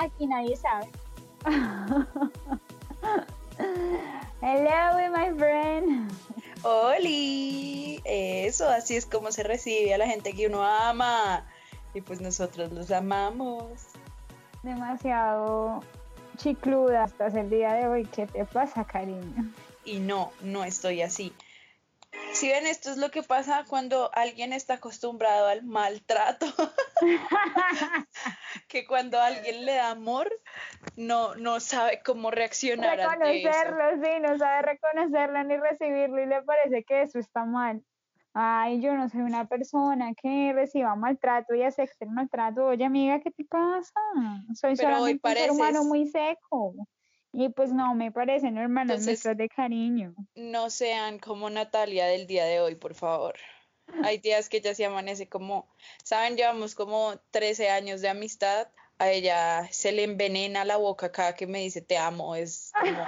Aquí 0.00 0.26
Nadie 0.26 0.56
Sabe. 0.56 0.88
Hello, 4.40 5.10
my 5.12 5.30
friend. 5.36 6.10
Oli, 6.62 8.00
eso, 8.06 8.66
así 8.66 8.96
es 8.96 9.04
como 9.04 9.30
se 9.30 9.42
recibe 9.42 9.92
a 9.92 9.98
la 9.98 10.06
gente 10.06 10.32
que 10.32 10.46
uno 10.46 10.64
ama. 10.64 11.46
Y 11.92 12.00
pues 12.00 12.22
nosotros 12.22 12.72
los 12.72 12.90
amamos. 12.90 13.88
Demasiado 14.62 15.82
chicluda 16.38 17.04
hasta 17.04 17.26
el 17.26 17.50
día 17.50 17.74
de 17.74 17.86
hoy. 17.86 18.06
¿Qué 18.06 18.26
te 18.26 18.46
pasa, 18.46 18.86
cariño? 18.86 19.52
Y 19.84 19.98
no, 19.98 20.32
no 20.40 20.64
estoy 20.64 21.02
así. 21.02 21.34
Si 22.32 22.48
ven, 22.48 22.66
esto 22.66 22.90
es 22.90 22.96
lo 22.96 23.10
que 23.10 23.22
pasa 23.22 23.64
cuando 23.68 24.10
alguien 24.14 24.54
está 24.54 24.74
acostumbrado 24.74 25.48
al 25.48 25.62
maltrato. 25.64 26.46
que 28.70 28.86
cuando 28.86 29.20
alguien 29.20 29.66
le 29.66 29.74
da 29.74 29.90
amor, 29.90 30.30
no, 30.96 31.34
no 31.34 31.60
sabe 31.60 32.00
cómo 32.02 32.30
reaccionar 32.30 32.96
reconocerlo, 32.96 33.84
ante 33.84 34.06
sí, 34.06 34.20
no 34.20 34.38
sabe 34.38 34.62
reconocerlo 34.62 35.44
ni 35.44 35.56
recibirlo 35.56 36.22
y 36.22 36.26
le 36.26 36.42
parece 36.42 36.84
que 36.84 37.02
eso 37.02 37.18
está 37.18 37.44
mal. 37.44 37.82
Ay, 38.32 38.80
yo 38.80 38.94
no 38.94 39.08
soy 39.08 39.22
una 39.22 39.48
persona 39.48 40.14
que 40.14 40.52
reciba 40.54 40.94
maltrato 40.94 41.52
y 41.54 41.64
acepte 41.64 42.04
el 42.04 42.12
maltrato. 42.12 42.66
Oye, 42.66 42.84
amiga, 42.84 43.20
¿qué 43.20 43.32
te 43.32 43.44
pasa? 43.44 43.92
Soy 44.54 44.76
solamente 44.76 45.28
un 45.28 45.34
ser 45.34 45.50
humano 45.50 45.84
muy 45.84 46.06
seco. 46.06 46.74
Y 47.32 47.48
pues 47.48 47.72
no, 47.72 47.94
me 47.94 48.12
parecen 48.12 48.56
hermanos 48.56 49.04
nuestros 49.04 49.36
de 49.36 49.48
cariño. 49.48 50.14
No 50.36 50.70
sean 50.70 51.18
como 51.18 51.50
Natalia 51.50 52.06
del 52.06 52.28
día 52.28 52.44
de 52.44 52.60
hoy, 52.60 52.76
por 52.76 52.94
favor. 52.94 53.34
Hay 54.04 54.18
días 54.18 54.48
que 54.48 54.58
ella 54.58 54.74
se 54.74 54.84
amanece 54.84 55.28
como, 55.28 55.68
saben, 56.02 56.36
llevamos 56.36 56.74
como 56.74 57.18
13 57.30 57.70
años 57.70 58.00
de 58.00 58.08
amistad. 58.08 58.68
A 58.98 59.10
ella 59.10 59.66
se 59.72 59.92
le 59.92 60.04
envenena 60.04 60.64
la 60.64 60.76
boca 60.76 61.10
cada 61.10 61.34
que 61.34 61.46
me 61.46 61.60
dice 61.60 61.80
te 61.80 61.96
amo. 61.96 62.36
Es 62.36 62.72
como, 62.78 63.04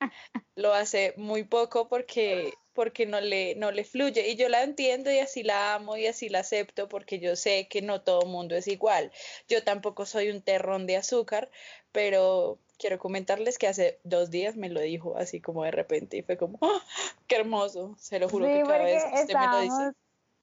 lo 0.54 0.72
hace 0.72 1.14
muy 1.16 1.44
poco 1.44 1.88
porque 1.88 2.54
porque 2.76 3.06
no 3.06 3.20
le, 3.20 3.56
no 3.56 3.72
le 3.72 3.84
fluye. 3.84 4.28
Y 4.28 4.36
yo 4.36 4.48
la 4.48 4.62
entiendo 4.62 5.10
y 5.10 5.18
así 5.18 5.42
la 5.42 5.74
amo 5.74 5.96
y 5.96 6.06
así 6.06 6.28
la 6.28 6.40
acepto 6.40 6.88
porque 6.88 7.18
yo 7.18 7.34
sé 7.34 7.66
que 7.68 7.82
no 7.82 8.02
todo 8.02 8.26
mundo 8.26 8.54
es 8.54 8.68
igual. 8.68 9.10
Yo 9.48 9.64
tampoco 9.64 10.04
soy 10.04 10.28
un 10.30 10.42
terrón 10.42 10.86
de 10.86 10.98
azúcar, 10.98 11.50
pero 11.90 12.60
quiero 12.78 12.98
comentarles 12.98 13.58
que 13.58 13.66
hace 13.66 13.98
dos 14.04 14.30
días 14.30 14.56
me 14.56 14.68
lo 14.68 14.80
dijo 14.80 15.16
así 15.16 15.40
como 15.40 15.64
de 15.64 15.70
repente 15.70 16.18
y 16.18 16.22
fue 16.22 16.36
como, 16.36 16.58
¡Ah! 16.60 16.84
¡qué 17.26 17.36
hermoso! 17.36 17.96
Se 17.98 18.18
lo 18.18 18.28
juro 18.28 18.46
que 18.46 18.62
cada 18.62 18.84
vez 18.84 19.02
que 19.04 19.20
usted 19.20 19.34
me 19.34 19.46
lo 19.46 19.60
dice, 19.60 19.98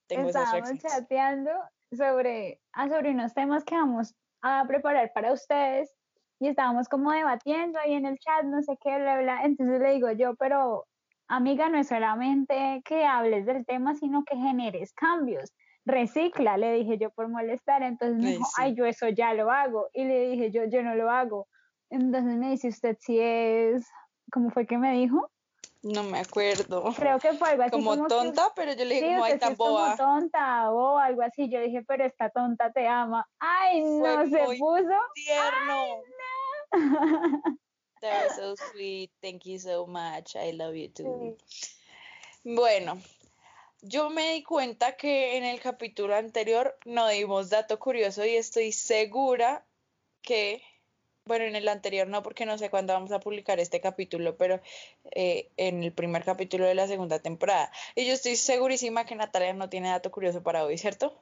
tengo 0.08 0.30
estábamos 0.30 0.78
chateando 0.80 1.52
sobre, 1.92 2.62
ah, 2.74 2.90
sobre 2.90 3.12
unos 3.12 3.34
temas 3.34 3.64
que 3.64 3.76
vamos 3.76 4.16
a 4.42 4.66
preparar 4.68 5.12
para 5.14 5.32
ustedes 5.32 5.94
y 6.40 6.48
estábamos 6.48 6.90
como 6.90 7.12
debatiendo 7.12 7.80
ahí 7.80 7.94
en 7.94 8.06
el 8.06 8.18
chat, 8.20 8.44
no 8.44 8.62
sé 8.62 8.78
qué, 8.82 8.98
bla, 8.98 9.22
bla. 9.22 9.44
Entonces 9.44 9.80
le 9.80 9.94
digo 9.94 10.12
yo, 10.12 10.36
pero 10.36 10.86
amiga, 11.28 11.70
no 11.70 11.78
es 11.78 11.88
solamente 11.88 12.82
que 12.86 13.06
hables 13.06 13.46
del 13.46 13.66
tema, 13.66 13.96
sino 13.96 14.24
que 14.24 14.36
generes 14.36 14.94
cambios. 14.94 15.54
Recicla, 15.86 16.58
le 16.58 16.74
dije 16.74 16.98
yo 16.98 17.12
por 17.12 17.30
molestar. 17.30 17.84
Entonces 17.84 18.18
me 18.18 18.32
dijo, 18.32 18.46
ay, 18.58 18.76
yo 18.76 18.86
eso 18.86 19.08
ya 19.10 19.34
lo 19.34 19.52
hago. 19.52 19.90
Y 19.94 20.06
le 20.06 20.30
dije 20.30 20.52
yo, 20.52 20.66
yo 20.66 20.84
no 20.84 20.96
lo 20.96 21.10
hago. 21.10 21.48
Entonces 21.90 22.36
me 22.38 22.52
dice 22.52 22.70
usted 22.70 22.98
si 23.00 23.20
es, 23.20 23.88
¿cómo 24.32 24.50
fue 24.50 24.66
que 24.66 24.78
me 24.78 24.92
dijo? 24.94 25.30
No 25.84 26.04
me 26.04 26.20
acuerdo. 26.20 26.94
Creo 26.96 27.20
que 27.20 27.34
fue 27.34 27.50
algo 27.50 27.64
así. 27.64 27.72
Como, 27.72 28.08
tonta, 28.08 28.54
pero 28.56 28.72
yo 28.72 28.86
le 28.86 28.96
dije, 28.96 29.08
como, 29.08 29.24
ay, 29.26 29.38
tan 29.38 29.56
boba. 29.58 29.98
Como 29.98 30.20
tonta 30.22 30.72
o 30.72 30.98
algo 30.98 31.22
así. 31.22 31.50
Yo 31.50 31.60
dije, 31.60 31.84
pero 31.86 32.06
esta 32.06 32.30
tonta 32.30 32.72
te 32.72 32.88
ama. 32.88 33.30
Ay, 33.40 33.82
no, 33.82 34.26
se 34.30 34.58
puso. 34.58 34.98
Tierno. 35.14 36.02
Ay, 36.72 36.82
no. 38.02 38.36
So 38.36 38.56
sweet. 38.72 39.12
Thank 39.22 39.46
you 39.46 39.60
so 39.60 39.86
much. 39.86 40.36
I 40.36 40.54
love 40.54 40.76
you 40.76 40.90
too. 40.90 41.38
Bueno, 42.44 42.98
yo 43.82 44.10
me 44.10 44.34
di 44.34 44.44
cuenta 44.44 44.96
que 44.96 45.38
en 45.38 45.44
el 45.44 45.60
capítulo 45.60 46.16
anterior 46.16 46.78
no 46.86 47.08
dimos 47.10 47.50
dato 47.50 47.78
curioso 47.80 48.26
y 48.26 48.36
estoy 48.36 48.72
segura 48.72 49.66
que 50.22 50.62
bueno, 51.26 51.46
en 51.46 51.56
el 51.56 51.68
anterior 51.68 52.08
no, 52.08 52.22
porque 52.24 52.46
no 52.46 52.58
sé 52.58 52.70
cuándo 52.70 52.94
vamos 52.94 53.12
a 53.12 53.20
publicar 53.20 53.60
este 53.60 53.80
capítulo, 53.80 54.36
pero 54.38 54.60
eh, 55.12 55.50
en 55.58 55.84
el 55.84 55.94
primer 55.94 56.24
capítulo 56.24 56.66
de 56.66 56.76
la 56.76 56.88
segunda 56.88 57.20
temporada. 57.20 57.72
Y 57.96 58.06
yo 58.06 58.14
estoy 58.14 58.36
segurísima 58.36 59.06
que 59.06 59.16
Natalia 59.16 59.54
no 59.54 59.70
tiene 59.70 59.90
dato 59.90 60.12
curioso 60.12 60.44
para 60.44 60.66
hoy, 60.66 60.78
¿cierto? 60.78 61.18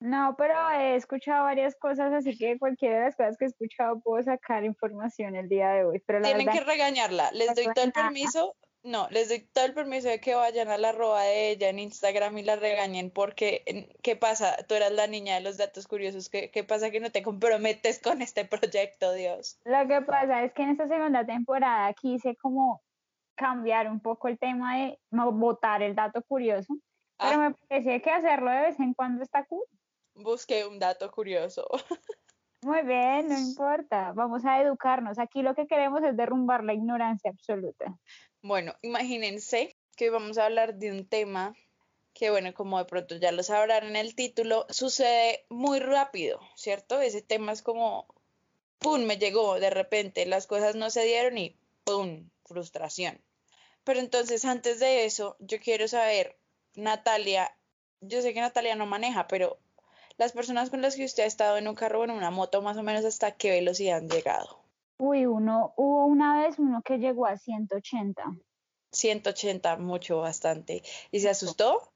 No, 0.00 0.34
pero 0.38 0.54
he 0.70 0.96
escuchado 0.96 1.44
varias 1.44 1.76
cosas, 1.76 2.12
así 2.12 2.36
que 2.36 2.58
cualquiera 2.58 3.00
de 3.00 3.04
las 3.04 3.16
cosas 3.16 3.36
que 3.36 3.44
he 3.44 3.48
escuchado 3.48 4.00
puedo 4.00 4.22
sacar 4.22 4.64
información 4.64 5.36
el 5.36 5.48
día 5.48 5.68
de 5.70 5.84
hoy. 5.84 6.02
Pero 6.06 6.22
Tienen 6.22 6.48
que 6.48 6.60
regañarla. 6.60 7.30
Les 7.32 7.54
doy 7.54 7.66
todo 7.74 7.84
el 7.84 7.92
permiso 7.92 8.56
no, 8.82 9.08
les 9.10 9.28
doy 9.28 9.40
todo 9.40 9.66
el 9.66 9.74
permiso 9.74 10.08
de 10.08 10.20
que 10.20 10.34
vayan 10.34 10.68
a 10.68 10.78
la 10.78 10.90
arroba 10.90 11.22
de 11.22 11.50
ella 11.50 11.68
en 11.68 11.78
Instagram 11.78 12.38
y 12.38 12.42
la 12.42 12.56
regañen 12.56 13.10
porque, 13.10 13.88
¿qué 14.02 14.16
pasa? 14.16 14.56
Tú 14.68 14.74
eras 14.74 14.92
la 14.92 15.06
niña 15.06 15.34
de 15.34 15.40
los 15.42 15.58
datos 15.58 15.86
curiosos, 15.86 16.28
¿qué, 16.28 16.50
qué 16.50 16.64
pasa 16.64 16.90
que 16.90 17.00
no 17.00 17.10
te 17.10 17.22
comprometes 17.22 18.00
con 18.00 18.22
este 18.22 18.44
proyecto, 18.44 19.12
Dios? 19.12 19.58
Lo 19.64 19.86
que 19.86 20.00
pasa 20.02 20.44
es 20.44 20.52
que 20.52 20.62
en 20.62 20.70
esta 20.70 20.88
segunda 20.88 21.24
temporada 21.26 21.92
quise 21.94 22.36
como 22.36 22.82
cambiar 23.34 23.90
un 23.90 24.00
poco 24.00 24.28
el 24.28 24.38
tema 24.38 24.78
de 24.78 24.98
no 25.10 25.32
votar 25.32 25.82
el 25.82 25.94
dato 25.94 26.22
curioso, 26.22 26.74
pero 27.18 27.32
ah. 27.32 27.48
me 27.48 27.54
parecía 27.68 28.00
que 28.00 28.10
hacerlo 28.10 28.50
de 28.50 28.60
vez 28.60 28.80
en 28.80 28.94
cuando 28.94 29.22
está 29.22 29.44
cool. 29.44 29.64
Busqué 30.14 30.66
un 30.66 30.78
dato 30.78 31.10
curioso. 31.10 31.66
Muy 32.62 32.82
bien, 32.82 33.28
no 33.28 33.38
importa, 33.38 34.12
vamos 34.12 34.44
a 34.44 34.60
educarnos. 34.60 35.18
Aquí 35.18 35.42
lo 35.42 35.54
que 35.54 35.66
queremos 35.66 36.02
es 36.02 36.16
derrumbar 36.16 36.62
la 36.62 36.74
ignorancia 36.74 37.30
absoluta. 37.30 37.98
Bueno, 38.42 38.74
imagínense 38.82 39.76
que 39.96 40.06
hoy 40.06 40.10
vamos 40.10 40.36
a 40.36 40.44
hablar 40.44 40.74
de 40.74 40.90
un 40.90 41.08
tema 41.08 41.54
que, 42.12 42.30
bueno, 42.30 42.52
como 42.52 42.78
de 42.78 42.84
pronto 42.84 43.16
ya 43.16 43.32
lo 43.32 43.42
sabrán 43.42 43.84
en 43.84 43.96
el 43.96 44.14
título, 44.14 44.66
sucede 44.68 45.46
muy 45.48 45.78
rápido, 45.78 46.40
¿cierto? 46.54 47.00
Ese 47.00 47.22
tema 47.22 47.52
es 47.52 47.62
como, 47.62 48.06
¡pum!, 48.78 49.04
me 49.04 49.16
llegó 49.16 49.58
de 49.58 49.70
repente, 49.70 50.26
las 50.26 50.46
cosas 50.46 50.74
no 50.76 50.90
se 50.90 51.04
dieron 51.04 51.38
y 51.38 51.56
¡pum!, 51.84 52.28
frustración. 52.44 53.20
Pero 53.84 54.00
entonces, 54.00 54.44
antes 54.44 54.80
de 54.80 55.06
eso, 55.06 55.36
yo 55.38 55.60
quiero 55.60 55.88
saber, 55.88 56.36
Natalia, 56.74 57.56
yo 58.00 58.20
sé 58.20 58.34
que 58.34 58.40
Natalia 58.40 58.74
no 58.74 58.86
maneja, 58.86 59.26
pero 59.28 59.58
las 60.20 60.32
personas 60.32 60.68
con 60.68 60.82
las 60.82 60.96
que 60.96 61.06
usted 61.06 61.22
ha 61.22 61.26
estado 61.26 61.56
en 61.56 61.66
un 61.66 61.74
carro 61.74 62.00
o 62.00 62.04
en 62.04 62.10
una 62.10 62.30
moto, 62.30 62.60
más 62.60 62.76
o 62.76 62.82
menos 62.82 63.06
hasta 63.06 63.32
qué 63.32 63.52
velocidad 63.52 63.96
han 63.96 64.08
llegado. 64.10 64.58
Uy, 64.98 65.24
uno, 65.24 65.72
hubo 65.78 66.04
una 66.04 66.42
vez 66.42 66.58
uno 66.58 66.82
que 66.82 66.98
llegó 66.98 67.24
a 67.24 67.38
180. 67.38 68.22
180, 68.92 69.78
mucho, 69.78 70.20
bastante. 70.20 70.82
¿Y 71.10 71.20
se 71.20 71.30
asustó? 71.30 71.94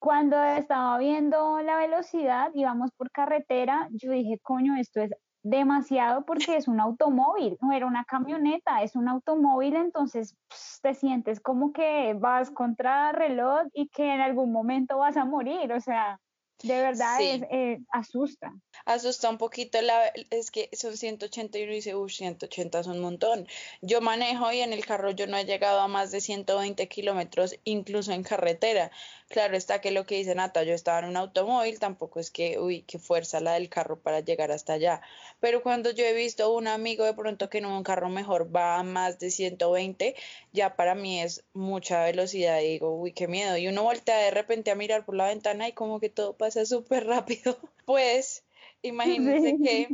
Cuando 0.00 0.42
estaba 0.42 0.98
viendo 0.98 1.62
la 1.62 1.76
velocidad, 1.76 2.50
íbamos 2.52 2.90
por 2.96 3.12
carretera, 3.12 3.88
yo 3.92 4.10
dije, 4.10 4.40
coño, 4.42 4.74
esto 4.74 5.00
es 5.00 5.12
demasiado 5.44 6.24
porque 6.24 6.56
es 6.56 6.66
un 6.66 6.80
automóvil, 6.80 7.58
no 7.60 7.72
era 7.72 7.86
una 7.86 8.04
camioneta, 8.04 8.82
es 8.82 8.96
un 8.96 9.06
automóvil, 9.06 9.76
entonces 9.76 10.34
te 10.82 10.94
sientes 10.94 11.38
como 11.38 11.72
que 11.72 12.14
vas 12.14 12.50
contra 12.50 13.12
reloj 13.12 13.68
y 13.72 13.88
que 13.88 14.12
en 14.12 14.20
algún 14.20 14.50
momento 14.50 14.98
vas 14.98 15.16
a 15.16 15.24
morir, 15.24 15.72
o 15.72 15.80
sea, 15.80 16.18
de 16.62 16.82
verdad 16.82 17.20
es, 17.20 17.42
eh, 17.50 17.80
asusta. 17.90 18.52
Asusta 18.84 19.28
un 19.28 19.38
poquito, 19.38 19.80
la, 19.80 20.06
es 20.30 20.50
que 20.50 20.68
son 20.72 20.96
180 20.96 21.58
y 21.58 21.64
uno 21.64 21.72
dice, 21.72 21.94
uff, 21.94 22.12
180 22.12 22.82
son 22.82 22.96
un 22.96 23.02
montón. 23.02 23.46
Yo 23.80 24.00
manejo 24.00 24.52
y 24.52 24.60
en 24.60 24.72
el 24.72 24.84
carro 24.84 25.10
yo 25.10 25.26
no 25.26 25.36
he 25.36 25.44
llegado 25.44 25.80
a 25.80 25.88
más 25.88 26.10
de 26.10 26.20
120 26.20 26.88
kilómetros, 26.88 27.56
incluso 27.64 28.12
en 28.12 28.22
carretera. 28.22 28.90
Claro 29.32 29.56
está 29.56 29.80
que 29.80 29.92
lo 29.92 30.04
que 30.04 30.16
dice 30.16 30.34
Nata, 30.34 30.62
yo 30.62 30.74
estaba 30.74 30.98
en 30.98 31.06
un 31.06 31.16
automóvil, 31.16 31.78
tampoco 31.78 32.20
es 32.20 32.30
que, 32.30 32.58
uy, 32.58 32.82
qué 32.82 32.98
fuerza 32.98 33.40
la 33.40 33.54
del 33.54 33.70
carro 33.70 33.98
para 33.98 34.20
llegar 34.20 34.52
hasta 34.52 34.74
allá. 34.74 35.00
Pero 35.40 35.62
cuando 35.62 35.90
yo 35.90 36.04
he 36.04 36.12
visto 36.12 36.52
un 36.52 36.68
amigo 36.68 37.06
de 37.06 37.14
pronto 37.14 37.48
que 37.48 37.56
en 37.56 37.64
un 37.64 37.82
carro 37.82 38.10
mejor 38.10 38.54
va 38.54 38.78
a 38.78 38.82
más 38.82 39.18
de 39.18 39.30
120, 39.30 40.14
ya 40.52 40.76
para 40.76 40.94
mí 40.94 41.22
es 41.22 41.44
mucha 41.54 42.04
velocidad 42.04 42.60
y 42.60 42.72
digo, 42.72 42.94
uy, 42.94 43.12
qué 43.12 43.26
miedo. 43.26 43.56
Y 43.56 43.68
uno 43.68 43.84
voltea 43.84 44.18
de 44.18 44.32
repente 44.32 44.70
a 44.70 44.74
mirar 44.74 45.06
por 45.06 45.16
la 45.16 45.28
ventana 45.28 45.66
y 45.66 45.72
como 45.72 45.98
que 45.98 46.10
todo 46.10 46.36
pasa 46.36 46.66
súper 46.66 47.06
rápido. 47.06 47.58
Pues 47.86 48.44
imagínense 48.82 49.56
que 49.64 49.88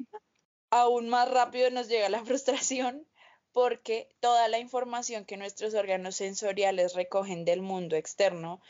aún 0.70 1.08
más 1.08 1.30
rápido 1.30 1.70
nos 1.70 1.88
llega 1.88 2.08
la 2.08 2.24
frustración 2.24 3.06
porque 3.52 4.08
toda 4.20 4.46
la 4.48 4.58
información 4.58 5.24
que 5.24 5.36
nuestros 5.36 5.74
órganos 5.74 6.16
sensoriales 6.16 6.94
recogen 6.94 7.44
del 7.44 7.62
mundo 7.62 7.96
externo 7.96 8.60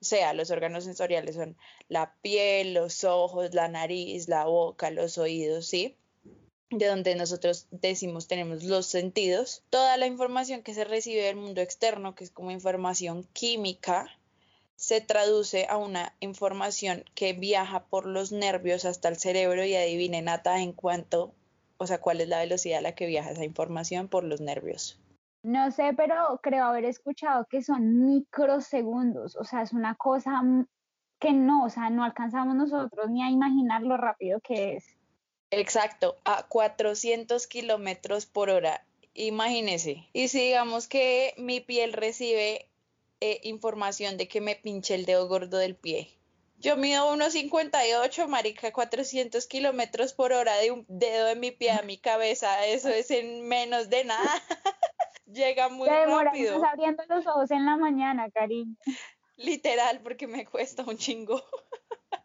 sea, 0.00 0.32
los 0.32 0.50
órganos 0.50 0.84
sensoriales 0.84 1.36
son 1.36 1.56
la 1.88 2.14
piel, 2.22 2.74
los 2.74 3.04
ojos, 3.04 3.54
la 3.54 3.68
nariz, 3.68 4.28
la 4.28 4.44
boca, 4.44 4.90
los 4.90 5.18
oídos, 5.18 5.66
¿sí? 5.66 5.96
De 6.70 6.86
donde 6.86 7.14
nosotros 7.14 7.66
decimos 7.70 8.28
tenemos 8.28 8.64
los 8.64 8.86
sentidos. 8.86 9.62
Toda 9.70 9.96
la 9.96 10.06
información 10.06 10.62
que 10.62 10.74
se 10.74 10.84
recibe 10.84 11.22
del 11.22 11.36
mundo 11.36 11.60
externo, 11.60 12.14
que 12.14 12.24
es 12.24 12.30
como 12.30 12.50
información 12.50 13.26
química, 13.32 14.08
se 14.76 15.00
traduce 15.00 15.66
a 15.68 15.78
una 15.78 16.14
información 16.20 17.04
que 17.14 17.32
viaja 17.32 17.86
por 17.86 18.06
los 18.06 18.30
nervios 18.30 18.84
hasta 18.84 19.08
el 19.08 19.16
cerebro 19.16 19.64
y 19.64 19.74
adivine 19.74 20.20
Nata 20.20 20.60
en 20.60 20.72
cuánto, 20.72 21.32
o 21.78 21.86
sea, 21.86 21.98
cuál 21.98 22.20
es 22.20 22.28
la 22.28 22.40
velocidad 22.40 22.78
a 22.78 22.82
la 22.82 22.94
que 22.94 23.06
viaja 23.06 23.30
esa 23.30 23.44
información 23.44 24.08
por 24.08 24.24
los 24.24 24.40
nervios. 24.40 24.98
No 25.46 25.70
sé, 25.70 25.92
pero 25.96 26.40
creo 26.42 26.64
haber 26.64 26.84
escuchado 26.86 27.46
que 27.48 27.62
son 27.62 28.04
microsegundos, 28.04 29.36
o 29.36 29.44
sea, 29.44 29.62
es 29.62 29.72
una 29.72 29.94
cosa 29.94 30.42
que 31.20 31.32
no, 31.32 31.66
o 31.66 31.70
sea, 31.70 31.88
no 31.88 32.02
alcanzamos 32.02 32.56
nosotros 32.56 33.08
ni 33.08 33.22
a 33.22 33.30
imaginar 33.30 33.82
lo 33.82 33.96
rápido 33.96 34.40
que 34.40 34.74
es. 34.74 34.84
Exacto, 35.52 36.16
a 36.24 36.48
400 36.48 37.46
kilómetros 37.46 38.26
por 38.26 38.50
hora. 38.50 38.84
Imagínese. 39.14 40.08
Y 40.12 40.26
si 40.26 40.46
digamos 40.46 40.88
que 40.88 41.32
mi 41.38 41.60
piel 41.60 41.92
recibe 41.92 42.68
eh, 43.20 43.38
información 43.44 44.16
de 44.16 44.26
que 44.26 44.40
me 44.40 44.56
pinche 44.56 44.96
el 44.96 45.06
dedo 45.06 45.28
gordo 45.28 45.58
del 45.58 45.76
pie. 45.76 46.10
Yo 46.58 46.76
mido 46.76 47.14
1,58, 47.14 48.26
marica, 48.26 48.72
400 48.72 49.46
kilómetros 49.46 50.12
por 50.12 50.32
hora 50.32 50.56
de 50.56 50.72
un 50.72 50.84
dedo 50.88 51.26
de 51.26 51.36
mi 51.36 51.52
pie 51.52 51.70
a 51.70 51.82
mi 51.82 51.98
cabeza. 51.98 52.66
Eso 52.66 52.88
es 52.88 53.12
en 53.12 53.46
menos 53.46 53.90
de 53.90 54.02
nada. 54.02 54.42
Llega 55.26 55.68
muy 55.68 55.88
Te 55.88 56.06
rápido. 56.06 56.64
abriendo 56.64 57.02
los 57.08 57.26
ojos 57.26 57.50
en 57.50 57.66
la 57.66 57.76
mañana, 57.76 58.30
cariño. 58.30 58.76
Literal, 59.36 60.00
porque 60.00 60.26
me 60.26 60.46
cuesta 60.46 60.84
un 60.84 60.96
chingo. 60.96 61.42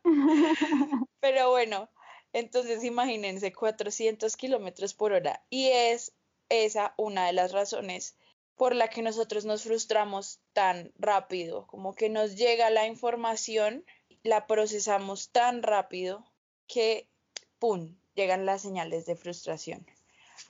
Pero 1.19 1.49
bueno, 1.49 1.89
entonces 2.31 2.83
imagínense 2.83 3.51
400 3.51 4.37
kilómetros 4.37 4.93
por 4.93 5.13
hora. 5.13 5.43
Y 5.49 5.67
es 5.67 6.13
esa 6.49 6.93
una 6.97 7.25
de 7.25 7.33
las 7.33 7.51
razones 7.51 8.15
por 8.55 8.75
la 8.75 8.89
que 8.89 9.01
nosotros 9.01 9.45
nos 9.45 9.63
frustramos 9.63 10.39
tan 10.53 10.93
rápido, 10.95 11.65
como 11.67 11.95
que 11.95 12.09
nos 12.09 12.35
llega 12.35 12.69
la 12.69 12.85
información, 12.85 13.83
la 14.23 14.45
procesamos 14.45 15.31
tan 15.31 15.63
rápido 15.63 16.23
que, 16.67 17.09
¡pum!, 17.57 17.97
llegan 18.13 18.45
las 18.45 18.61
señales 18.61 19.05
de 19.07 19.15
frustración. 19.15 19.87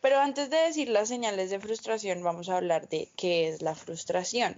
Pero 0.01 0.19
antes 0.19 0.49
de 0.49 0.57
decir 0.57 0.89
las 0.89 1.07
señales 1.07 1.49
de 1.49 1.59
frustración, 1.59 2.23
vamos 2.23 2.49
a 2.49 2.57
hablar 2.57 2.89
de 2.89 3.09
qué 3.15 3.47
es 3.47 3.61
la 3.61 3.75
frustración. 3.75 4.55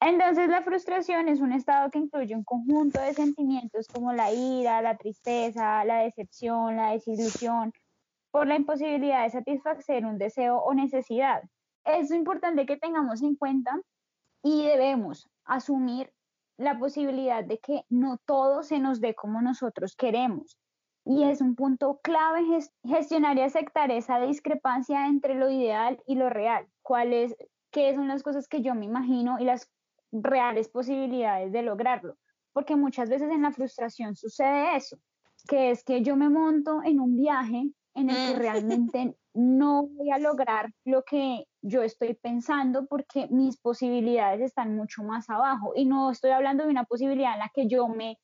Entonces 0.00 0.48
la 0.48 0.62
frustración 0.62 1.28
es 1.28 1.40
un 1.40 1.52
estado 1.52 1.90
que 1.90 1.98
incluye 1.98 2.34
un 2.34 2.44
conjunto 2.44 3.00
de 3.00 3.14
sentimientos 3.14 3.86
como 3.88 4.12
la 4.12 4.32
ira, 4.32 4.82
la 4.82 4.96
tristeza, 4.96 5.84
la 5.84 6.00
decepción, 6.00 6.76
la 6.76 6.90
desilusión 6.90 7.72
por 8.30 8.46
la 8.46 8.56
imposibilidad 8.56 9.24
de 9.24 9.30
satisfacer 9.30 10.04
un 10.04 10.18
deseo 10.18 10.58
o 10.58 10.74
necesidad 10.74 11.42
es 11.86 12.10
importante 12.10 12.66
que 12.66 12.76
tengamos 12.76 13.22
en 13.22 13.36
cuenta 13.36 13.80
y 14.42 14.64
debemos 14.64 15.28
asumir 15.44 16.12
la 16.58 16.78
posibilidad 16.78 17.44
de 17.44 17.58
que 17.58 17.84
no 17.88 18.18
todo 18.26 18.62
se 18.62 18.78
nos 18.78 19.00
dé 19.00 19.14
como 19.14 19.40
nosotros 19.40 19.94
queremos. 19.94 20.58
Y 21.08 21.22
es 21.22 21.40
un 21.40 21.54
punto 21.54 22.00
clave 22.02 22.44
gestionar 22.82 23.38
y 23.38 23.42
aceptar 23.42 23.92
esa 23.92 24.18
discrepancia 24.18 25.06
entre 25.06 25.36
lo 25.36 25.48
ideal 25.48 26.02
y 26.04 26.16
lo 26.16 26.28
real. 26.30 26.66
¿Cuáles, 26.82 27.36
qué 27.70 27.94
son 27.94 28.08
las 28.08 28.24
cosas 28.24 28.48
que 28.48 28.60
yo 28.60 28.74
me 28.74 28.86
imagino 28.86 29.38
y 29.38 29.44
las 29.44 29.70
reales 30.10 30.68
posibilidades 30.68 31.52
de 31.52 31.62
lograrlo? 31.62 32.16
Porque 32.52 32.74
muchas 32.74 33.08
veces 33.08 33.30
en 33.30 33.42
la 33.42 33.52
frustración 33.52 34.16
sucede 34.16 34.74
eso, 34.74 34.98
que 35.46 35.70
es 35.70 35.84
que 35.84 36.02
yo 36.02 36.16
me 36.16 36.28
monto 36.28 36.82
en 36.82 36.98
un 36.98 37.16
viaje 37.16 37.70
en 37.94 38.10
el 38.10 38.16
que 38.16 38.34
realmente 38.40 39.16
no 39.32 39.86
voy 39.86 40.10
a 40.10 40.18
lograr 40.18 40.72
lo 40.84 41.04
que 41.04 41.46
yo 41.62 41.82
estoy 41.82 42.14
pensando 42.14 42.86
porque 42.86 43.28
mis 43.30 43.58
posibilidades 43.58 44.40
están 44.40 44.74
mucho 44.74 45.02
más 45.02 45.30
abajo. 45.30 45.72
Y 45.76 45.84
no 45.84 46.10
estoy 46.10 46.30
hablando 46.30 46.64
de 46.64 46.70
una 46.70 46.84
posibilidad 46.84 47.34
en 47.34 47.40
la 47.40 47.50
que 47.54 47.68
yo 47.68 47.86
me, 47.86 48.18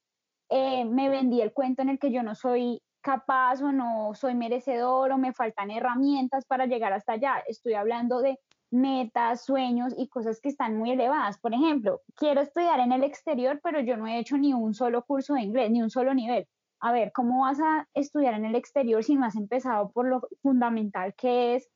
eh, 0.53 0.85
me 0.85 1.09
vendí 1.09 1.41
el 1.41 1.53
cuento 1.53 1.83
en 1.83 1.89
el 1.89 1.99
que 1.99 2.13
yo 2.13 2.23
no 2.23 2.35
soy 2.35 2.81
capaz 3.01 3.61
o 3.63 3.73
no 3.73 4.15
soy 4.15 4.35
merecedor 4.35 5.11
o 5.11 5.19
me 5.19 5.33
faltan 5.33 5.71
herramientas 5.71 6.45
para 6.47 6.67
llegar 6.67 6.93
hasta 6.93 7.15
allá. 7.15 7.43
Estoy 7.49 7.75
hablando 7.75 8.21
de 8.21 8.39
metas, 8.71 9.45
sueños 9.45 9.95
y 9.97 10.09
cosas 10.09 10.41
que 10.41 10.49
están 10.49 10.77
muy 10.77 10.93
elevadas. 10.93 11.39
Por 11.39 11.53
ejemplo, 11.53 12.01
quiero 12.15 12.41
estudiar 12.41 12.81
en 12.81 12.93
el 12.93 13.05
exterior, 13.05 13.61
pero 13.63 13.81
yo 13.81 13.97
no 13.97 14.07
he 14.07 14.19
hecho 14.19 14.39
ni 14.39 14.55
un 14.55 14.75
solo 14.75 15.03
curso 15.05 15.35
de 15.35 15.43
inglés, 15.43 15.71
ni 15.71 15.83
un 15.83 15.91
solo 15.91 16.15
nivel. 16.15 16.47
A 16.81 16.93
ver, 16.93 17.13
¿cómo 17.13 17.43
vas 17.43 17.61
a 17.61 17.87
estudiar 17.95 18.35
en 18.35 18.45
el 18.45 18.55
exterior 18.55 19.05
si 19.05 19.15
no 19.15 19.25
has 19.25 19.37
empezado 19.37 19.91
por 19.91 20.09
lo 20.09 20.23
fundamental 20.43 21.15
que 21.15 21.55
es 21.55 21.69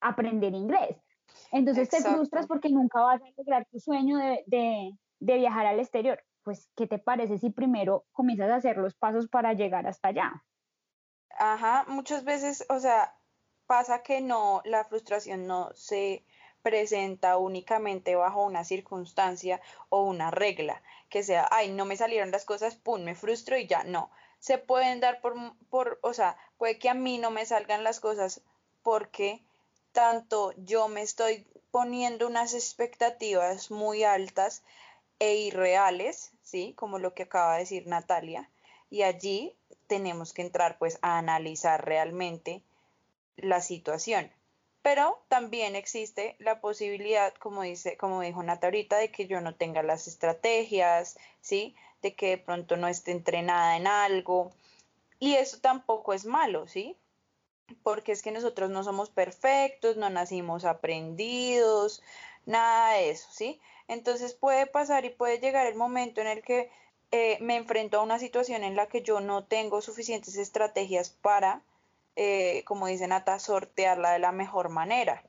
aprender 0.00 0.54
inglés? 0.54 0.96
Entonces 1.50 1.88
te 1.88 2.00
frustras 2.00 2.46
porque 2.46 2.68
nunca 2.68 3.00
vas 3.00 3.20
a 3.22 3.26
lograr 3.36 3.66
tu 3.70 3.78
sueño 3.80 4.18
de, 4.18 4.92
viajar 5.20 5.66
al 5.66 5.80
exterior. 5.80 6.22
Pues, 6.42 6.70
¿qué 6.76 6.86
te 6.86 6.98
parece 6.98 7.38
si 7.38 7.50
primero 7.50 8.04
comienzas 8.12 8.50
a 8.50 8.56
hacer 8.56 8.76
los 8.76 8.94
pasos 8.94 9.28
para 9.28 9.52
llegar 9.54 9.86
hasta 9.86 10.08
allá? 10.08 10.44
Ajá, 11.38 11.84
muchas 11.88 12.24
veces, 12.24 12.64
o 12.68 12.78
sea, 12.80 13.16
pasa 13.66 14.02
que 14.02 14.20
no, 14.20 14.62
la 14.64 14.84
frustración 14.84 15.46
no 15.46 15.70
se 15.74 16.24
presenta 16.62 17.36
únicamente 17.38 18.14
bajo 18.14 18.44
una 18.44 18.64
circunstancia 18.64 19.60
o 19.88 20.04
una 20.04 20.30
regla, 20.30 20.82
que 21.08 21.22
sea, 21.22 21.48
ay, 21.50 21.70
no 21.72 21.84
me 21.84 21.96
salieron 21.96 22.30
las 22.30 22.44
cosas, 22.44 22.76
pum, 22.76 23.02
me 23.02 23.14
frustro 23.14 23.56
y 23.58 23.66
ya, 23.66 23.84
no. 23.84 24.10
Se 24.38 24.58
pueden 24.58 25.00
dar 25.00 25.20
por, 25.20 25.34
por, 25.70 25.98
o 26.02 26.12
sea, 26.12 26.36
puede 26.58 26.78
que 26.78 26.88
a 26.88 26.94
mí 26.94 27.18
no 27.18 27.30
me 27.30 27.46
salgan 27.46 27.84
las 27.84 28.00
cosas 28.00 28.42
porque 28.82 29.42
tanto 29.92 30.52
yo 30.56 30.88
me 30.88 31.02
estoy 31.02 31.46
poniendo 31.70 32.26
unas 32.26 32.54
expectativas 32.54 33.70
muy 33.70 34.04
altas 34.04 34.62
e 35.22 35.36
irreales, 35.36 36.32
¿sí? 36.42 36.74
Como 36.74 36.98
lo 36.98 37.14
que 37.14 37.22
acaba 37.22 37.52
de 37.52 37.60
decir 37.60 37.86
Natalia. 37.86 38.50
Y 38.90 39.02
allí 39.02 39.54
tenemos 39.86 40.32
que 40.32 40.42
entrar 40.42 40.78
pues 40.78 40.98
a 41.00 41.16
analizar 41.16 41.84
realmente 41.84 42.60
la 43.36 43.60
situación. 43.60 44.32
Pero 44.82 45.22
también 45.28 45.76
existe 45.76 46.34
la 46.40 46.60
posibilidad, 46.60 47.32
como 47.34 47.62
dice, 47.62 47.96
como 47.96 48.20
dijo 48.20 48.42
Natalia 48.42 48.84
de 48.98 49.12
que 49.12 49.28
yo 49.28 49.40
no 49.40 49.54
tenga 49.54 49.84
las 49.84 50.08
estrategias, 50.08 51.16
¿sí? 51.40 51.76
De 52.02 52.16
que 52.16 52.30
de 52.30 52.38
pronto 52.38 52.76
no 52.76 52.88
esté 52.88 53.12
entrenada 53.12 53.76
en 53.76 53.86
algo. 53.86 54.50
Y 55.20 55.36
eso 55.36 55.60
tampoco 55.60 56.14
es 56.14 56.24
malo, 56.24 56.66
¿sí? 56.66 56.98
porque 57.82 58.12
es 58.12 58.22
que 58.22 58.32
nosotros 58.32 58.70
no 58.70 58.84
somos 58.84 59.10
perfectos, 59.10 59.96
no 59.96 60.10
nacimos 60.10 60.64
aprendidos, 60.64 62.02
nada 62.44 62.94
de 62.94 63.10
eso, 63.10 63.28
¿sí? 63.30 63.60
Entonces 63.92 64.32
puede 64.32 64.66
pasar 64.66 65.04
y 65.04 65.10
puede 65.10 65.38
llegar 65.38 65.66
el 65.66 65.74
momento 65.74 66.22
en 66.22 66.26
el 66.26 66.42
que 66.42 66.70
eh, 67.10 67.36
me 67.42 67.56
enfrento 67.56 67.98
a 67.98 68.02
una 68.02 68.18
situación 68.18 68.64
en 68.64 68.74
la 68.74 68.86
que 68.86 69.02
yo 69.02 69.20
no 69.20 69.44
tengo 69.44 69.82
suficientes 69.82 70.38
estrategias 70.38 71.10
para, 71.10 71.60
eh, 72.16 72.62
como 72.64 72.86
dice 72.86 73.06
Nata, 73.06 73.38
sortearla 73.38 74.12
de 74.12 74.18
la 74.18 74.32
mejor 74.32 74.70
manera. 74.70 75.22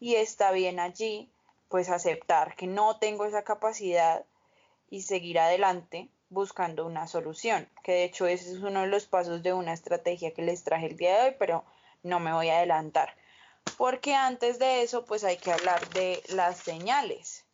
Y 0.00 0.14
está 0.14 0.50
bien 0.50 0.80
allí, 0.80 1.30
pues 1.68 1.90
aceptar 1.90 2.56
que 2.56 2.66
no 2.66 2.98
tengo 2.98 3.26
esa 3.26 3.44
capacidad 3.44 4.24
y 4.88 5.02
seguir 5.02 5.38
adelante 5.38 6.08
buscando 6.30 6.86
una 6.86 7.06
solución, 7.06 7.68
que 7.82 7.92
de 7.92 8.04
hecho 8.04 8.26
ese 8.26 8.50
es 8.50 8.60
uno 8.60 8.80
de 8.80 8.86
los 8.86 9.04
pasos 9.06 9.42
de 9.42 9.52
una 9.52 9.74
estrategia 9.74 10.32
que 10.32 10.40
les 10.40 10.64
traje 10.64 10.86
el 10.86 10.96
día 10.96 11.18
de 11.18 11.28
hoy, 11.28 11.36
pero 11.38 11.64
no 12.02 12.18
me 12.18 12.32
voy 12.32 12.48
a 12.48 12.56
adelantar. 12.56 13.14
Porque 13.76 14.14
antes 14.14 14.58
de 14.58 14.82
eso, 14.82 15.04
pues 15.04 15.22
hay 15.22 15.36
que 15.36 15.52
hablar 15.52 15.86
de 15.90 16.22
las 16.30 16.56
señales. 16.56 17.45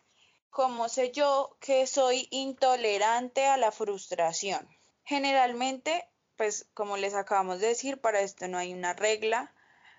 ¿Cómo 0.52 0.90
sé 0.90 1.12
yo 1.12 1.56
que 1.60 1.86
soy 1.86 2.28
intolerante 2.30 3.46
a 3.46 3.56
la 3.56 3.72
frustración? 3.72 4.68
Generalmente, 5.02 6.06
pues 6.36 6.66
como 6.74 6.98
les 6.98 7.14
acabamos 7.14 7.58
de 7.58 7.68
decir, 7.68 8.02
para 8.02 8.20
esto 8.20 8.46
no 8.48 8.58
hay 8.58 8.74
una 8.74 8.92
regla, 8.92 9.54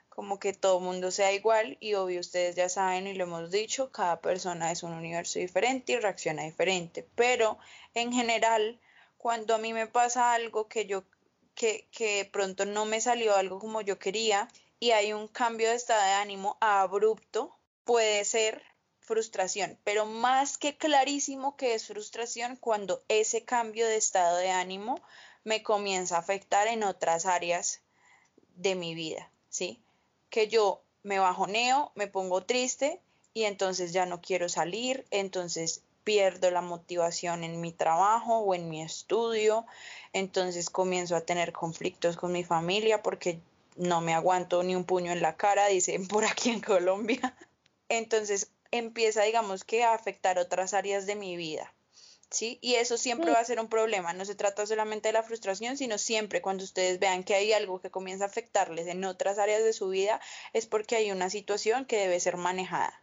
como 0.10 0.38
que 0.38 0.54
todo 0.54 0.80
mundo 0.80 1.10
sea 1.10 1.32
igual 1.32 1.78
y 1.80 1.96
obvio 1.96 2.20
ustedes 2.20 2.56
ya 2.56 2.70
saben 2.70 3.08
y 3.08 3.16
lo 3.16 3.24
hemos 3.24 3.50
dicho, 3.50 3.92
cada 3.92 4.22
persona 4.22 4.72
es 4.72 4.84
un 4.84 4.94
universo 4.94 5.40
diferente 5.40 5.94
y 5.94 6.00
reacciona 6.00 6.44
diferente, 6.44 7.10
pero 7.16 7.58
en 7.96 8.14
general, 8.14 8.80
cuando 9.18 9.56
a 9.56 9.58
mí 9.58 9.74
me 9.74 9.88
pasa 9.88 10.36
algo 10.36 10.68
que 10.68 10.86
yo 10.86 11.04
que, 11.56 11.88
que 11.92 12.30
pronto 12.32 12.68
no 12.68 12.86
me 12.86 13.02
salió 13.02 13.36
algo 13.36 13.58
como 13.58 13.82
yo 13.82 13.98
quería 13.98 14.48
y 14.80 14.92
hay 14.92 15.14
un 15.14 15.28
cambio 15.28 15.70
de 15.70 15.78
estado 15.78 16.04
de 16.04 16.12
ánimo 16.12 16.58
abrupto, 16.62 17.58
puede 17.86 18.24
ser 18.24 18.62
frustración, 19.04 19.78
pero 19.84 20.06
más 20.06 20.58
que 20.58 20.78
clarísimo 20.78 21.56
que 21.58 21.74
es 21.74 21.88
frustración 21.88 22.56
cuando 22.56 23.04
ese 23.08 23.44
cambio 23.44 23.86
de 23.88 23.98
estado 23.98 24.38
de 24.38 24.50
ánimo 24.50 25.02
me 25.44 25.62
comienza 25.62 26.16
a 26.16 26.20
afectar 26.20 26.68
en 26.68 26.84
otras 26.84 27.26
áreas 27.26 27.82
de 28.56 28.76
mi 28.76 28.96
vida, 28.96 29.30
¿sí? 29.50 29.82
Que 30.30 30.48
yo 30.48 30.82
me 31.04 31.20
bajoneo, 31.20 31.92
me 31.96 32.08
pongo 32.08 32.44
triste 32.44 33.02
y 33.34 33.44
entonces 33.44 33.92
ya 33.92 34.06
no 34.06 34.22
quiero 34.22 34.48
salir, 34.48 35.06
entonces 35.12 35.84
pierdo 36.04 36.52
la 36.52 36.62
motivación 36.62 37.44
en 37.44 37.62
mi 37.62 37.72
trabajo 37.72 38.40
o 38.40 38.56
en 38.56 38.70
mi 38.70 38.82
estudio, 38.82 39.66
entonces 40.14 40.70
comienzo 40.70 41.16
a 41.16 41.22
tener 41.22 41.52
conflictos 41.52 42.18
con 42.18 42.32
mi 42.32 42.44
familia 42.44 43.02
porque 43.02 43.40
no 43.76 44.02
me 44.02 44.14
aguanto 44.14 44.64
ni 44.64 44.76
un 44.76 44.86
puño 44.86 45.12
en 45.12 45.22
la 45.22 45.36
cara, 45.36 45.68
dicen 45.68 46.08
por 46.08 46.26
aquí 46.26 46.50
en 46.52 46.62
Colombia. 46.62 47.36
Entonces 47.90 48.50
empieza, 48.74 49.24
digamos 49.24 49.64
que, 49.64 49.84
a 49.84 49.94
afectar 49.94 50.38
otras 50.40 50.74
áreas 50.74 51.06
de 51.06 51.16
mi 51.16 51.38
vida. 51.38 51.74
¿sí? 52.30 52.58
Y 52.62 52.76
eso 52.76 52.98
siempre 52.98 53.32
va 53.32 53.40
a 53.40 53.46
ser 53.46 53.60
un 53.60 53.68
problema. 53.68 54.14
No 54.14 54.26
se 54.26 54.36
trata 54.36 54.66
solamente 54.66 55.10
de 55.10 55.14
la 55.14 55.24
frustración, 55.24 55.78
sino 55.78 55.98
siempre 55.98 56.42
cuando 56.42 56.64
ustedes 56.64 57.00
vean 57.00 57.24
que 57.24 57.36
hay 57.36 57.54
algo 57.54 57.80
que 57.80 57.92
comienza 57.92 58.26
a 58.26 58.28
afectarles 58.28 58.88
en 58.88 59.06
otras 59.06 59.38
áreas 59.38 59.64
de 59.64 59.74
su 59.74 59.90
vida, 59.90 60.20
es 60.52 60.66
porque 60.66 60.96
hay 60.96 61.12
una 61.12 61.30
situación 61.30 61.86
que 61.86 61.98
debe 61.98 62.20
ser 62.20 62.38
manejada. 62.38 62.94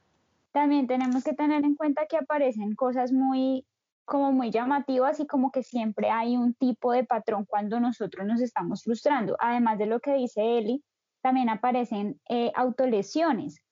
También 0.52 0.88
tenemos 0.88 1.22
que 1.22 1.32
tener 1.32 1.64
en 1.64 1.76
cuenta 1.76 2.06
que 2.06 2.16
aparecen 2.16 2.74
cosas 2.74 3.12
muy 3.12 3.64
como 4.04 4.32
muy 4.32 4.50
llamativas 4.50 5.20
y 5.20 5.26
como 5.28 5.52
que 5.52 5.62
siempre 5.62 6.10
hay 6.10 6.36
un 6.36 6.52
tipo 6.54 6.90
de 6.90 7.04
patrón 7.04 7.44
cuando 7.44 7.78
nosotros 7.78 8.26
nos 8.26 8.40
estamos 8.40 8.82
frustrando. 8.82 9.36
Además 9.38 9.78
de 9.78 9.86
lo 9.86 10.00
que 10.00 10.14
dice 10.14 10.58
Eli, 10.58 10.82
también 11.22 11.48
aparecen 11.48 12.20
eh, 12.28 12.50
autolesiones 12.56 13.62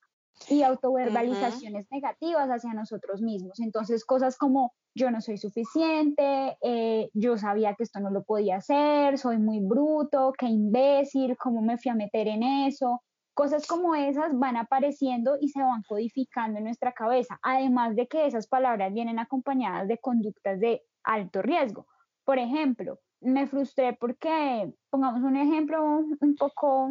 y 0.49 0.63
autoverbalizaciones 0.63 1.87
negativas 1.91 2.49
hacia 2.49 2.73
nosotros 2.73 3.21
mismos. 3.21 3.61
Entonces, 3.61 4.05
cosas 4.05 4.37
como 4.37 4.73
yo 4.95 5.11
no 5.11 5.21
soy 5.21 5.39
suficiente, 5.39 6.57
eh, 6.63 7.11
yo 7.15 7.37
sabía 7.37 7.75
que 7.75 7.83
esto 7.83 8.01
no 8.01 8.11
lo 8.11 8.23
podía 8.25 8.57
hacer, 8.57 9.19
soy 9.19 9.39
muy 9.39 9.61
bruto, 9.61 10.33
qué 10.39 10.47
imbécil, 10.47 11.37
cómo 11.37 11.63
me 11.63 11.79
fui 11.79 11.91
a 11.91 11.95
meter 11.95 12.29
en 12.29 12.43
eso. 12.43 13.03
Cosas 13.35 13.67
como 13.67 13.95
esas 13.95 14.37
van 14.37 14.57
apareciendo 14.57 15.37
y 15.41 15.49
se 15.49 15.63
van 15.63 15.83
codificando 15.89 16.59
en 16.59 16.65
nuestra 16.65 16.93
cabeza, 16.93 17.39
además 17.43 17.95
de 17.95 18.09
que 18.09 18.27
esas 18.27 18.49
palabras 18.49 18.93
vienen 18.93 19.19
acompañadas 19.19 19.87
de 19.87 19.99
conductas 19.99 20.59
de 20.59 20.83
alto 21.05 21.43
riesgo. 21.43 21.87
Por 22.25 22.39
ejemplo, 22.39 22.99
me 23.21 23.47
frustré 23.47 23.97
porque, 23.99 24.73
pongamos 24.91 25.23
un 25.23 25.37
ejemplo 25.37 26.01
un 26.21 26.35
poco 26.37 26.91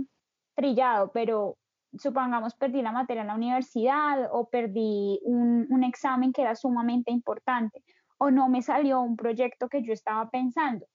trillado, 0.56 1.12
pero 1.14 1.58
supongamos 1.98 2.56
perdí 2.56 2.82
la 2.82 2.92
materia 2.92 3.22
en 3.22 3.28
la 3.28 3.36
universidad 3.36 4.30
o 4.32 4.50
perdí 4.50 5.20
un, 5.24 5.68
un, 5.70 5.84
examen 5.84 6.34
que 6.34 6.42
era 6.42 6.56
sumamente 6.56 7.12
importante 7.12 7.84
o 8.18 8.32
no 8.32 8.50
me 8.50 8.62
salió 8.62 9.02
un 9.02 9.16
proyecto 9.16 9.70
que 9.70 9.84
yo 9.84 9.94
estaba 9.94 10.30
pensando. 10.30 10.86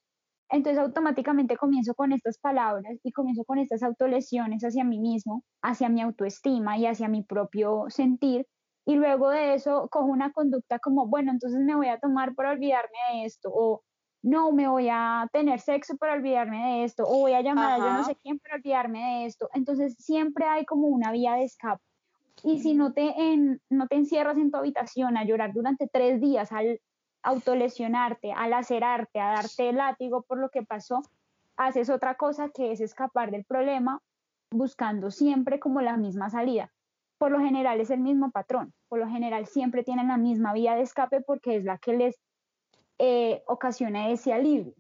Entonces 0.51 0.83
automáticamente 0.83 1.57
comienzo 1.57 1.95
con 1.95 2.13
estas 2.13 2.39
palabras 2.39 2.99
y 3.03 3.13
comienzo 3.13 3.45
con 3.45 3.59
estas 3.59 3.83
autolesiones 3.83 4.63
hacia 4.63 4.85
mí 4.85 5.01
mismo, 5.01 5.45
hacia 5.63 5.89
mi 5.89 6.03
autoestima 6.03 6.77
y 6.77 6.87
hacia 6.87 7.09
mi 7.09 7.23
propio 7.23 7.87
sentir. 7.89 8.47
Y 8.85 8.97
luego 8.97 9.31
de 9.31 9.55
eso 9.55 9.89
cojo 9.91 10.07
una 10.07 10.33
conducta 10.33 10.79
como, 10.79 11.07
bueno, 11.07 11.31
entonces 11.33 11.61
me 11.61 11.75
voy 11.75 11.89
a 11.89 11.99
tomar 11.99 12.35
para 12.35 12.51
olvidarme 12.51 12.99
de 13.13 13.25
esto 13.25 13.49
o 13.51 13.83
no, 14.23 14.52
me 14.52 14.69
voy 14.69 14.88
a 14.88 15.29
tener 15.33 15.61
sexo 15.61 15.97
para 15.97 16.14
olvidarme 16.14 16.57
de 16.57 16.85
esto, 16.85 17.05
o 17.05 17.19
voy 17.19 17.33
a 17.33 17.43
llamar 17.43 17.73
a 17.73 17.79
yo 17.79 17.93
no 17.93 18.05
sé 18.05 18.17
quién 18.23 18.38
para 18.38 18.55
olvidarme 18.55 18.99
de 19.00 19.26
esto. 19.26 19.50
Entonces 19.52 19.97
siempre 19.99 20.47
hay 20.47 20.64
como 20.64 20.87
una 20.87 21.11
vía 21.11 21.35
de 21.35 21.45
escape. 21.45 21.83
Y 22.45 22.61
si 22.61 22.75
no 22.75 22.93
te, 22.93 23.02
en, 23.02 23.61
no 23.69 23.88
te 23.88 23.97
encierras 23.97 24.37
en 24.37 24.50
tu 24.50 24.57
habitación 24.57 25.17
a 25.17 25.25
llorar 25.25 25.52
durante 25.52 25.88
tres 25.88 26.21
días, 26.21 26.52
al 26.52 26.81
autolesionarte, 27.23 28.33
al 28.33 28.50
lacerarte, 28.50 29.21
a 29.21 29.33
darte 29.33 29.73
látigo 29.73 30.23
por 30.23 30.38
lo 30.38 30.50
que 30.50 30.62
pasó, 30.62 31.02
haces 31.57 31.91
otra 31.91 32.14
cosa 32.14 32.49
que 32.49 32.73
es 32.73 32.81
escapar 32.81 33.31
del 33.31 33.45
problema 33.45 34.00
buscando 34.50 35.11
siempre 35.11 35.59
como 35.59 35.81
la 35.81 35.97
misma 35.97 36.31
salida. 36.31 36.73
Por 37.19 37.31
lo 37.31 37.41
general 37.41 37.81
es 37.81 37.91
el 37.91 38.00
mismo 38.00 38.31
patrón, 38.31 38.73
por 38.88 38.99
lo 38.99 39.09
general 39.09 39.47
siempre 39.47 39.85
tienen 39.85 40.09
la 40.09 40.17
misma 40.17 40.52
vía 40.52 40.75
de 40.75 40.83
escape 40.83 41.21
porque 41.21 41.57
es 41.57 41.64
la 41.64 41.79
que 41.79 41.97
les 41.97 42.19
eh, 42.99 43.43
ocasiona 43.47 44.11
ese 44.11 44.33
alivio. 44.33 44.75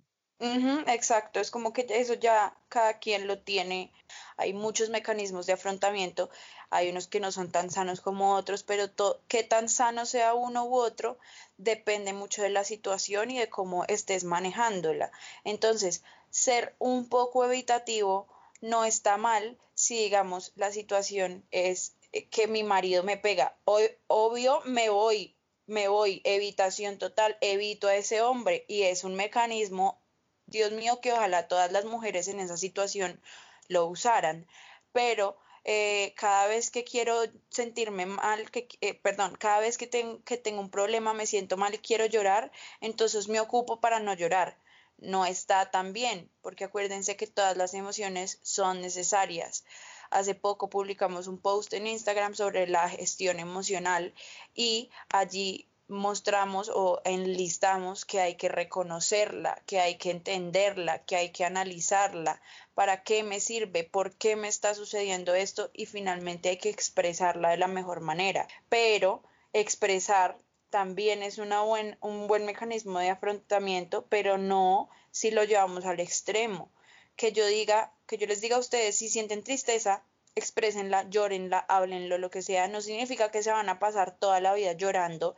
exacto, 0.88 1.40
es 1.40 1.50
como 1.50 1.72
que 1.72 1.86
eso 1.88 2.14
ya 2.14 2.56
cada 2.68 2.98
quien 2.98 3.26
lo 3.26 3.38
tiene. 3.38 3.92
Hay 4.36 4.52
muchos 4.52 4.90
mecanismos 4.90 5.46
de 5.46 5.52
afrontamiento, 5.52 6.30
hay 6.70 6.90
unos 6.90 7.06
que 7.06 7.20
no 7.20 7.30
son 7.30 7.50
tan 7.50 7.70
sanos 7.70 8.00
como 8.00 8.34
otros, 8.34 8.62
pero 8.62 8.90
qué 9.28 9.44
tan 9.44 9.68
sano 9.68 10.04
sea 10.06 10.34
uno 10.34 10.64
u 10.64 10.74
otro 10.74 11.18
depende 11.58 12.12
mucho 12.12 12.42
de 12.42 12.48
la 12.48 12.64
situación 12.64 13.30
y 13.30 13.38
de 13.38 13.48
cómo 13.48 13.84
estés 13.84 14.24
manejándola. 14.24 15.12
Entonces, 15.44 16.02
ser 16.30 16.74
un 16.78 17.08
poco 17.08 17.44
evitativo 17.44 18.26
no 18.60 18.84
está 18.84 19.16
mal 19.16 19.58
si, 19.74 19.96
digamos, 19.96 20.52
la 20.56 20.72
situación 20.72 21.44
es 21.50 21.94
que 22.30 22.46
mi 22.46 22.62
marido 22.62 23.02
me 23.02 23.16
pega. 23.16 23.56
obvio, 23.64 24.60
me 24.64 24.88
voy 24.88 25.36
me 25.66 25.88
voy, 25.88 26.20
evitación 26.24 26.98
total, 26.98 27.36
evito 27.40 27.88
a 27.88 27.96
ese 27.96 28.22
hombre 28.22 28.64
y 28.68 28.82
es 28.82 29.04
un 29.04 29.14
mecanismo, 29.14 30.00
Dios 30.46 30.72
mío, 30.72 31.00
que 31.00 31.12
ojalá 31.12 31.48
todas 31.48 31.72
las 31.72 31.84
mujeres 31.84 32.28
en 32.28 32.40
esa 32.40 32.56
situación 32.56 33.20
lo 33.68 33.86
usaran, 33.86 34.46
pero 34.92 35.36
eh, 35.64 36.14
cada 36.16 36.46
vez 36.48 36.70
que 36.70 36.84
quiero 36.84 37.22
sentirme 37.48 38.06
mal, 38.06 38.50
que, 38.50 38.68
eh, 38.80 38.94
perdón, 38.94 39.36
cada 39.38 39.60
vez 39.60 39.78
que, 39.78 39.88
que 40.24 40.36
tengo 40.36 40.60
un 40.60 40.70
problema, 40.70 41.14
me 41.14 41.26
siento 41.26 41.56
mal 41.56 41.74
y 41.74 41.78
quiero 41.78 42.06
llorar, 42.06 42.50
entonces 42.80 43.28
me 43.28 43.40
ocupo 43.40 43.80
para 43.80 44.00
no 44.00 44.14
llorar. 44.14 44.58
No 44.98 45.26
está 45.26 45.70
tan 45.70 45.92
bien, 45.92 46.30
porque 46.42 46.64
acuérdense 46.64 47.16
que 47.16 47.26
todas 47.26 47.56
las 47.56 47.74
emociones 47.74 48.38
son 48.42 48.80
necesarias. 48.80 49.64
Hace 50.12 50.34
poco 50.34 50.68
publicamos 50.68 51.26
un 51.26 51.38
post 51.38 51.72
en 51.72 51.86
Instagram 51.86 52.34
sobre 52.34 52.66
la 52.66 52.88
gestión 52.88 53.40
emocional 53.40 54.14
y 54.54 54.90
allí 55.08 55.66
mostramos 55.88 56.70
o 56.74 57.00
enlistamos 57.04 58.04
que 58.04 58.20
hay 58.20 58.34
que 58.36 58.48
reconocerla, 58.48 59.62
que 59.66 59.80
hay 59.80 59.96
que 59.96 60.10
entenderla, 60.10 61.04
que 61.04 61.16
hay 61.16 61.30
que 61.30 61.44
analizarla, 61.44 62.40
para 62.74 63.02
qué 63.02 63.22
me 63.22 63.40
sirve, 63.40 63.84
por 63.84 64.12
qué 64.12 64.36
me 64.36 64.48
está 64.48 64.74
sucediendo 64.74 65.34
esto 65.34 65.70
y 65.72 65.86
finalmente 65.86 66.50
hay 66.50 66.56
que 66.58 66.70
expresarla 66.70 67.50
de 67.50 67.58
la 67.58 67.68
mejor 67.68 68.00
manera. 68.00 68.48
Pero 68.68 69.22
expresar 69.52 70.38
también 70.70 71.22
es 71.22 71.38
buen, 71.38 71.98
un 72.00 72.26
buen 72.26 72.46
mecanismo 72.46 72.98
de 72.98 73.10
afrontamiento, 73.10 74.06
pero 74.08 74.38
no 74.38 74.88
si 75.10 75.30
lo 75.30 75.44
llevamos 75.44 75.84
al 75.84 76.00
extremo. 76.00 76.70
Que 77.16 77.32
yo 77.32 77.46
diga, 77.46 77.92
que 78.06 78.18
yo 78.18 78.26
les 78.26 78.40
diga 78.40 78.56
a 78.56 78.60
ustedes, 78.60 78.96
si 78.96 79.08
sienten 79.08 79.42
tristeza, 79.42 80.04
exprésenla, 80.34 81.08
llórenla, 81.10 81.58
háblenlo, 81.58 82.18
lo 82.18 82.30
que 82.30 82.42
sea, 82.42 82.68
no 82.68 82.80
significa 82.80 83.30
que 83.30 83.42
se 83.42 83.50
van 83.50 83.68
a 83.68 83.78
pasar 83.78 84.16
toda 84.18 84.40
la 84.40 84.54
vida 84.54 84.72
llorando, 84.72 85.34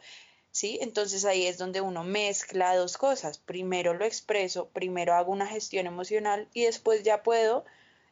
¿sí? 0.50 0.78
Entonces 0.80 1.24
ahí 1.24 1.46
es 1.46 1.58
donde 1.58 1.80
uno 1.80 2.04
mezcla 2.04 2.76
dos 2.76 2.96
cosas. 2.96 3.38
Primero 3.38 3.94
lo 3.94 4.04
expreso, 4.04 4.68
primero 4.68 5.14
hago 5.14 5.32
una 5.32 5.46
gestión 5.46 5.86
emocional 5.86 6.48
y 6.54 6.62
después 6.64 7.02
ya 7.02 7.22
puedo 7.22 7.64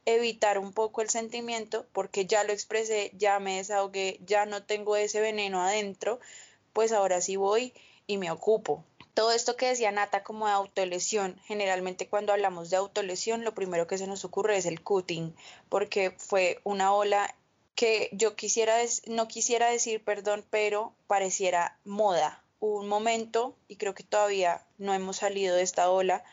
evitar 0.04 0.59
un 0.59 0.73
poco 0.73 1.00
el 1.02 1.11
sentimiento 1.11 1.87
porque 1.92 2.26
ya 2.26 2.42
lo 2.45 2.52
expresé, 2.52 3.12
ya 3.14 3.38
me 3.38 3.59
desahogué, 3.59 4.19
ya 4.26 4.47
no 4.47 4.64
tengo 4.64 4.97
ese 4.97 5.21
veneno 5.21 5.62
adentro, 5.62 6.19
pues 6.73 6.92
ahora 6.92 7.21
sí 7.21 7.37
voy 7.37 7.73
y 8.07 8.19
me 8.19 8.31
ocupo. 8.31 8.85
Todo 9.14 9.33
esto 9.33 9.57
que 9.57 9.66
decía 9.66 9.92
Nata 9.92 10.23
como 10.23 10.47
de 10.47 10.52
autolesión, 10.52 11.38
generalmente 11.45 12.09
cuando 12.09 12.33
hablamos 12.33 12.71
de 12.71 12.76
autolesión 12.76 13.45
lo 13.45 13.54
primero 13.54 13.87
que 13.87 13.99
se 13.99 14.07
nos 14.07 14.25
ocurre 14.25 14.57
es 14.57 14.64
el 14.64 14.83
cutting, 14.83 15.35
porque 15.69 16.12
fue 16.12 16.61
una 16.64 16.95
ola 16.95 17.35
que 17.75 18.09
yo 18.12 18.37
quisiera, 18.37 18.76
no 19.07 19.28
quisiera 19.28 19.69
decir 19.69 20.02
perdón, 20.02 20.45
pero 20.49 20.95
pareciera 21.07 21.78
moda. 21.85 22.42
Hubo 22.59 22.81
un 22.81 22.88
momento, 22.88 23.54
y 23.69 23.76
creo 23.76 23.95
que 23.95 24.04
todavía 24.04 24.64
no 24.78 24.95
hemos 24.95 25.16
salido 25.16 25.57
de 25.57 25.62
esta 25.62 25.90
ola, 25.90 26.25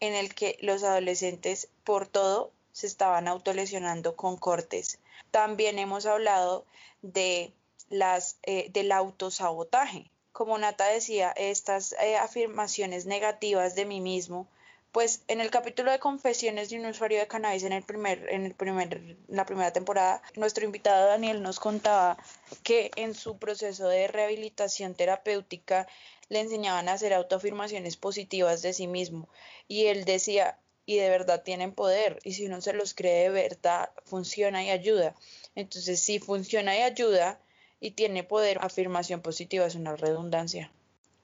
en 0.00 0.14
el 0.14 0.34
que 0.34 0.58
los 0.60 0.82
adolescentes 0.82 1.68
por 1.84 2.06
todo 2.06 2.52
se 2.72 2.86
estaban 2.86 3.28
autolesionando 3.28 4.14
con 4.16 4.36
cortes. 4.36 4.98
También 5.30 5.78
hemos 5.78 6.04
hablado 6.04 6.66
de 7.00 7.54
las, 7.88 8.36
eh, 8.42 8.68
del 8.70 8.92
autosabotaje, 8.92 10.10
como 10.36 10.58
Nata 10.58 10.86
decía, 10.88 11.32
estas 11.34 11.94
eh, 11.94 12.18
afirmaciones 12.18 13.06
negativas 13.06 13.74
de 13.74 13.86
mí 13.86 14.02
mismo, 14.02 14.46
pues 14.92 15.22
en 15.28 15.40
el 15.40 15.50
capítulo 15.50 15.90
de 15.90 15.98
confesiones 15.98 16.68
de 16.68 16.78
un 16.78 16.84
usuario 16.84 17.18
de 17.18 17.26
cannabis 17.26 17.62
en 17.62 17.72
el 17.72 17.82
primer, 17.82 18.28
en 18.28 18.44
el 18.44 18.52
primer, 18.52 19.16
la 19.28 19.46
primera 19.46 19.72
temporada, 19.72 20.20
nuestro 20.34 20.66
invitado 20.66 21.06
Daniel 21.06 21.42
nos 21.42 21.58
contaba 21.58 22.18
que 22.62 22.90
en 22.96 23.14
su 23.14 23.38
proceso 23.38 23.88
de 23.88 24.08
rehabilitación 24.08 24.94
terapéutica 24.94 25.88
le 26.28 26.40
enseñaban 26.40 26.90
a 26.90 26.92
hacer 26.92 27.14
autoafirmaciones 27.14 27.96
positivas 27.96 28.60
de 28.60 28.74
sí 28.74 28.88
mismo 28.88 29.30
y 29.68 29.86
él 29.86 30.04
decía, 30.04 30.58
y 30.84 30.98
de 30.98 31.08
verdad 31.08 31.44
tienen 31.44 31.72
poder, 31.72 32.18
y 32.24 32.34
si 32.34 32.44
uno 32.44 32.60
se 32.60 32.74
los 32.74 32.92
cree 32.92 33.22
de 33.22 33.30
verdad, 33.30 33.88
funciona 34.04 34.62
y 34.62 34.68
ayuda. 34.68 35.14
Entonces, 35.54 35.98
si 36.00 36.18
funciona 36.18 36.76
y 36.76 36.82
ayuda, 36.82 37.40
y 37.86 37.92
tiene 37.92 38.24
poder. 38.24 38.58
Afirmación 38.62 39.20
positiva 39.20 39.64
es 39.64 39.76
una 39.76 39.94
redundancia 39.94 40.72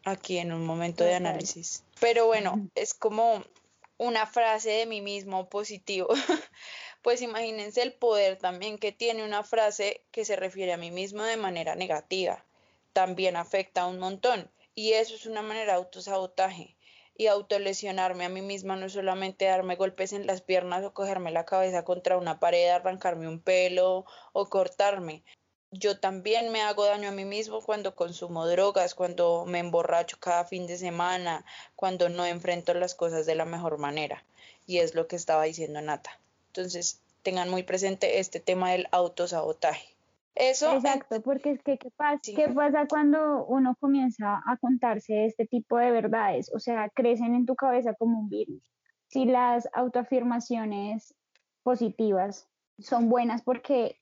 aquí 0.04 0.38
en 0.38 0.52
un 0.52 0.64
momento 0.64 1.02
de 1.02 1.14
análisis. 1.14 1.82
Pero 1.98 2.26
bueno, 2.26 2.68
es 2.76 2.94
como 2.94 3.42
una 3.98 4.26
frase 4.26 4.70
de 4.70 4.86
mí 4.86 5.00
mismo 5.00 5.48
positivo. 5.48 6.06
pues 7.02 7.20
imagínense 7.20 7.82
el 7.82 7.94
poder 7.94 8.38
también 8.38 8.78
que 8.78 8.92
tiene 8.92 9.24
una 9.24 9.42
frase 9.42 10.04
que 10.12 10.24
se 10.24 10.36
refiere 10.36 10.72
a 10.72 10.76
mí 10.76 10.92
mismo 10.92 11.24
de 11.24 11.36
manera 11.36 11.74
negativa. 11.74 12.44
También 12.92 13.34
afecta 13.34 13.86
un 13.86 13.98
montón. 13.98 14.48
Y 14.76 14.92
eso 14.92 15.16
es 15.16 15.26
una 15.26 15.42
manera 15.42 15.72
de 15.72 15.78
autosabotaje. 15.78 16.76
Y 17.16 17.26
autolesionarme 17.26 18.24
a 18.24 18.28
mí 18.28 18.40
misma 18.40 18.76
no 18.76 18.86
es 18.86 18.92
solamente 18.92 19.46
darme 19.46 19.74
golpes 19.74 20.12
en 20.12 20.28
las 20.28 20.42
piernas 20.42 20.84
o 20.84 20.94
cogerme 20.94 21.32
la 21.32 21.44
cabeza 21.44 21.84
contra 21.84 22.18
una 22.18 22.38
pared, 22.38 22.68
arrancarme 22.68 23.26
un 23.26 23.40
pelo 23.40 24.06
o 24.32 24.48
cortarme 24.48 25.24
yo 25.72 25.98
también 25.98 26.52
me 26.52 26.60
hago 26.60 26.84
daño 26.84 27.08
a 27.08 27.12
mí 27.12 27.24
mismo 27.24 27.62
cuando 27.62 27.94
consumo 27.94 28.46
drogas, 28.46 28.94
cuando 28.94 29.46
me 29.46 29.58
emborracho 29.58 30.18
cada 30.20 30.44
fin 30.44 30.66
de 30.66 30.76
semana, 30.76 31.44
cuando 31.76 32.10
no 32.10 32.26
enfrento 32.26 32.74
las 32.74 32.94
cosas 32.94 33.24
de 33.24 33.34
la 33.34 33.46
mejor 33.46 33.78
manera. 33.78 34.22
Y 34.66 34.78
es 34.78 34.94
lo 34.94 35.08
que 35.08 35.16
estaba 35.16 35.44
diciendo 35.44 35.80
Nata. 35.80 36.10
Entonces, 36.48 37.00
tengan 37.22 37.48
muy 37.48 37.62
presente 37.62 38.20
este 38.20 38.38
tema 38.38 38.70
del 38.70 38.86
autosabotaje. 38.92 39.88
Eso. 40.34 40.76
Exacto, 40.76 41.20
porque 41.22 41.52
es 41.52 41.62
que 41.62 41.78
¿qué 41.78 41.90
pasa? 41.90 42.20
¿qué 42.24 42.48
pasa 42.48 42.86
cuando 42.86 43.44
uno 43.46 43.76
comienza 43.80 44.42
a 44.46 44.56
contarse 44.58 45.26
este 45.26 45.46
tipo 45.46 45.78
de 45.78 45.90
verdades? 45.90 46.50
O 46.54 46.58
sea, 46.58 46.90
crecen 46.90 47.34
en 47.34 47.46
tu 47.46 47.54
cabeza 47.54 47.94
como 47.94 48.18
un 48.18 48.28
virus. 48.28 48.62
Si 49.08 49.24
las 49.24 49.68
autoafirmaciones 49.74 51.14
positivas 51.62 52.48
son 52.78 53.08
buenas 53.08 53.42
porque 53.42 54.01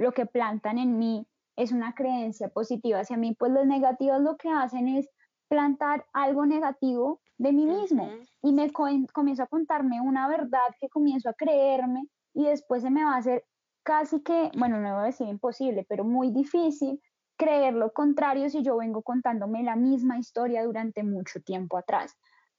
lo 0.00 0.12
que 0.12 0.26
plantan 0.26 0.78
en 0.78 0.98
mí 0.98 1.26
es 1.56 1.72
una 1.72 1.94
creencia 1.94 2.48
positiva 2.48 3.00
hacia 3.00 3.18
mí, 3.18 3.34
pues 3.38 3.52
los 3.52 3.66
negativos 3.66 4.20
lo 4.22 4.36
que 4.36 4.48
hacen 4.48 4.88
es 4.88 5.08
plantar 5.48 6.06
algo 6.14 6.46
negativo 6.46 7.20
de 7.36 7.52
mí 7.52 7.66
mismo. 7.66 8.08
Y 8.42 8.52
me 8.52 8.70
comienzo 8.72 9.42
a 9.42 9.46
contarme 9.46 10.00
una 10.00 10.26
verdad 10.26 10.60
que 10.80 10.88
comienzo 10.88 11.28
a 11.28 11.34
creerme 11.34 12.08
y 12.32 12.44
después 12.44 12.82
se 12.82 12.90
me 12.90 13.04
va 13.04 13.14
a 13.14 13.18
hacer 13.18 13.44
casi 13.82 14.22
que, 14.22 14.50
bueno, 14.56 14.80
no 14.80 14.94
voy 14.94 15.02
a 15.02 15.06
decir 15.06 15.28
imposible, 15.28 15.84
pero 15.86 16.04
muy 16.04 16.30
difícil 16.30 16.98
creer 17.36 17.74
lo 17.74 17.92
contrario 17.92 18.48
si 18.48 18.62
yo 18.62 18.78
vengo 18.78 19.02
contándome 19.02 19.62
la 19.62 19.76
misma 19.76 20.18
historia 20.18 20.64
durante 20.64 21.02
mucho 21.02 21.40
tiempo 21.40 21.76
atrás. 21.76 22.16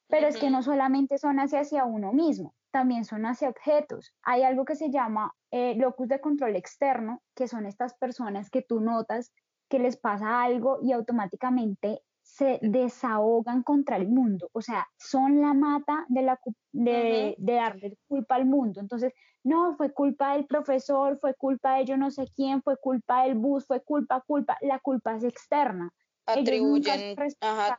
Pero 0.09 0.27
es 0.27 0.37
que 0.37 0.51
no 0.51 0.61
solamente 0.61 1.17
son 1.17 1.39
hacia, 1.39 1.61
hacia 1.61 1.85
uno 1.85 2.11
mismo, 2.13 2.53
también 2.71 3.05
son 3.05 3.25
hacia 3.25 3.49
objetos. 3.49 4.13
Hay 4.23 4.43
algo 4.43 4.65
que 4.65 4.75
se 4.75 4.89
llama 4.89 5.33
eh, 5.51 5.75
locus 5.75 6.07
de 6.07 6.21
control 6.21 6.55
externo, 6.55 7.21
que 7.35 7.47
son 7.47 7.65
estas 7.65 7.93
personas 7.95 8.49
que 8.49 8.61
tú 8.61 8.79
notas 8.79 9.31
que 9.69 9.79
les 9.79 9.97
pasa 9.97 10.43
algo 10.43 10.79
y 10.81 10.91
automáticamente 10.91 12.01
se 12.23 12.59
desahogan 12.61 13.63
contra 13.63 13.97
el 13.97 14.07
mundo, 14.07 14.49
o 14.53 14.61
sea, 14.61 14.87
son 14.97 15.41
la 15.41 15.53
mata 15.53 16.05
de, 16.07 16.21
la, 16.21 16.39
de, 16.71 17.35
de, 17.37 17.53
darle 17.53 17.97
culpa 18.07 18.35
al 18.35 18.45
mundo. 18.45 18.79
Entonces, 18.79 19.13
no, 19.43 19.75
fue 19.75 19.91
culpa 19.91 20.33
del 20.33 20.45
profesor, 20.45 21.17
fue 21.19 21.33
culpa 21.33 21.77
de 21.77 21.85
yo 21.85 21.97
no 21.97 22.11
sé 22.11 22.27
quién, 22.35 22.61
fue 22.61 22.77
culpa 22.77 23.23
del 23.23 23.35
bus, 23.35 23.65
fue 23.65 23.81
culpa, 23.81 24.23
culpa, 24.25 24.57
la 24.61 24.79
culpa 24.79 25.15
es 25.15 25.23
externa. 25.23 25.91
Atribuyen 26.25 27.15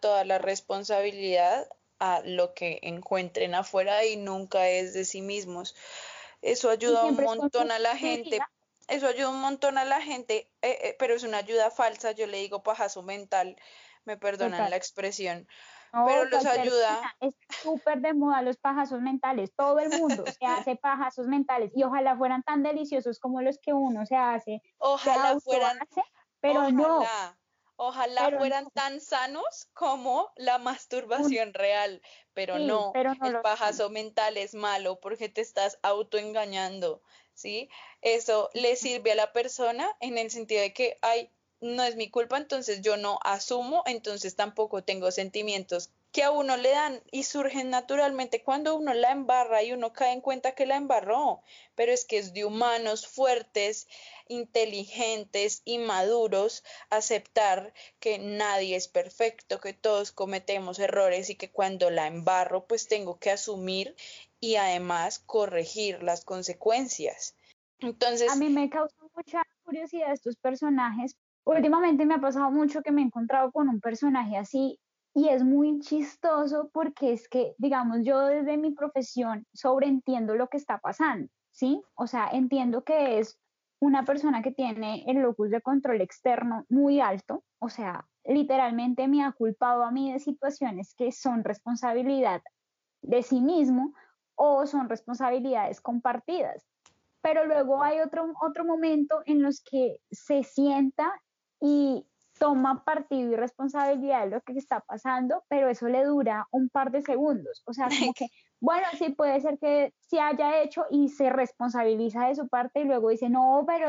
toda 0.01 0.25
la 0.25 0.39
responsabilidad 0.39 1.67
a 2.03 2.21
lo 2.25 2.53
que 2.53 2.81
encuentren 2.83 3.55
afuera 3.55 4.05
y 4.05 4.17
nunca 4.17 4.69
es 4.69 4.93
de 4.93 5.05
sí 5.05 5.23
mismos. 5.23 5.77
Eso 6.43 6.69
ayuda 6.69 7.05
un 7.05 7.15
montón 7.15 7.71
a 7.71 7.79
la 7.79 7.97
gente. 7.97 8.41
Eso 8.89 9.07
ayuda 9.07 9.29
un 9.29 9.41
montón 9.41 9.79
a 9.79 9.85
la 9.85 10.01
gente, 10.01 10.51
eh, 10.63 10.79
eh, 10.83 10.97
pero 10.99 11.15
es 11.15 11.23
una 11.23 11.39
ayuda 11.39 11.71
falsa. 11.71 12.11
Yo 12.11 12.27
le 12.27 12.39
digo 12.39 12.65
pajazo 12.65 13.05
mental, 13.05 13.57
me 14.05 14.17
perdonan 14.17 14.69
la 14.69 14.75
expresión. 14.75 15.47
pero 15.93 16.25
los 16.25 16.45
ayuda. 16.45 17.15
Es 17.21 17.37
súper 17.63 18.01
de 18.01 18.15
moda 18.15 18.43
los 18.43 18.57
pajazos 18.57 19.01
mentales. 19.01 19.53
Todo 19.55 19.79
el 19.79 19.91
mundo 19.91 20.25
se 20.27 20.45
hace 20.67 20.75
pajazos 20.75 21.29
mentales 21.29 21.71
y 21.73 21.85
ojalá 21.85 22.17
fueran 22.17 22.43
tan 22.43 22.65
deliciosos 22.65 23.21
como 23.21 23.43
los 23.43 23.59
que 23.59 23.73
uno 23.73 24.07
se 24.07 24.17
hace. 24.17 24.61
Ojalá 24.79 25.39
fueran. 25.39 25.79
pero 26.41 26.69
no 26.73 27.05
Ojalá 27.77 28.31
fueran 28.39 28.71
tan 28.71 29.01
sanos 29.01 29.69
como 29.73 30.31
la 30.37 30.59
masturbación 30.59 31.55
real, 31.55 32.01
pero 32.35 32.59
no, 32.59 32.93
el 32.95 33.41
pajazo 33.41 33.91
mental 33.91 34.37
es 34.37 34.55
malo 34.55 35.01
porque 35.01 35.29
te 35.29 35.41
estás 35.41 35.79
autoengañando, 35.83 37.03
¿sí? 37.35 37.69
Eso 38.01 38.51
le 38.55 38.77
sirve 38.77 39.13
a 39.13 39.17
la 39.17 39.33
persona 39.33 39.89
en 40.01 40.19
el 40.19 40.31
sentido 40.31 40.61
de 40.61 40.73
que, 40.73 40.99
ay, 41.03 41.31
no 41.61 41.83
es 41.83 41.97
mi 41.97 42.11
culpa, 42.11 42.37
entonces 42.37 42.83
yo 42.83 42.97
no 42.97 43.19
asumo, 43.23 43.83
entonces 43.87 44.37
tampoco 44.37 44.83
tengo 44.83 45.11
sentimientos 45.11 45.91
que 46.13 46.23
a 46.23 46.31
uno 46.31 46.59
le 46.59 46.71
dan 46.71 47.01
y 47.11 47.23
surgen 47.23 47.71
naturalmente 47.71 48.43
cuando 48.43 48.77
uno 48.77 48.93
la 48.93 49.11
embarra 49.13 49.63
y 49.63 49.73
uno 49.73 49.95
cae 49.95 50.13
en 50.13 50.21
cuenta 50.21 50.55
que 50.55 50.67
la 50.67 50.77
embarró, 50.77 51.43
pero 51.75 51.91
es 51.91 52.05
que 52.05 52.19
es 52.19 52.35
de 52.35 52.45
humanos 52.45 53.07
fuertes, 53.07 53.89
inteligentes 54.29 55.63
y 55.65 55.79
maduros 55.79 56.65
aceptar 56.91 57.73
que 57.99 58.19
nadie 58.19 58.77
es 58.77 58.89
perfecto, 58.89 59.59
que 59.59 59.73
todos 59.73 60.13
cometemos 60.13 60.79
errores 60.79 61.31
y 61.31 61.35
que 61.35 61.51
cuando 61.51 61.91
la 61.91 62.07
embarro 62.07 62.67
pues 62.67 62.89
tengo 62.89 63.19
que 63.19 63.31
asumir 63.31 63.97
y 64.39 64.57
además 64.57 65.19
corregir 65.19 66.03
las 66.03 66.27
consecuencias. 66.27 67.37
Entonces, 67.79 68.31
a 68.31 68.37
mí 68.37 68.51
me 68.51 68.69
causa 68.69 68.95
mucha 69.17 69.43
curiosidad 69.65 70.13
estos 70.13 70.37
personajes. 70.37 71.17
Últimamente 71.45 72.05
me 72.05 72.15
ha 72.15 72.21
pasado 72.21 72.51
mucho 72.51 72.83
que 72.83 72.93
me 72.93 73.01
he 73.01 73.05
encontrado 73.05 73.51
con 73.51 73.69
un 73.69 73.81
personaje 73.81 74.37
así 74.37 74.79
y 75.15 75.29
es 75.29 75.45
muy 75.45 75.81
chistoso 75.81 76.71
porque 76.73 77.13
es 77.13 77.29
que, 77.29 77.55
digamos, 77.59 77.99
yo 78.05 78.21
desde 78.27 78.57
mi 78.57 78.73
profesión 78.73 79.47
sobreentiendo 79.53 80.35
lo 80.35 80.49
que 80.49 80.57
está 80.57 80.79
pasando, 80.79 81.29
¿sí? 81.51 81.83
O 81.95 82.07
sea, 82.07 82.29
entiendo 82.33 82.83
que 82.83 83.19
es 83.19 83.39
una 83.81 84.05
persona 84.05 84.43
que 84.43 84.53
tiene 84.53 85.05
el 85.07 85.19
locus 85.19 85.51
de 85.51 85.61
control 85.61 86.01
externo 86.01 86.65
muy 86.69 87.01
alto, 87.01 87.45
o 87.59 87.69
sea, 87.69 88.07
literalmente 88.25 89.09
me 89.09 89.23
ha 89.23 89.33
culpado 89.33 89.83
a 89.83 89.91
mí 89.91 90.13
de 90.13 90.21
situaciones 90.21 90.95
que 90.95 91.13
son 91.13 91.45
responsabilidad 91.45 92.41
de 93.03 93.23
sí 93.23 93.41
mismo 93.41 93.93
o 94.37 94.67
son 94.67 94.89
responsabilidades 94.89 95.81
compartidas. 95.81 96.65
Pero 97.21 97.45
luego 97.47 97.83
hay 97.83 98.01
otro, 98.01 98.33
otro 98.41 98.65
momento 98.65 99.23
en 99.27 99.43
los 99.43 99.63
que 99.63 99.99
se 100.11 100.43
sienta 100.43 101.13
y 101.61 102.07
toma 102.43 102.83
partido 102.85 103.31
y 103.31 103.37
responsabilidad 103.37 104.25
de 104.25 104.31
lo 104.31 104.41
que 104.41 104.55
está 104.55 104.81
pasando, 104.81 105.45
pero 105.47 105.69
eso 105.69 105.87
le 105.87 106.03
dura 106.03 106.49
un 106.51 106.69
par 106.71 106.91
de 106.91 107.01
segundos. 107.01 107.63
O 107.67 107.73
sea, 107.73 107.87
como 107.87 108.13
que, 108.15 108.27
bueno, 108.61 108.85
sí 108.99 109.11
puede 109.11 109.41
ser 109.41 109.61
que 109.61 109.95
se 110.01 110.19
haya 110.19 110.61
hecho 110.61 110.85
y 110.91 111.09
se 111.09 111.31
responsabiliza 111.31 112.27
de 112.27 112.35
su 112.35 112.49
parte 112.49 112.81
y 112.81 112.85
luego 112.85 113.11
dice, 113.11 113.29
no, 113.29 113.65
pero, 113.65 113.87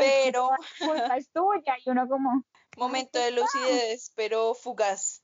culpa 0.79 1.17
es 1.17 1.31
tuya. 1.31 1.77
Y 1.83 1.89
uno 1.89 2.07
como... 2.07 2.43
Momento 2.77 3.17
de 3.17 3.31
lucidez, 3.31 4.11
pero 4.15 4.53
fugaz. 4.53 5.23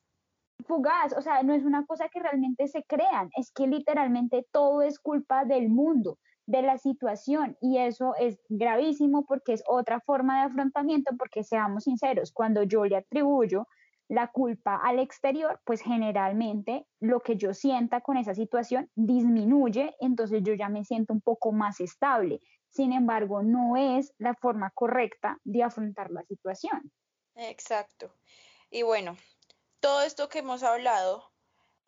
Fugaz, 0.66 1.14
o 1.14 1.22
sea, 1.22 1.44
no 1.44 1.54
es 1.54 1.64
una 1.64 1.86
cosa 1.86 2.10
que 2.10 2.20
realmente 2.20 2.68
se 2.68 2.84
crean, 2.84 3.30
es 3.38 3.52
que 3.52 3.68
literalmente 3.68 4.48
todo 4.52 4.82
es 4.82 4.98
culpa 5.00 5.46
del 5.46 5.70
mundo 5.70 6.18
de 6.50 6.64
la 6.64 6.80
situación 6.80 7.56
y 7.62 7.78
eso 7.78 8.16
es 8.20 8.40
gravísimo 8.50 9.24
porque 9.24 9.54
es 9.54 9.64
otra 9.68 10.00
forma 10.00 10.40
de 10.40 10.48
afrontamiento 10.48 11.16
porque 11.16 11.44
seamos 11.44 11.84
sinceros, 11.84 12.32
cuando 12.32 12.64
yo 12.64 12.86
le 12.86 12.98
atribuyo 12.98 13.68
la 14.08 14.32
culpa 14.32 14.76
al 14.84 14.98
exterior, 14.98 15.62
pues 15.64 15.82
generalmente 15.82 16.88
lo 17.00 17.20
que 17.20 17.38
yo 17.38 17.54
sienta 17.54 18.02
con 18.02 18.18
esa 18.18 18.34
situación 18.34 18.90
disminuye, 18.96 19.96
entonces 20.00 20.42
yo 20.42 20.56
ya 20.56 20.70
me 20.70 20.84
siento 20.84 21.14
un 21.14 21.22
poco 21.22 21.52
más 21.52 21.80
estable. 21.82 22.40
Sin 22.70 22.94
embargo, 22.94 23.44
no 23.44 23.78
es 23.78 24.12
la 24.18 24.34
forma 24.34 24.72
correcta 24.72 25.38
de 25.44 25.62
afrontar 25.62 26.10
la 26.10 26.24
situación. 26.24 26.92
Exacto. 27.36 28.12
Y 28.72 28.82
bueno, 28.82 29.16
todo 29.80 30.02
esto 30.02 30.30
que 30.30 30.40
hemos 30.40 30.64
hablado 30.64 31.32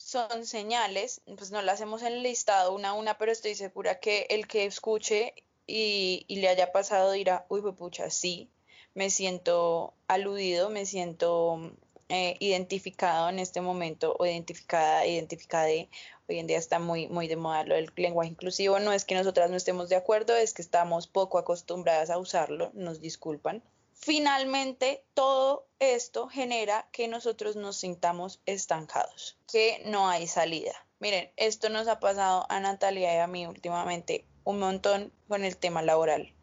son 0.01 0.45
señales, 0.45 1.21
pues 1.37 1.51
no 1.51 1.61
las 1.61 1.79
hemos 1.81 2.01
enlistado 2.01 2.73
una 2.73 2.89
a 2.89 2.93
una, 2.93 3.17
pero 3.17 3.31
estoy 3.31 3.55
segura 3.55 3.99
que 3.99 4.25
el 4.29 4.47
que 4.47 4.65
escuche 4.65 5.33
y, 5.67 6.25
le 6.27 6.49
haya 6.49 6.71
pasado 6.71 7.11
dirá, 7.11 7.45
uy, 7.49 7.61
pues 7.61 7.75
pucha, 7.75 8.09
sí, 8.09 8.49
me 8.93 9.09
siento 9.09 9.93
aludido, 10.07 10.69
me 10.69 10.85
siento 10.85 11.71
eh, 12.09 12.35
identificado 12.39 13.29
en 13.29 13.39
este 13.39 13.61
momento 13.61 14.15
o 14.19 14.25
identificada, 14.25 15.05
identificada 15.05 15.65
de, 15.65 15.89
hoy 16.27 16.39
en 16.39 16.47
día 16.47 16.57
está 16.57 16.79
muy, 16.79 17.07
muy 17.07 17.27
de 17.27 17.37
moda 17.37 17.63
lo 17.63 17.75
del 17.75 17.91
lenguaje 17.95 18.31
inclusivo, 18.31 18.79
no 18.79 18.91
es 18.91 19.05
que 19.05 19.15
nosotras 19.15 19.49
no 19.49 19.55
estemos 19.55 19.87
de 19.87 19.95
acuerdo, 19.95 20.35
es 20.35 20.53
que 20.53 20.61
estamos 20.61 21.07
poco 21.07 21.37
acostumbradas 21.37 22.09
a 22.09 22.17
usarlo, 22.17 22.71
nos 22.73 22.99
disculpan. 22.99 23.63
Finalmente, 24.03 25.05
todo 25.13 25.67
esto 25.77 26.27
genera 26.27 26.89
que 26.91 27.07
nosotros 27.07 27.55
nos 27.55 27.77
sintamos 27.77 28.41
estancados, 28.47 29.37
que 29.47 29.83
no 29.85 30.09
hay 30.09 30.25
salida. 30.25 30.73
Miren, 30.99 31.31
esto 31.37 31.69
nos 31.69 31.87
ha 31.87 31.99
pasado 31.99 32.47
a 32.49 32.59
Natalia 32.59 33.13
y 33.15 33.19
a 33.19 33.27
mí 33.27 33.45
últimamente 33.45 34.25
un 34.43 34.57
montón 34.57 35.13
con 35.27 35.43
el 35.43 35.55
tema 35.55 35.83
laboral, 35.83 36.33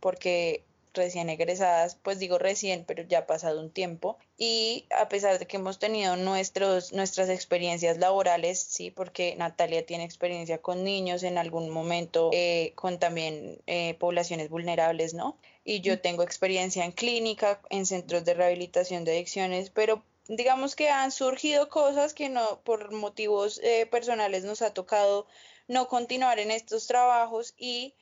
porque 0.00 0.64
recién 0.94 1.28
egresadas, 1.28 1.96
pues 1.96 2.18
digo 2.18 2.38
recién, 2.38 2.84
pero 2.84 3.02
ya 3.02 3.20
ha 3.20 3.26
pasado 3.26 3.60
un 3.60 3.70
tiempo. 3.70 4.18
Y 4.38 4.86
a 4.98 5.08
pesar 5.08 5.38
de 5.38 5.46
que 5.46 5.56
hemos 5.56 5.78
tenido 5.78 6.16
nuestros, 6.16 6.92
nuestras 6.92 7.28
experiencias 7.28 7.98
laborales, 7.98 8.60
sí, 8.60 8.90
porque 8.90 9.36
Natalia 9.36 9.84
tiene 9.84 10.04
experiencia 10.04 10.58
con 10.58 10.84
niños 10.84 11.22
en 11.22 11.38
algún 11.38 11.70
momento, 11.70 12.30
eh, 12.32 12.72
con 12.74 12.98
también 12.98 13.60
eh, 13.66 13.94
poblaciones 13.94 14.48
vulnerables, 14.48 15.14
¿no? 15.14 15.38
Y 15.64 15.80
yo 15.80 16.00
tengo 16.00 16.22
experiencia 16.22 16.84
en 16.84 16.92
clínica, 16.92 17.60
en 17.70 17.86
centros 17.86 18.24
de 18.24 18.34
rehabilitación 18.34 19.04
de 19.04 19.12
adicciones, 19.12 19.70
pero 19.70 20.02
digamos 20.28 20.74
que 20.74 20.88
han 20.88 21.12
surgido 21.12 21.68
cosas 21.68 22.14
que 22.14 22.28
no, 22.28 22.60
por 22.62 22.92
motivos 22.92 23.60
eh, 23.62 23.86
personales 23.86 24.44
nos 24.44 24.62
ha 24.62 24.72
tocado 24.72 25.26
no 25.68 25.88
continuar 25.88 26.38
en 26.38 26.50
estos 26.50 26.86
trabajos 26.86 27.54
y 27.56 27.94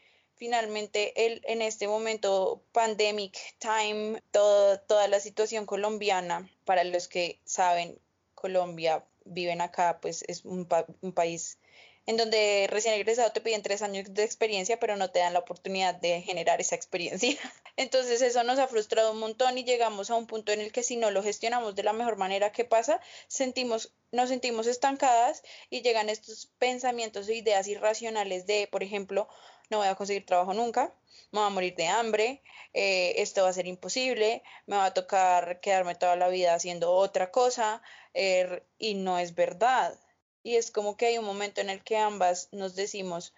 finalmente 0.43 1.25
el, 1.25 1.41
en 1.45 1.63
este 1.63 1.87
momento 1.87 2.65
pandemic 2.73 3.39
time, 3.61 4.21
toda 4.33 5.07
la 5.07 5.21
situación 5.21 5.67
colombiana, 5.67 6.51
para 6.65 6.83
los 6.83 7.07
que 7.07 7.39
saben, 7.45 7.97
Colombia, 8.35 9.05
viven 9.25 9.61
acá, 9.61 10.01
pues 10.03 10.25
es 10.27 10.45
un, 10.45 10.67
un 11.01 11.13
país 11.13 11.61
en 12.07 12.17
donde 12.17 12.67
recién 12.69 12.95
egresado 12.95 13.31
te 13.31 13.41
piden 13.41 13.63
tres 13.63 13.83
años 13.83 14.13
de 14.13 14.25
experiencia, 14.25 14.81
pero 14.81 14.97
no 14.97 15.13
te 15.13 15.21
dan 15.21 15.33
la 15.33 15.39
oportunidad 15.39 15.95
de 15.95 16.23
generar 16.23 16.61
esa 16.61 16.75
experiencia. 16.75 17.39
Entonces 17.77 18.21
eso 18.23 18.45
nos 18.45 18.59
ha 18.59 18.69
frustrado 18.69 19.13
un 19.13 19.19
montón 19.19 19.57
y 19.57 19.65
llegamos 19.65 20.11
a 20.11 20.17
un 20.17 20.27
punto 20.27 20.53
en 20.53 20.61
el 20.61 20.73
que 20.73 20.83
si 20.83 20.97
no 20.97 21.11
lo 21.11 21.23
gestionamos 21.23 21.75
de 21.75 21.83
la 21.83 21.93
mejor 21.93 22.17
manera, 22.17 22.53
¿qué 22.53 22.65
pasa? 22.65 23.01
Sentimos, 23.29 23.93
nos 24.11 24.29
sentimos 24.29 24.67
estancadas 24.67 25.43
y 25.71 25.83
llegan 25.83 26.09
estos 26.09 26.51
pensamientos 26.59 27.29
e 27.29 27.37
ideas 27.37 27.69
irracionales 27.69 28.47
de, 28.47 28.69
por 28.71 28.83
ejemplo, 28.83 29.29
no 29.71 29.79
voy 29.79 29.89
a 29.89 29.95
conseguir 29.95 30.27
trabajo 30.27 30.53
nunca, 30.53 30.95
me 31.31 31.41
voy 31.41 31.47
a 31.47 31.51
morir 31.51 31.75
de 31.77 31.87
hambre, 31.87 32.43
eh, 32.75 33.15
esto 33.17 33.43
va 33.43 33.49
a 33.49 33.55
ser 33.55 33.67
imposible, 33.67 34.43
me 34.67 34.77
va 34.77 34.87
a 34.87 34.95
tocar 34.95 35.61
quedarme 35.61 35.95
toda 35.95 36.17
la 36.17 36.29
vida 36.29 36.55
haciendo 36.55 36.93
otra 36.93 37.31
cosa 37.31 37.83
er, 38.13 38.67
y 38.79 38.95
no 38.95 39.19
es 39.19 39.35
verdad 39.35 39.99
y 40.43 40.57
es 40.57 40.71
como 40.71 40.97
que 40.97 41.07
hay 41.07 41.19
un 41.19 41.25
momento 41.25 41.61
en 41.61 41.71
el 41.71 41.83
que 41.85 41.97
ambas 41.97 42.49
nos 42.53 42.75
decimos, 42.75 43.33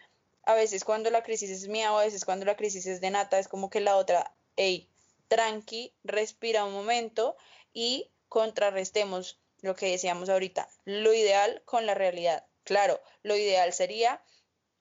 a 0.46 0.54
veces 0.54 0.84
cuando 0.84 1.10
la 1.10 1.22
crisis 1.22 1.50
es 1.50 1.68
mía 1.68 1.92
o 1.92 1.98
a 1.98 2.04
veces 2.04 2.24
cuando 2.24 2.44
la 2.44 2.56
crisis 2.56 2.86
es 2.86 3.00
de 3.00 3.10
Nata, 3.10 3.38
es 3.38 3.48
como 3.48 3.70
que 3.70 3.80
la 3.80 3.96
otra, 3.96 4.34
hey, 4.56 4.88
tranqui, 5.28 5.94
respira 6.04 6.64
un 6.64 6.72
momento 6.72 7.36
y 7.72 8.10
contrarrestemos 8.28 9.40
lo 9.60 9.74
que 9.74 9.90
decíamos 9.90 10.28
ahorita, 10.28 10.68
lo 10.84 11.14
ideal 11.14 11.62
con 11.64 11.86
la 11.86 11.94
realidad. 11.94 12.46
Claro, 12.64 13.00
lo 13.22 13.36
ideal 13.36 13.72
sería 13.72 14.22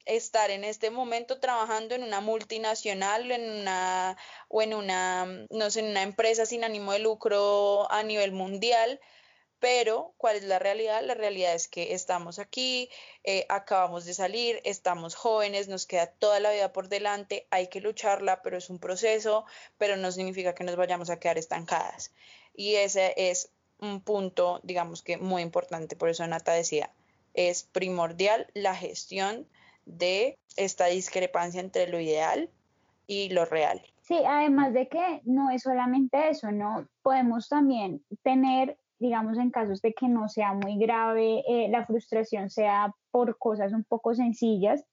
estar 0.05 0.51
en 0.51 0.63
este 0.63 0.89
momento 0.89 1.39
trabajando 1.39 1.95
en 1.95 2.03
una 2.03 2.19
multinacional 2.19 3.31
en 3.31 3.49
una, 3.49 4.17
o 4.49 4.61
en 4.61 4.73
una, 4.73 5.25
no 5.49 5.71
sé, 5.71 5.79
en 5.79 5.87
una 5.87 6.03
empresa 6.03 6.45
sin 6.45 6.63
ánimo 6.63 6.91
de 6.91 6.99
lucro 6.99 7.89
a 7.91 8.03
nivel 8.03 8.31
mundial, 8.31 8.99
pero 9.63 10.13
¿cuál 10.17 10.35
es 10.35 10.43
la 10.43 10.59
realidad? 10.59 11.01
La 11.05 11.13
realidad 11.13 11.53
es 11.53 11.69
que 11.69 11.93
estamos 11.93 12.37
aquí, 12.37 12.89
eh, 13.23 13.45
acabamos 13.47 14.03
de 14.03 14.13
salir, 14.13 14.59
estamos 14.65 15.15
jóvenes, 15.15 15.69
nos 15.69 15.85
queda 15.85 16.07
toda 16.07 16.41
la 16.41 16.51
vida 16.51 16.73
por 16.73 16.89
delante, 16.89 17.47
hay 17.49 17.67
que 17.67 17.79
lucharla, 17.79 18.41
pero 18.41 18.57
es 18.57 18.69
un 18.69 18.77
proceso, 18.77 19.45
pero 19.77 19.95
no 19.95 20.11
significa 20.11 20.53
que 20.53 20.65
nos 20.65 20.75
vayamos 20.75 21.09
a 21.09 21.17
quedar 21.17 21.37
estancadas. 21.37 22.13
Y 22.53 22.75
ese 22.75 23.13
es 23.15 23.53
un 23.79 24.01
punto, 24.01 24.59
digamos 24.63 25.01
que 25.01 25.15
muy 25.15 25.41
importante, 25.41 25.95
por 25.95 26.09
eso 26.09 26.27
Nata 26.27 26.51
decía, 26.51 26.91
es 27.33 27.63
primordial 27.63 28.47
la 28.53 28.75
gestión 28.75 29.47
de 29.85 30.37
esta 30.57 30.87
discrepancia 30.87 31.61
entre 31.61 31.87
lo 31.87 32.01
ideal 32.01 32.49
y 33.07 33.29
lo 33.29 33.45
real. 33.45 33.81
Sí, 34.01 34.19
además 34.27 34.73
de 34.73 34.89
que 34.89 35.21
no 35.23 35.51
es 35.51 35.63
solamente 35.63 36.27
eso, 36.27 36.51
¿no? 36.51 36.89
Podemos 37.01 37.47
también 37.47 38.03
tener 38.23 38.77
digamos, 39.03 39.37
en 39.37 39.51
casos 39.51 39.81
de 39.81 39.93
que 39.93 40.07
no 40.07 40.29
sea 40.29 40.53
muy 40.53 40.77
grave, 40.77 41.43
eh, 41.45 41.67
la 41.69 41.85
frustración 41.85 42.49
sea 42.49 42.95
por 43.11 43.37
cosas 43.37 43.73
un 43.73 43.83
poco 43.83 44.15
sencillas. 44.15 44.85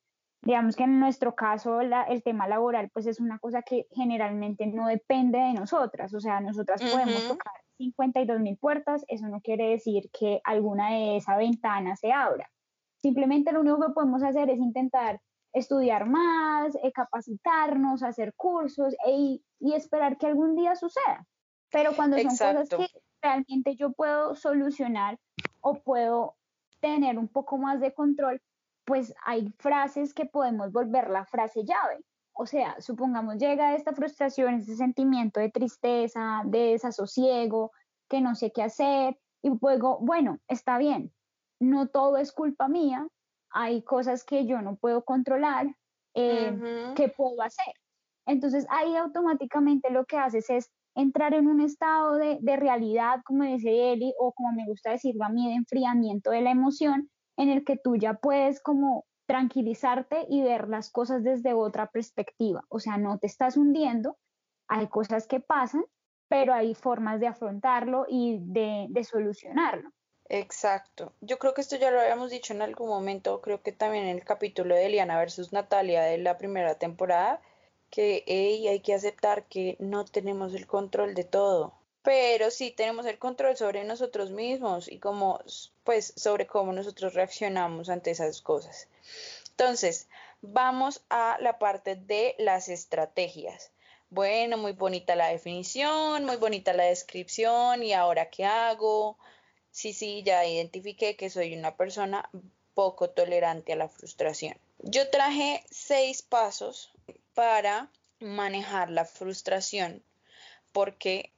Digamos 0.43 0.75
que 0.75 0.83
en 0.83 0.99
nuestro 0.99 1.37
caso 1.37 1.81
el 1.81 2.23
tema 2.25 2.49
laboral 2.49 2.91
pues 2.93 3.07
es 3.07 3.21
una 3.21 3.39
cosa 3.39 3.63
que 3.63 3.87
generalmente 3.93 4.67
no 4.67 4.89
depende 4.89 5.39
de 5.39 5.53
nosotras, 5.53 6.13
o 6.15 6.21
sea, 6.21 6.41
nosotras 6.41 6.83
podemos 6.83 7.29
tocar 7.29 7.53
52 7.77 8.41
mil 8.41 8.57
puertas, 8.57 9.05
eso 9.07 9.29
no 9.29 9.41
quiere 9.43 9.69
decir 9.69 10.11
que 10.19 10.41
alguna 10.45 10.91
de 10.91 11.19
esa 11.19 11.37
ventana 11.37 11.95
se 11.95 12.11
abra. 12.11 12.51
Simplemente 12.97 13.53
lo 13.53 13.61
único 13.61 13.81
que 13.81 13.93
podemos 13.93 14.25
hacer 14.25 14.51
es 14.51 14.59
intentar 14.59 15.21
estudiar 15.53 16.07
más, 16.07 16.75
eh, 16.83 16.91
capacitarnos, 16.93 18.03
hacer 18.03 18.35
cursos 18.35 18.95
e, 19.07 19.41
y 19.61 19.75
esperar 19.75 20.17
que 20.17 20.27
algún 20.27 20.57
día 20.57 20.75
suceda. 20.75 21.27
Pero 21.71 21.95
cuando 21.95 22.17
son 22.19 22.31
cosas 22.31 22.69
que 22.69 22.87
realmente 23.23 23.77
yo 23.77 23.93
puedo 23.93 24.35
solucionar 24.35 25.19
o 25.61 25.75
puedo 25.75 26.37
tener 26.81 27.19
un 27.19 27.29
poco 27.29 27.59
más 27.59 27.81
de 27.81 27.93
control, 27.93 28.41
pues 28.85 29.15
hay 29.25 29.53
frases 29.59 30.15
que 30.15 30.27
podemos 30.27 30.73
volver 30.73 31.11
la 31.11 31.25
frase 31.25 31.65
llave. 31.65 32.05
O 32.33 32.47
sea, 32.47 32.81
supongamos 32.81 33.37
llega 33.37 33.75
esta 33.75 33.93
frustración, 33.93 34.55
ese 34.55 34.77
sentimiento 34.77 35.41
de 35.41 35.51
tristeza, 35.51 36.43
de 36.47 36.73
desasosiego, 36.73 37.73
que 38.09 38.21
no 38.21 38.35
sé 38.35 38.51
qué 38.51 38.63
hacer, 38.63 39.19
y 39.43 39.51
luego, 39.61 39.99
bueno, 40.01 40.39
está 40.49 40.79
bien, 40.79 41.13
no 41.61 41.89
todo 41.89 42.17
es 42.17 42.33
culpa 42.33 42.69
mía, 42.69 43.07
hay 43.51 43.83
cosas 43.83 44.25
que 44.25 44.47
yo 44.47 44.63
no 44.63 44.77
puedo 44.77 45.05
controlar, 45.05 45.67
eh, 46.15 46.93
¿qué 46.97 47.09
puedo 47.09 47.43
hacer? 47.43 47.75
Entonces 48.27 48.67
ahí 48.71 48.97
automáticamente 48.97 49.91
lo 49.91 50.05
que 50.05 50.19
haces 50.19 50.51
es 50.51 50.71
entrar 50.95 51.35
en 51.35 51.47
un 51.47 51.61
estado 51.61 52.17
de, 52.17 52.57
realidad, 52.57 53.21
como 53.25 53.45
dice 53.45 53.93
Eli, 53.93 54.13
o 54.19 54.33
como 54.33 54.53
me 54.53 54.67
gusta 54.67 54.91
decirlo 54.91 55.25
a 55.25 55.29
mí, 55.29 55.49
de 55.49 55.55
enfriamiento 55.55 56.31
de 56.31 56.43
la 56.43 56.51
emoción, 56.51 57.11
en 57.37 57.49
el 57.49 57.65
que 57.65 57.77
tú 57.77 57.97
ya 57.97 58.15
puedes 58.15 58.61
como 58.61 59.05
tranquilizarte 59.27 60.27
y 60.29 60.43
ver 60.43 60.69
las 60.69 60.91
cosas 60.91 61.23
desde 61.23 61.55
otra 61.55 61.87
perspectiva. 61.87 62.65
O 62.69 62.81
sea, 62.81 62.97
no 62.97 63.19
te 63.19 63.29
estás 63.29 63.57
hundiendo, 63.57 64.19
hay 64.69 64.89
cosas 64.89 65.27
que 65.27 65.41
pasan, 65.41 65.85
pero 66.29 66.53
hay 66.53 66.75
formas 66.75 67.21
de 67.21 67.29
afrontarlo 67.29 68.07
y 68.09 68.39
de, 68.41 68.87
de 68.91 69.05
solucionarlo. 69.05 69.91
Exacto. 70.29 71.13
Yo 71.21 71.39
creo 71.39 71.55
que 71.55 71.61
esto 71.61 71.77
ya 71.77 71.91
lo 71.91 72.01
habíamos 72.01 72.31
dicho 72.31 72.55
en 72.55 72.63
algún 72.63 72.89
momento, 72.89 73.41
creo 73.41 73.63
que 73.63 73.73
también 73.73 74.05
en 74.05 74.17
el 74.17 74.25
capítulo 74.25 74.77
de 74.77 74.87
Eliana 74.87 75.19
versus 75.19 75.53
Natalia 75.53 76.03
de 76.03 76.19
la 76.19 76.39
primera 76.39 76.77
temporada, 76.77 77.41
que 77.91 78.25
hay 78.27 78.81
que 78.81 78.95
aceptar 78.95 79.45
que 79.45 79.77
no 79.79 80.05
tenemos 80.05 80.55
el 80.55 80.67
control 80.67 81.15
de 81.15 81.25
todo, 81.25 81.75
pero 82.03 82.51
sí 82.51 82.71
tenemos 82.71 83.07
el 83.07 83.19
control 83.19 83.57
sobre 83.57 83.85
nosotros 83.85 84.31
mismos 84.31 84.91
y 84.91 84.99
cómo, 84.99 85.41
pues, 85.85 86.13
sobre 86.17 86.47
cómo 86.47 86.73
nosotros 86.73 87.15
reaccionamos 87.15 87.89
ante 87.89 88.11
esas 88.11 88.41
cosas. 88.41 88.89
Entonces, 89.51 90.09
vamos 90.41 91.03
a 91.11 91.37
la 91.41 91.59
parte 91.59 91.97
de 91.97 92.35
las 92.39 92.69
estrategias. 92.69 93.73
Bueno, 94.09 94.57
muy 94.57 94.73
bonita 94.73 95.15
la 95.15 95.29
definición, 95.29 96.25
muy 96.25 96.37
bonita 96.37 96.73
la 96.73 96.85
descripción 96.85 97.83
y 97.83 97.93
ahora 97.93 98.31
qué 98.31 98.45
hago. 98.45 99.19
Sí, 99.71 99.93
sí, 99.93 100.23
ya 100.25 100.45
identifiqué 100.47 101.17
que 101.17 101.31
soy 101.31 101.55
una 101.57 101.77
persona 101.77 102.29
poco 102.75 103.11
tolerante 103.11 103.73
a 103.73 103.77
la 103.77 103.89
frustración. 103.89 104.57
Yo 104.83 105.11
traje 105.11 105.65
seis 105.71 106.23
pasos 106.23 106.91
para 107.35 107.91
manejar 108.19 108.91
la 108.91 109.05
frustración, 109.05 110.03
porque 110.73 111.33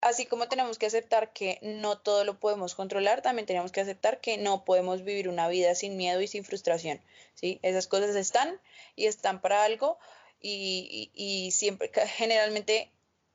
así 0.00 0.26
como 0.26 0.48
tenemos 0.48 0.78
que 0.78 0.86
aceptar 0.86 1.32
que 1.32 1.58
no 1.62 1.98
todo 1.98 2.24
lo 2.24 2.40
podemos 2.40 2.74
controlar, 2.74 3.22
también 3.22 3.46
tenemos 3.46 3.70
que 3.70 3.80
aceptar 3.80 4.20
que 4.20 4.36
no 4.36 4.64
podemos 4.64 5.04
vivir 5.04 5.28
una 5.28 5.48
vida 5.48 5.74
sin 5.76 5.96
miedo 5.96 6.20
y 6.20 6.26
sin 6.26 6.44
frustración, 6.44 7.00
¿sí? 7.34 7.60
Esas 7.62 7.86
cosas 7.86 8.16
están 8.16 8.60
y 8.96 9.06
están 9.06 9.40
para 9.40 9.64
algo 9.64 9.98
y, 10.40 11.10
y, 11.14 11.52
siempre, 11.52 11.90
generalmente 12.16 12.90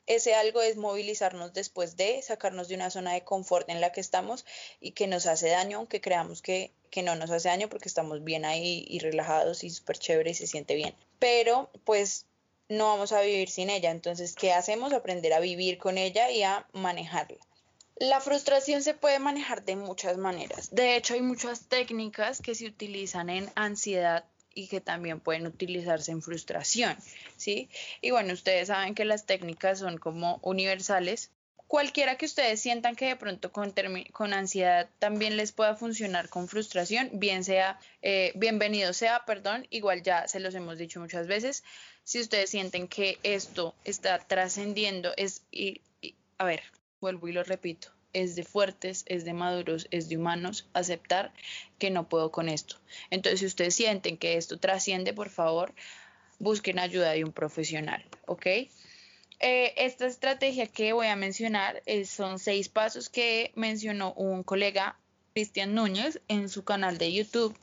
ese 0.07 0.35
algo 0.35 0.61
es 0.61 0.75
movilizarnos 0.75 1.53
después 1.53 1.95
de 1.95 2.21
sacarnos 2.21 2.67
de 2.67 2.75
una 2.75 2.89
zona 2.89 3.13
de 3.13 3.23
confort 3.23 3.69
en 3.69 3.79
la 3.79 3.93
que 3.93 4.01
estamos 4.01 4.45
y 4.81 4.91
que 4.91 5.07
nos 5.07 5.25
hace 5.25 5.49
daño, 5.49 5.77
aunque 5.77 6.01
creamos 6.01 6.41
que, 6.41 6.73
que 6.89 7.03
no 7.03 7.15
nos 7.15 7.31
hace 7.31 7.49
daño 7.49 7.69
porque 7.69 7.89
estamos 7.89 8.23
bien 8.23 8.45
ahí 8.45 8.85
y 8.87 8.99
relajados 8.99 9.63
y 9.63 9.69
súper 9.69 9.97
chévere 9.97 10.31
y 10.31 10.35
se 10.35 10.47
siente 10.47 10.75
bien 10.75 10.93
pero 11.19 11.69
pues 11.83 12.25
no 12.69 12.85
vamos 12.85 13.11
a 13.11 13.21
vivir 13.21 13.49
sin 13.49 13.69
ella. 13.69 13.91
Entonces, 13.91 14.33
¿qué 14.33 14.53
hacemos? 14.53 14.93
Aprender 14.93 15.33
a 15.33 15.39
vivir 15.39 15.77
con 15.77 15.97
ella 15.97 16.29
y 16.31 16.43
a 16.43 16.67
manejarla. 16.73 17.37
La 17.99 18.21
frustración 18.21 18.83
se 18.83 18.93
puede 18.93 19.19
manejar 19.19 19.63
de 19.65 19.75
muchas 19.75 20.17
maneras. 20.17 20.69
De 20.71 20.95
hecho, 20.95 21.15
hay 21.15 21.21
muchas 21.21 21.67
técnicas 21.67 22.41
que 22.41 22.53
se 22.53 22.67
utilizan 22.67 23.29
en 23.29 23.49
ansiedad 23.55 24.25
y 24.53 24.67
que 24.67 24.81
también 24.81 25.19
pueden 25.19 25.47
utilizarse 25.47 26.11
en 26.11 26.21
frustración, 26.21 26.95
¿sí? 27.37 27.69
Y 28.01 28.11
bueno, 28.11 28.33
ustedes 28.33 28.67
saben 28.67 28.95
que 28.95 29.05
las 29.05 29.25
técnicas 29.25 29.79
son 29.79 29.97
como 29.97 30.39
universales 30.41 31.31
cualquiera 31.67 32.15
que 32.15 32.25
ustedes 32.25 32.61
sientan 32.61 32.95
que 32.95 33.07
de 33.07 33.15
pronto 33.15 33.51
con, 33.51 33.73
ansiedad 34.33 34.89
también 34.99 35.37
les 35.37 35.51
pueda 35.51 35.75
funcionar 35.75 36.29
con 36.29 36.47
frustración, 36.47 37.09
bien 37.13 37.43
sea, 37.43 37.79
eh, 38.01 38.31
bienvenido 38.35 38.93
sea, 38.93 39.25
perdón, 39.25 39.67
igual 39.69 40.01
ya 40.01 40.27
se 40.27 40.39
los 40.39 40.55
hemos 40.55 40.77
dicho 40.77 40.99
muchas 40.99 41.27
veces, 41.27 41.63
si 42.03 42.19
ustedes 42.21 42.49
sienten 42.49 42.87
que 42.87 43.19
esto 43.23 43.75
está 43.83 44.19
trascendiendo, 44.19 45.11
es, 45.17 45.43
y, 45.51 45.81
a 46.37 46.45
ver, 46.45 46.63
vuelvo 47.01 47.27
y 47.27 47.33
lo 47.33 47.43
repito, 47.43 47.89
es 48.13 48.35
de 48.35 48.43
fuertes, 48.43 49.03
es 49.07 49.25
de 49.25 49.33
maduros, 49.33 49.87
es 49.91 50.07
de 50.07 50.17
humanos 50.17 50.67
aceptar 50.73 51.33
que 51.77 51.89
no 51.89 52.07
puedo 52.07 52.31
con 52.31 52.47
esto. 52.47 52.77
Entonces, 53.09 53.41
si 53.41 53.45
ustedes 53.45 53.75
sienten 53.75 54.17
que 54.17 54.37
esto 54.37 54.57
trasciende, 54.57 55.13
por 55.13 55.29
favor, 55.29 55.73
busquen 56.39 56.79
ayuda 56.79 57.11
de 57.11 57.25
un 57.25 57.33
profesional, 57.33 58.05
¿ok? 58.25 58.45
Eh, 59.39 59.73
esta 59.77 60.07
estrategia 60.07 60.67
que 60.67 60.93
voy 60.93 61.07
a 61.07 61.15
mencionar 61.15 61.83
eh, 61.85 62.05
son 62.05 62.39
seis 62.39 62.69
pasos 62.69 63.09
que 63.09 63.51
mencionó 63.55 64.13
un 64.13 64.43
colega, 64.43 64.97
Cristian 65.33 65.75
Núñez, 65.75 66.21
en 66.27 66.49
su 66.49 66.63
canal 66.63 66.97
de 66.97 67.13
YouTube. 67.13 67.57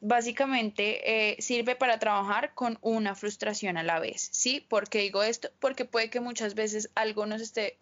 básicamente 0.00 1.30
eh, 1.30 1.40
sirve 1.40 1.76
para 1.76 1.98
trabajar 1.98 2.52
con 2.54 2.78
una 2.82 3.14
frustración 3.14 3.78
a 3.78 3.82
la 3.82 4.00
vez, 4.00 4.28
¿sí? 4.32 4.60
¿Por 4.60 4.88
qué 4.90 4.98
digo 4.98 5.22
esto? 5.22 5.48
Porque 5.60 5.86
puede 5.86 6.10
que 6.10 6.20
muchas 6.20 6.54
veces 6.54 6.90
algo 6.94 7.24
nos 7.24 7.40
esté 7.40 7.78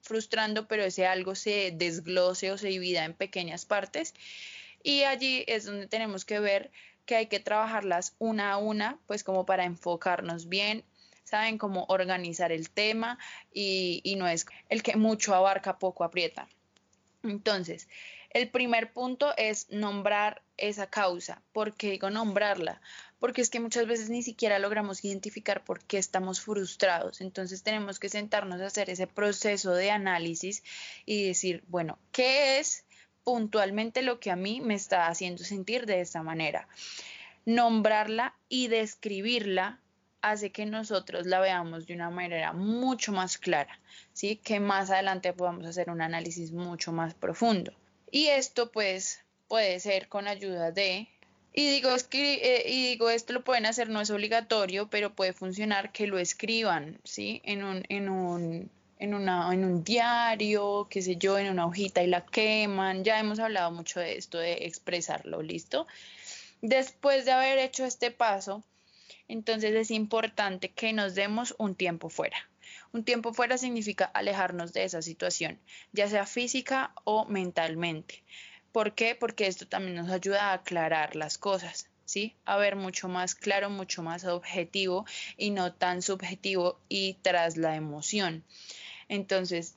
frustrando, 0.00 0.66
pero 0.66 0.82
ese 0.84 1.06
algo 1.06 1.34
se 1.34 1.70
desglose 1.72 2.50
o 2.50 2.56
se 2.56 2.68
divida 2.68 3.04
en 3.04 3.12
pequeñas 3.12 3.66
partes 3.66 4.14
y 4.82 5.02
allí 5.02 5.44
es 5.46 5.66
donde 5.66 5.86
tenemos 5.86 6.24
que 6.24 6.40
ver 6.40 6.70
que 7.04 7.16
hay 7.16 7.26
que 7.26 7.40
trabajarlas 7.40 8.14
una 8.18 8.52
a 8.52 8.58
una, 8.58 8.98
pues 9.06 9.24
como 9.24 9.44
para 9.44 9.64
enfocarnos 9.64 10.48
bien, 10.48 10.84
saben 11.28 11.58
cómo 11.58 11.84
organizar 11.88 12.52
el 12.52 12.70
tema 12.70 13.18
y, 13.52 14.14
no 14.16 14.26
es 14.26 14.46
el 14.68 14.82
que 14.82 14.96
mucho 14.96 15.34
abarca, 15.34 15.78
poco 15.78 16.04
aprieta. 16.04 16.48
Entonces, 17.22 17.88
el 18.30 18.48
primer 18.50 18.92
punto 18.92 19.34
es 19.36 19.68
nombrar 19.70 20.42
esa 20.56 20.88
causa. 20.88 21.42
¿Por 21.52 21.74
qué 21.74 21.90
digo 21.92 22.10
nombrarla? 22.10 22.80
Porque 23.18 23.42
es 23.42 23.50
que 23.50 23.60
muchas 23.60 23.86
veces 23.86 24.10
ni 24.10 24.22
siquiera 24.22 24.58
logramos 24.58 25.04
identificar 25.04 25.64
por 25.64 25.82
qué 25.84 25.98
estamos 25.98 26.40
frustrados. 26.40 27.20
Entonces 27.20 27.62
tenemos 27.62 27.98
que 27.98 28.08
sentarnos 28.08 28.60
a 28.60 28.66
hacer 28.66 28.90
ese 28.90 29.06
proceso 29.06 29.72
de 29.74 29.90
análisis 29.90 30.62
y 31.04 31.26
decir, 31.26 31.64
bueno, 31.68 31.98
¿qué 32.12 32.58
es 32.58 32.84
puntualmente 33.24 34.02
lo 34.02 34.20
que 34.20 34.30
a 34.30 34.36
mí 34.36 34.60
me 34.60 34.74
está 34.74 35.08
haciendo 35.08 35.44
sentir 35.44 35.86
de 35.86 36.00
esta 36.00 36.22
manera? 36.22 36.68
Nombrarla 37.44 38.34
y 38.48 38.68
describirla 38.68 39.80
hace 40.22 40.50
que 40.50 40.66
nosotros 40.66 41.26
la 41.26 41.40
veamos 41.40 41.86
de 41.86 41.94
una 41.94 42.10
manera 42.10 42.52
mucho 42.52 43.12
más 43.12 43.38
clara, 43.38 43.78
¿sí? 44.12 44.36
Que 44.36 44.60
más 44.60 44.90
adelante 44.90 45.32
podamos 45.32 45.66
hacer 45.66 45.90
un 45.90 46.00
análisis 46.00 46.52
mucho 46.52 46.92
más 46.92 47.14
profundo. 47.14 47.72
Y 48.10 48.26
esto 48.28 48.70
pues 48.70 49.20
puede 49.48 49.80
ser 49.80 50.08
con 50.08 50.28
ayuda 50.28 50.70
de... 50.70 51.08
Y 51.54 51.70
digo, 51.70 51.90
eh, 52.12 52.64
y 52.68 52.88
digo, 52.90 53.10
esto 53.10 53.32
lo 53.32 53.42
pueden 53.42 53.66
hacer, 53.66 53.88
no 53.88 54.00
es 54.00 54.10
obligatorio, 54.10 54.88
pero 54.88 55.14
puede 55.14 55.32
funcionar 55.32 55.90
que 55.92 56.06
lo 56.06 56.18
escriban, 56.18 57.00
¿sí? 57.04 57.40
En 57.44 57.64
un, 57.64 57.82
en 57.88 58.08
un, 58.08 58.70
en, 58.98 59.14
una, 59.14 59.52
en 59.52 59.64
un 59.64 59.82
diario, 59.82 60.86
qué 60.88 61.02
sé 61.02 61.16
yo, 61.16 61.38
en 61.38 61.50
una 61.50 61.66
hojita 61.66 62.02
y 62.02 62.06
la 62.06 62.24
queman. 62.24 63.02
Ya 63.02 63.18
hemos 63.18 63.40
hablado 63.40 63.72
mucho 63.72 63.98
de 63.98 64.16
esto, 64.16 64.38
de 64.38 64.66
expresarlo, 64.66 65.42
¿listo? 65.42 65.86
Después 66.60 67.24
de 67.24 67.32
haber 67.32 67.58
hecho 67.58 67.84
este 67.84 68.10
paso, 68.10 68.62
entonces 69.28 69.74
es 69.74 69.90
importante 69.90 70.70
que 70.70 70.92
nos 70.92 71.14
demos 71.14 71.54
un 71.58 71.74
tiempo 71.74 72.08
fuera. 72.08 72.48
Un 72.92 73.04
tiempo 73.04 73.34
fuera 73.34 73.58
significa 73.58 74.06
alejarnos 74.06 74.72
de 74.72 74.84
esa 74.84 75.02
situación, 75.02 75.58
ya 75.92 76.08
sea 76.08 76.26
física 76.26 76.92
o 77.04 77.26
mentalmente. 77.26 78.22
¿Por 78.72 78.94
qué? 78.94 79.14
Porque 79.14 79.46
esto 79.46 79.66
también 79.66 79.96
nos 79.96 80.10
ayuda 80.10 80.50
a 80.50 80.54
aclarar 80.54 81.16
las 81.16 81.38
cosas, 81.38 81.88
¿sí? 82.04 82.34
A 82.44 82.56
ver 82.56 82.76
mucho 82.76 83.08
más 83.08 83.34
claro, 83.34 83.70
mucho 83.70 84.02
más 84.02 84.24
objetivo 84.24 85.04
y 85.36 85.50
no 85.50 85.72
tan 85.72 86.02
subjetivo 86.02 86.80
y 86.88 87.14
tras 87.22 87.56
la 87.56 87.76
emoción. 87.76 88.44
Entonces, 89.08 89.76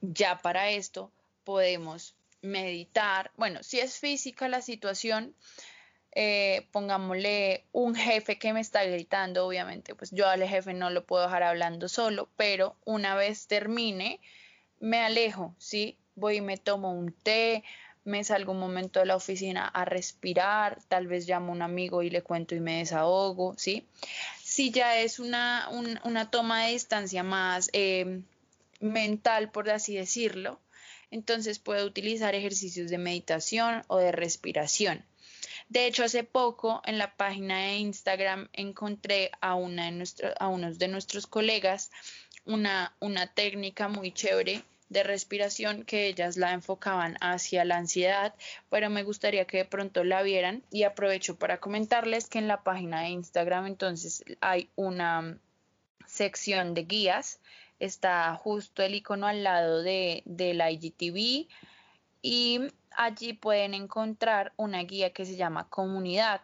ya 0.00 0.38
para 0.38 0.70
esto 0.70 1.12
podemos 1.44 2.14
meditar. 2.42 3.30
Bueno, 3.36 3.62
si 3.62 3.80
es 3.80 3.98
física 3.98 4.48
la 4.48 4.62
situación, 4.62 5.34
eh, 6.14 6.66
pongámosle 6.72 7.64
un 7.72 7.94
jefe 7.94 8.38
que 8.38 8.52
me 8.52 8.60
está 8.60 8.84
gritando, 8.84 9.46
obviamente, 9.46 9.94
pues 9.94 10.10
yo 10.10 10.28
al 10.28 10.42
jefe 10.44 10.74
no 10.74 10.90
lo 10.90 11.04
puedo 11.04 11.22
dejar 11.24 11.42
hablando 11.42 11.88
solo, 11.88 12.28
pero 12.36 12.76
una 12.84 13.14
vez 13.14 13.46
termine, 13.46 14.20
me 14.78 14.98
alejo, 15.00 15.54
¿sí? 15.58 15.96
Voy 16.14 16.36
y 16.36 16.40
me 16.42 16.58
tomo 16.58 16.92
un 16.92 17.12
té, 17.12 17.64
me 18.04 18.24
salgo 18.24 18.52
un 18.52 18.58
momento 18.58 19.00
de 19.00 19.06
la 19.06 19.16
oficina 19.16 19.66
a 19.66 19.86
respirar, 19.86 20.78
tal 20.88 21.06
vez 21.06 21.26
llamo 21.26 21.52
a 21.52 21.56
un 21.56 21.62
amigo 21.62 22.02
y 22.02 22.10
le 22.10 22.22
cuento 22.22 22.54
y 22.54 22.60
me 22.60 22.78
desahogo, 22.78 23.54
¿sí? 23.56 23.86
Si 24.42 24.70
ya 24.70 24.98
es 24.98 25.18
una, 25.18 25.68
una 26.04 26.30
toma 26.30 26.64
de 26.66 26.72
distancia 26.72 27.22
más 27.22 27.70
eh, 27.72 28.20
mental, 28.80 29.50
por 29.50 29.70
así 29.70 29.94
decirlo, 29.94 30.60
entonces 31.10 31.58
puedo 31.58 31.86
utilizar 31.86 32.34
ejercicios 32.34 32.90
de 32.90 32.98
meditación 32.98 33.82
o 33.86 33.96
de 33.98 34.12
respiración. 34.12 35.04
De 35.72 35.86
hecho, 35.86 36.04
hace 36.04 36.22
poco 36.22 36.82
en 36.84 36.98
la 36.98 37.16
página 37.16 37.56
de 37.60 37.78
Instagram 37.78 38.50
encontré 38.52 39.30
a, 39.40 39.54
una 39.54 39.90
de 39.90 40.04
unos 40.46 40.78
de 40.78 40.88
nuestros 40.88 41.26
colegas 41.26 41.90
una, 42.44 42.92
técnica 43.34 43.88
muy 43.88 44.12
chévere 44.12 44.64
de 44.90 45.02
respiración 45.02 45.84
que 45.84 46.08
ellas 46.08 46.36
la 46.36 46.52
enfocaban 46.52 47.16
hacia 47.22 47.64
la 47.64 47.78
ansiedad, 47.78 48.34
pero 48.68 48.90
me 48.90 49.02
gustaría 49.02 49.46
que 49.46 49.56
de 49.56 49.64
pronto 49.64 50.04
la 50.04 50.20
vieran 50.20 50.62
y 50.70 50.82
aprovecho 50.82 51.38
para 51.38 51.58
comentarles 51.58 52.28
que 52.28 52.38
en 52.38 52.48
la 52.48 52.62
página 52.62 53.00
de 53.00 53.08
Instagram 53.08 53.66
entonces 53.66 54.22
hay 54.42 54.68
una 54.76 55.38
sección 56.04 56.74
de 56.74 56.82
guías, 56.82 57.40
está 57.78 58.34
justo 58.34 58.82
el 58.82 58.96
icono 58.96 59.26
al 59.26 59.42
lado 59.42 59.82
de, 59.82 60.22
del 60.26 60.60
IGTV 60.60 61.48
y 62.20 62.60
allí 62.96 63.32
pueden 63.32 63.74
encontrar 63.74 64.52
una 64.56 64.82
guía 64.82 65.12
que 65.12 65.24
se 65.24 65.36
llama 65.36 65.68
comunidad. 65.68 66.40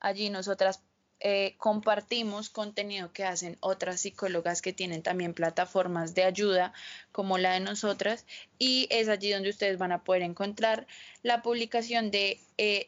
Allí 0.00 0.30
nosotras 0.30 0.82
eh, 1.20 1.54
compartimos 1.56 2.50
contenido 2.50 3.10
que 3.12 3.24
hacen 3.24 3.56
otras 3.60 4.00
psicólogas 4.00 4.60
que 4.60 4.74
tienen 4.74 5.02
también 5.02 5.32
plataformas 5.32 6.14
de 6.14 6.24
ayuda 6.24 6.74
como 7.10 7.38
la 7.38 7.54
de 7.54 7.60
nosotras 7.60 8.26
y 8.58 8.86
es 8.90 9.08
allí 9.08 9.30
donde 9.30 9.48
ustedes 9.48 9.78
van 9.78 9.92
a 9.92 10.04
poder 10.04 10.20
encontrar 10.20 10.86
la 11.22 11.40
publicación 11.40 12.10
de 12.10 12.38
eh, 12.58 12.84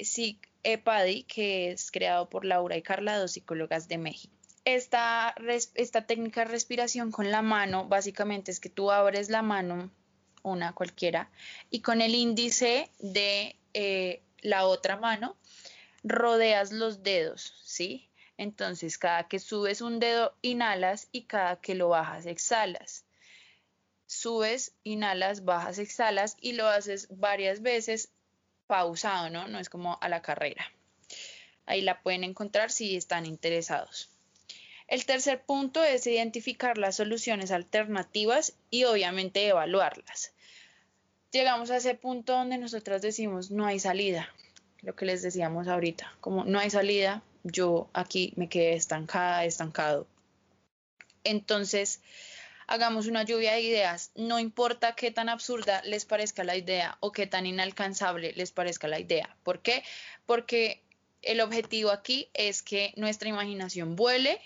EPADI 0.63 1.23
que 1.23 1.71
es 1.71 1.91
creado 1.91 2.29
por 2.29 2.45
Laura 2.45 2.77
y 2.77 2.83
Carla, 2.83 3.17
dos 3.17 3.33
psicólogas 3.33 3.89
de 3.89 3.97
México. 3.97 4.35
Esta, 4.67 5.35
esta 5.75 6.07
técnica 6.07 6.45
de 6.45 6.51
respiración 6.51 7.11
con 7.11 7.31
la 7.31 7.41
mano 7.41 7.87
básicamente 7.89 8.51
es 8.51 8.61
que 8.61 8.69
tú 8.69 8.91
abres 8.91 9.31
la 9.31 9.41
mano 9.41 9.91
una 10.43 10.75
cualquiera, 10.75 11.31
y 11.71 11.81
con 11.81 12.01
el 12.01 12.15
índice 12.15 12.91
de 12.99 13.57
eh, 13.75 14.23
la 14.41 14.67
otra 14.67 14.97
mano 14.97 15.37
rodeas 16.03 16.73
los 16.73 17.03
dedos, 17.03 17.55
¿sí? 17.65 18.09
Entonces, 18.37 18.99
cada 18.99 19.27
que 19.27 19.41
subes 19.41 19.81
un 19.81 19.99
dedo, 19.99 20.33
inhalas 20.43 21.09
y 21.11 21.23
cada 21.23 21.61
que 21.61 21.75
lo 21.75 21.89
bajas, 21.89 22.25
exhalas. 22.27 23.05
Subes, 24.07 24.73
inhalas, 24.85 25.45
bajas, 25.45 25.79
exhalas 25.79 26.37
y 26.41 26.53
lo 26.53 26.69
haces 26.69 27.09
varias 27.11 27.63
veces 27.63 28.11
pausado, 28.67 29.29
¿no? 29.29 29.49
No 29.49 29.59
es 29.59 29.69
como 29.69 29.99
a 30.01 30.09
la 30.09 30.23
carrera. 30.23 30.65
Ahí 31.67 31.83
la 31.83 32.01
pueden 32.01 32.25
encontrar 32.25 32.71
si 32.71 32.97
están 32.97 33.27
interesados. 33.27 34.09
El 34.89 35.05
tercer 35.05 35.43
punto 35.43 35.85
es 35.85 36.07
identificar 36.07 36.79
las 36.79 36.97
soluciones 36.97 37.51
alternativas 37.51 38.55
y 38.71 38.85
obviamente 38.85 39.47
evaluarlas. 39.47 40.33
Llegamos 41.31 41.71
a 41.71 41.77
ese 41.77 41.95
punto 41.95 42.33
donde 42.33 42.57
nosotras 42.57 43.03
decimos 43.03 43.51
no 43.51 43.67
hay 43.67 43.79
salida, 43.79 44.33
lo 44.81 44.97
que 44.97 45.05
les 45.05 45.21
decíamos 45.21 45.69
ahorita, 45.69 46.17
como 46.23 46.45
no 46.45 46.59
hay 46.59 46.71
salida, 46.71 47.23
yo 47.45 47.91
aquí 47.93 48.33
me 48.37 48.49
quedé 48.49 48.73
estancada, 48.73 49.45
estancado. 49.45 50.07
Entonces, 51.23 52.01
hagamos 52.67 53.09
una 53.09 53.25
lluvia 53.25 53.53
de 53.53 53.61
ideas, 53.61 54.11
no 54.15 54.39
importa 54.39 54.95
qué 54.95 55.11
tan 55.11 55.29
absurda 55.29 55.83
les 55.83 56.07
parezca 56.07 56.45
la 56.45 56.57
idea 56.57 56.97
o 57.01 57.13
qué 57.13 57.27
tan 57.27 57.45
inalcanzable 57.45 58.33
les 58.33 58.53
parezca 58.53 58.89
la 58.89 59.01
idea. 59.01 59.37
¿Por 59.43 59.61
qué? 59.61 59.85
Porque 60.25 60.83
el 61.29 61.43
objetivo 61.43 61.91
aquí 61.91 62.31
es 62.33 62.63
que 62.63 62.95
nuestra 62.97 63.29
imaginación 63.29 63.97
vuele 63.97 64.41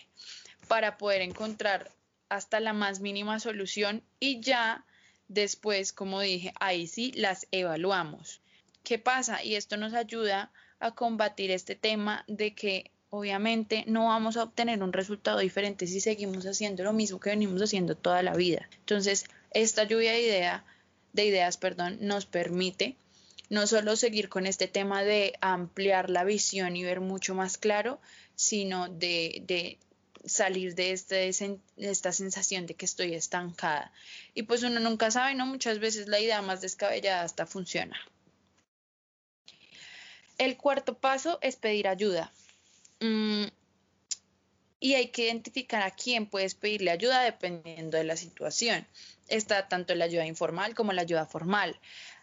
para 0.66 0.98
poder 0.98 1.22
encontrar 1.22 1.88
hasta 2.28 2.58
la 2.58 2.72
más 2.72 2.98
mínima 2.98 3.38
solución 3.38 4.02
y 4.18 4.40
ya 4.40 4.84
después, 5.28 5.92
como 5.92 6.20
dije, 6.20 6.52
ahí 6.58 6.88
sí 6.88 7.12
las 7.14 7.46
evaluamos. 7.52 8.40
¿Qué 8.82 8.98
pasa? 8.98 9.44
Y 9.44 9.54
esto 9.54 9.76
nos 9.76 9.94
ayuda 9.94 10.50
a 10.80 10.90
combatir 10.90 11.52
este 11.52 11.76
tema 11.76 12.24
de 12.26 12.52
que 12.52 12.90
obviamente 13.10 13.84
no 13.86 14.06
vamos 14.06 14.36
a 14.36 14.42
obtener 14.42 14.82
un 14.82 14.92
resultado 14.92 15.38
diferente 15.38 15.86
si 15.86 16.00
seguimos 16.00 16.46
haciendo 16.46 16.82
lo 16.82 16.92
mismo 16.92 17.20
que 17.20 17.30
venimos 17.30 17.62
haciendo 17.62 17.96
toda 17.96 18.24
la 18.24 18.34
vida. 18.34 18.68
Entonces, 18.80 19.26
esta 19.52 19.84
lluvia 19.84 20.10
de, 20.12 20.22
idea, 20.22 20.64
de 21.12 21.26
ideas 21.26 21.58
perdón, 21.58 21.98
nos 22.00 22.26
permite 22.26 22.96
no 23.52 23.66
solo 23.66 23.96
seguir 23.96 24.30
con 24.30 24.46
este 24.46 24.66
tema 24.66 25.04
de 25.04 25.34
ampliar 25.42 26.08
la 26.08 26.24
visión 26.24 26.74
y 26.74 26.84
ver 26.84 27.02
mucho 27.02 27.34
más 27.34 27.58
claro, 27.58 28.00
sino 28.34 28.88
de, 28.88 29.42
de 29.46 29.78
salir 30.24 30.74
de, 30.74 30.92
este, 30.92 31.30
esta 31.76 32.12
sensación 32.12 32.64
de 32.64 32.72
que 32.72 32.86
estoy 32.86 33.12
estancada. 33.12 33.92
Y 34.32 34.44
pues 34.44 34.62
uno 34.62 34.80
nunca 34.80 35.10
sabe, 35.10 35.34
¿no? 35.34 35.44
Muchas 35.44 35.80
veces 35.80 36.08
la 36.08 36.18
idea 36.18 36.40
más 36.40 36.62
descabellada 36.62 37.24
hasta 37.24 37.44
funciona. 37.44 38.00
El 40.38 40.56
cuarto 40.56 40.96
paso 40.96 41.38
es 41.42 41.56
pedir 41.56 41.88
ayuda. 41.88 42.32
Mm, 43.00 43.48
y 44.80 44.94
hay 44.94 45.08
que 45.08 45.26
identificar 45.26 45.82
a 45.82 45.90
quién 45.90 46.24
puedes 46.24 46.54
pedirle 46.54 46.90
ayuda 46.90 47.20
dependiendo 47.20 47.98
de 47.98 48.04
la 48.04 48.16
situación. 48.16 48.86
Está 49.28 49.68
tanto 49.68 49.94
la 49.94 50.06
ayuda 50.06 50.26
informal 50.26 50.74
como 50.74 50.94
la 50.94 51.02
ayuda 51.02 51.26
formal. 51.26 51.78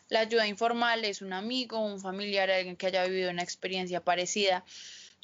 La 0.10 0.22
ayuda 0.22 0.48
informal 0.48 1.06
es 1.06 1.22
un 1.22 1.34
amigo, 1.34 1.80
un 1.80 2.00
familiar, 2.00 2.50
alguien 2.50 2.76
que 2.76 2.88
haya 2.88 3.06
vivido 3.06 3.30
una 3.30 3.44
experiencia 3.44 4.04
parecida 4.04 4.66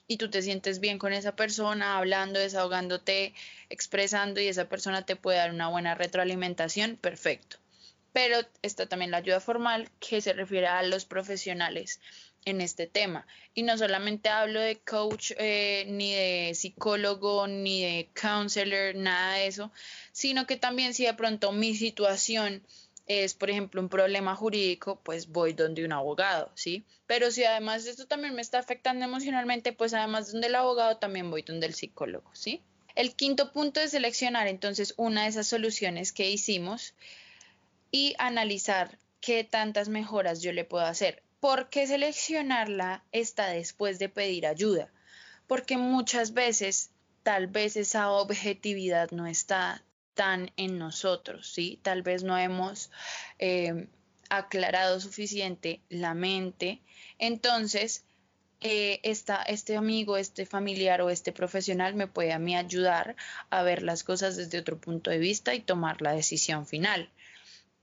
y 0.07 0.17
tú 0.17 0.29
te 0.29 0.43
sientes 0.43 0.79
bien 0.79 0.99
con 0.99 1.11
esa 1.11 1.35
persona, 1.35 1.97
hablando, 1.97 2.39
desahogándote, 2.39 3.33
expresando 3.69 4.39
y 4.39 4.47
esa 4.47 4.69
persona 4.69 5.03
te 5.03 5.15
puede 5.15 5.39
dar 5.39 5.51
una 5.51 5.69
buena 5.69 5.95
retroalimentación, 5.95 6.97
perfecto. 6.97 7.57
Pero 8.13 8.37
está 8.61 8.85
también 8.85 9.09
la 9.11 9.17
ayuda 9.17 9.39
formal 9.39 9.89
que 9.99 10.21
se 10.21 10.33
refiere 10.33 10.67
a 10.67 10.83
los 10.83 11.05
profesionales 11.05 11.99
en 12.45 12.61
este 12.61 12.85
tema. 12.85 13.25
Y 13.55 13.63
no 13.63 13.77
solamente 13.79 14.29
hablo 14.29 14.59
de 14.59 14.77
coach, 14.77 15.31
eh, 15.37 15.85
ni 15.89 16.13
de 16.13 16.53
psicólogo, 16.53 17.47
ni 17.47 17.83
de 17.83 18.09
counselor, 18.19 18.93
nada 18.95 19.33
de 19.33 19.47
eso, 19.47 19.71
sino 20.11 20.45
que 20.45 20.57
también 20.57 20.93
si 20.93 21.05
de 21.05 21.15
pronto 21.15 21.51
mi 21.51 21.75
situación 21.75 22.61
es, 23.07 23.33
por 23.35 23.49
ejemplo, 23.49 23.81
un 23.81 23.89
problema 23.89 24.35
jurídico, 24.35 24.99
pues 25.03 25.27
voy 25.27 25.53
donde 25.53 25.85
un 25.85 25.91
abogado, 25.91 26.51
¿sí? 26.55 26.85
Pero 27.05 27.29
si 27.31 27.43
además 27.43 27.85
esto 27.85 28.07
también 28.07 28.33
me 28.33 28.41
está 28.41 28.59
afectando 28.59 29.05
emocionalmente, 29.05 29.73
pues 29.73 29.93
además 29.93 30.31
donde 30.31 30.47
el 30.47 30.55
abogado 30.55 30.97
también 30.97 31.29
voy 31.29 31.43
donde 31.43 31.67
el 31.67 31.75
psicólogo, 31.75 32.29
¿sí? 32.33 32.63
El 32.95 33.15
quinto 33.15 33.51
punto 33.51 33.79
es 33.79 33.91
seleccionar 33.91 34.47
entonces 34.47 34.93
una 34.97 35.23
de 35.23 35.29
esas 35.29 35.47
soluciones 35.47 36.13
que 36.13 36.29
hicimos 36.29 36.95
y 37.91 38.15
analizar 38.17 38.97
qué 39.21 39.43
tantas 39.43 39.89
mejoras 39.89 40.41
yo 40.41 40.51
le 40.51 40.65
puedo 40.65 40.85
hacer. 40.85 41.21
¿Por 41.39 41.69
qué 41.69 41.85
seleccionarla 41.85 43.03
está 43.11 43.49
después 43.49 43.99
de 43.99 44.09
pedir 44.09 44.47
ayuda? 44.47 44.91
Porque 45.45 45.77
muchas 45.77 46.33
veces 46.33 46.89
tal 47.21 47.47
vez 47.47 47.75
esa 47.75 48.11
objetividad 48.11 49.11
no 49.11 49.27
está 49.27 49.83
tan 50.15 50.51
en 50.57 50.79
nosotros, 50.79 51.47
¿sí? 51.47 51.79
Tal 51.83 52.01
vez 52.01 52.23
no 52.23 52.37
hemos 52.37 52.89
eh, 53.37 53.87
aclarado 54.29 54.99
suficiente 54.99 55.81
la 55.89 56.13
mente. 56.13 56.81
Entonces, 57.19 58.03
eh, 58.61 58.99
este 59.03 59.75
amigo, 59.77 60.17
este 60.17 60.45
familiar 60.45 61.01
o 61.01 61.09
este 61.09 61.31
profesional 61.31 61.93
me 61.93 62.07
puede 62.07 62.33
a 62.33 62.39
mí 62.39 62.55
ayudar 62.55 63.15
a 63.49 63.61
ver 63.61 63.83
las 63.83 64.03
cosas 64.03 64.37
desde 64.37 64.57
otro 64.57 64.79
punto 64.79 65.11
de 65.11 65.19
vista 65.19 65.53
y 65.53 65.59
tomar 65.59 66.01
la 66.01 66.13
decisión 66.13 66.65
final. 66.65 67.11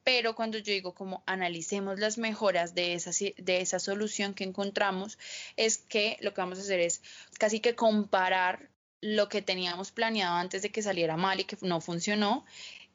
Pero 0.04 0.34
cuando 0.34 0.58
yo 0.58 0.72
digo 0.72 0.94
como 0.94 1.22
analicemos 1.26 2.00
las 2.00 2.18
mejoras 2.18 2.74
de 2.74 2.94
esa, 2.94 3.12
de 3.36 3.60
esa 3.60 3.78
solución 3.78 4.34
que 4.34 4.42
encontramos, 4.42 5.18
es 5.56 5.78
que 5.78 6.16
lo 6.20 6.34
que 6.34 6.40
vamos 6.40 6.58
a 6.58 6.62
hacer 6.62 6.80
es 6.80 7.02
casi 7.38 7.60
que 7.60 7.76
comparar 7.76 8.71
lo 9.02 9.28
que 9.28 9.42
teníamos 9.42 9.90
planeado 9.90 10.36
antes 10.36 10.62
de 10.62 10.70
que 10.70 10.80
saliera 10.80 11.16
mal 11.18 11.40
y 11.40 11.44
que 11.44 11.58
no 11.60 11.80
funcionó 11.80 12.46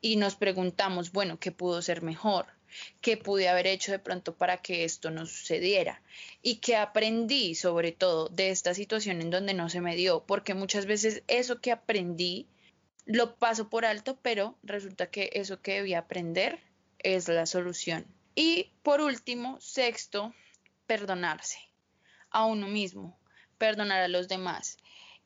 y 0.02 0.15
nos 0.15 0.36
preguntamos, 0.36 1.12
bueno, 1.12 1.38
¿qué 1.39 1.52
pudo 1.52 1.82
ser 1.82 2.02
mejor? 2.02 2.48
¿Qué 3.02 3.17
pude 3.17 3.50
haber 3.50 3.67
hecho 3.67 3.91
de 3.91 4.00
pronto 4.00 4.36
para 4.36 4.58
que 4.58 4.86
esto 4.86 5.12
no 5.12 5.26
sucediera? 5.26 6.02
Y 6.41 6.56
qué 6.56 6.78
aprendí 6.78 7.56
sobre 7.56 7.91
todo 7.91 8.30
de 8.30 8.50
esta 8.50 8.74
situación 8.74 9.22
en 9.22 9.30
donde 9.30 9.54
no 9.54 9.70
se 9.70 9.82
me 9.82 9.96
dio, 9.96 10.24
porque 10.26 10.54
muchas 10.54 10.86
veces 10.86 11.24
eso 11.28 11.60
que 11.60 11.72
aprendí 11.72 12.48
lo 13.06 13.36
paso 13.36 13.70
por 13.70 13.86
alto, 13.86 14.17
pero 14.22 14.58
resulta 14.63 15.10
que 15.10 15.30
eso 15.34 15.62
que 15.62 15.76
debía 15.76 16.00
aprender 16.00 16.60
es 17.00 17.28
la 17.28 17.46
solución. 17.46 18.06
Y 18.36 18.72
por 18.82 19.02
último, 19.02 19.60
sexto, 19.60 20.34
perdonarse 20.86 21.58
a 22.30 22.46
uno 22.46 22.67
mismo, 22.67 23.17
perdonar 23.58 24.02
a 24.02 24.08
los 24.08 24.28
demás 24.28 24.78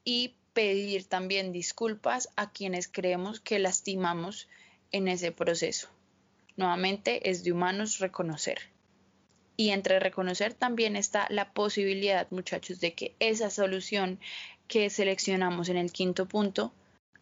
y 0.03 0.35
pedir 0.53 1.05
también 1.05 1.51
disculpas 1.51 2.29
a 2.35 2.51
quienes 2.51 2.87
creemos 2.87 3.39
que 3.39 3.59
lastimamos 3.59 4.47
en 4.91 5.07
ese 5.07 5.31
proceso. 5.31 5.89
Nuevamente 6.57 7.29
es 7.29 7.43
de 7.43 7.51
humanos 7.53 7.99
reconocer. 7.99 8.59
Y 9.57 9.69
entre 9.69 9.99
reconocer 9.99 10.53
también 10.53 10.95
está 10.95 11.27
la 11.29 11.53
posibilidad, 11.53 12.27
muchachos, 12.31 12.79
de 12.79 12.93
que 12.93 13.15
esa 13.19 13.49
solución 13.49 14.19
que 14.67 14.89
seleccionamos 14.89 15.69
en 15.69 15.77
el 15.77 15.91
quinto 15.91 16.27
punto 16.27 16.73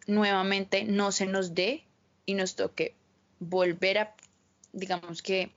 nuevamente 0.06 0.84
no 0.84 1.12
se 1.12 1.26
nos 1.26 1.54
dé 1.54 1.84
y 2.26 2.34
nos 2.34 2.56
toque 2.56 2.94
volver 3.38 3.98
a 3.98 4.14
digamos 4.72 5.22
que 5.22 5.50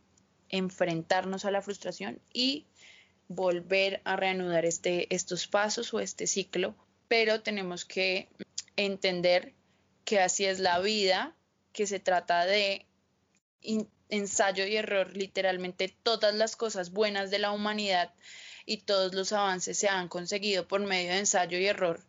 enfrentarnos 0.49 1.45
a 1.45 1.51
la 1.51 1.61
frustración 1.61 2.19
y 2.33 2.65
volver 3.27 4.01
a 4.03 4.15
reanudar 4.15 4.65
este, 4.65 5.13
estos 5.13 5.47
pasos 5.47 5.93
o 5.93 5.99
este 5.99 6.27
ciclo, 6.27 6.75
pero 7.13 7.43
tenemos 7.43 7.85
que 7.85 8.27
entender 8.75 9.53
que 10.03 10.19
así 10.19 10.45
es 10.45 10.59
la 10.59 10.79
vida, 10.79 11.35
que 11.71 11.85
se 11.85 11.99
trata 11.99 12.43
de 12.45 12.87
ensayo 14.09 14.65
y 14.65 14.77
error, 14.77 15.15
literalmente 15.15 15.95
todas 16.01 16.33
las 16.33 16.55
cosas 16.55 16.91
buenas 16.91 17.29
de 17.29 17.37
la 17.37 17.51
humanidad 17.51 18.15
y 18.65 18.77
todos 18.77 19.13
los 19.13 19.31
avances 19.31 19.77
se 19.77 19.89
han 19.89 20.07
conseguido 20.07 20.67
por 20.67 20.81
medio 20.81 21.11
de 21.11 21.19
ensayo 21.19 21.59
y 21.59 21.67
error 21.67 21.99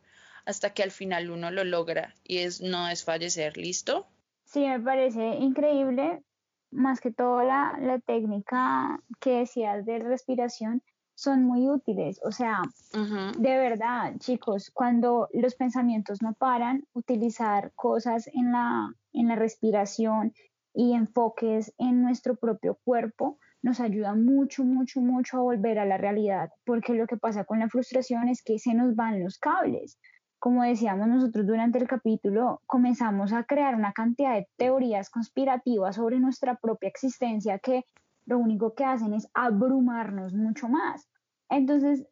hasta 0.47 0.73
que 0.73 0.83
al 0.83 0.91
final 0.91 1.29
uno 1.29 1.51
lo 1.51 1.65
logra 1.65 2.15
y 2.25 2.39
es 2.39 2.63
no 2.63 2.87
desfallecer, 2.87 3.59
¿listo? 3.59 4.07
Sí, 4.45 4.61
me 4.61 4.81
parece 4.81 5.35
increíble 5.35 6.23
más 6.71 7.03
que 7.03 7.13
todo 7.13 7.43
la, 7.43 8.01
técnica 8.07 9.03
que 9.21 9.41
decías 9.41 9.85
de 9.85 9.99
respiración, 9.99 10.83
son 11.15 11.45
muy 11.45 11.69
útiles. 11.69 12.21
O 12.25 12.33
sea, 12.33 12.63
de 12.93 13.57
verdad, 13.57 14.15
chicos, 14.19 14.71
cuando 14.73 15.29
los 15.33 15.55
pensamientos 15.55 16.23
no 16.23 16.35
paran, 16.35 16.85
utilizar 16.93 17.73
cosas 17.75 18.29
en 18.33 18.53
la, 18.53 18.93
en 19.13 19.29
la 19.29 19.37
respiración 19.37 20.33
y 20.75 20.95
enfoques 20.95 21.73
en 21.79 22.03
nuestro 22.03 22.37
propio 22.37 22.79
cuerpo 22.85 23.39
nos 23.63 23.81
ayuda 23.81 24.15
mucho, 24.15 24.63
mucho, 24.63 25.01
mucho 25.01 25.39
a 25.39 25.43
volver 25.43 25.79
a 25.79 25.87
la 25.87 25.97
realidad, 25.97 26.51
porque 26.67 26.93
lo 26.93 27.07
que 27.07 27.17
pasa 27.17 27.45
con 27.45 27.61
la 27.61 27.69
frustración 27.69 28.29
es 28.29 28.43
que 28.43 28.59
se 28.59 28.75
nos 28.75 28.95
van 28.95 29.23
los 29.23 29.39
cables 29.39 29.99
como 30.45 30.63
decíamos 30.63 31.09
nosotros 31.09 31.47
durante 31.47 31.79
el 31.79 31.89
capítulo, 31.89 32.61
comenzamos 32.67 33.33
a 33.33 33.45
crear 33.45 33.75
una 33.75 33.95
cantidad 33.95 34.35
de 34.35 34.47
teorías 34.59 35.09
conspirativas 35.09 35.97
sobre 35.97 36.21
nuestra 36.21 36.57
propia 36.57 36.91
existencia 36.91 37.59
que 37.59 37.87
lo 38.27 38.39
único 38.39 38.75
que 38.75 38.85
hacen 38.85 39.15
es 39.15 39.29
abrumarnos 39.35 40.35
mucho 40.35 40.69
más. 40.69 41.09
Entonces, 41.49 42.07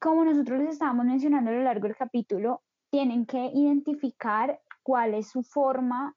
como 0.00 0.24
nosotros 0.24 0.60
les 0.60 0.70
estábamos 0.70 1.06
mencionando 1.06 1.50
a 1.50 1.54
lo 1.54 1.62
largo 1.62 1.86
del 1.86 1.96
capítulo, 1.96 2.62
tienen 2.90 3.26
que 3.26 3.50
identificar 3.54 4.60
cuál 4.82 5.14
es 5.14 5.28
su 5.28 5.42
forma 5.42 6.16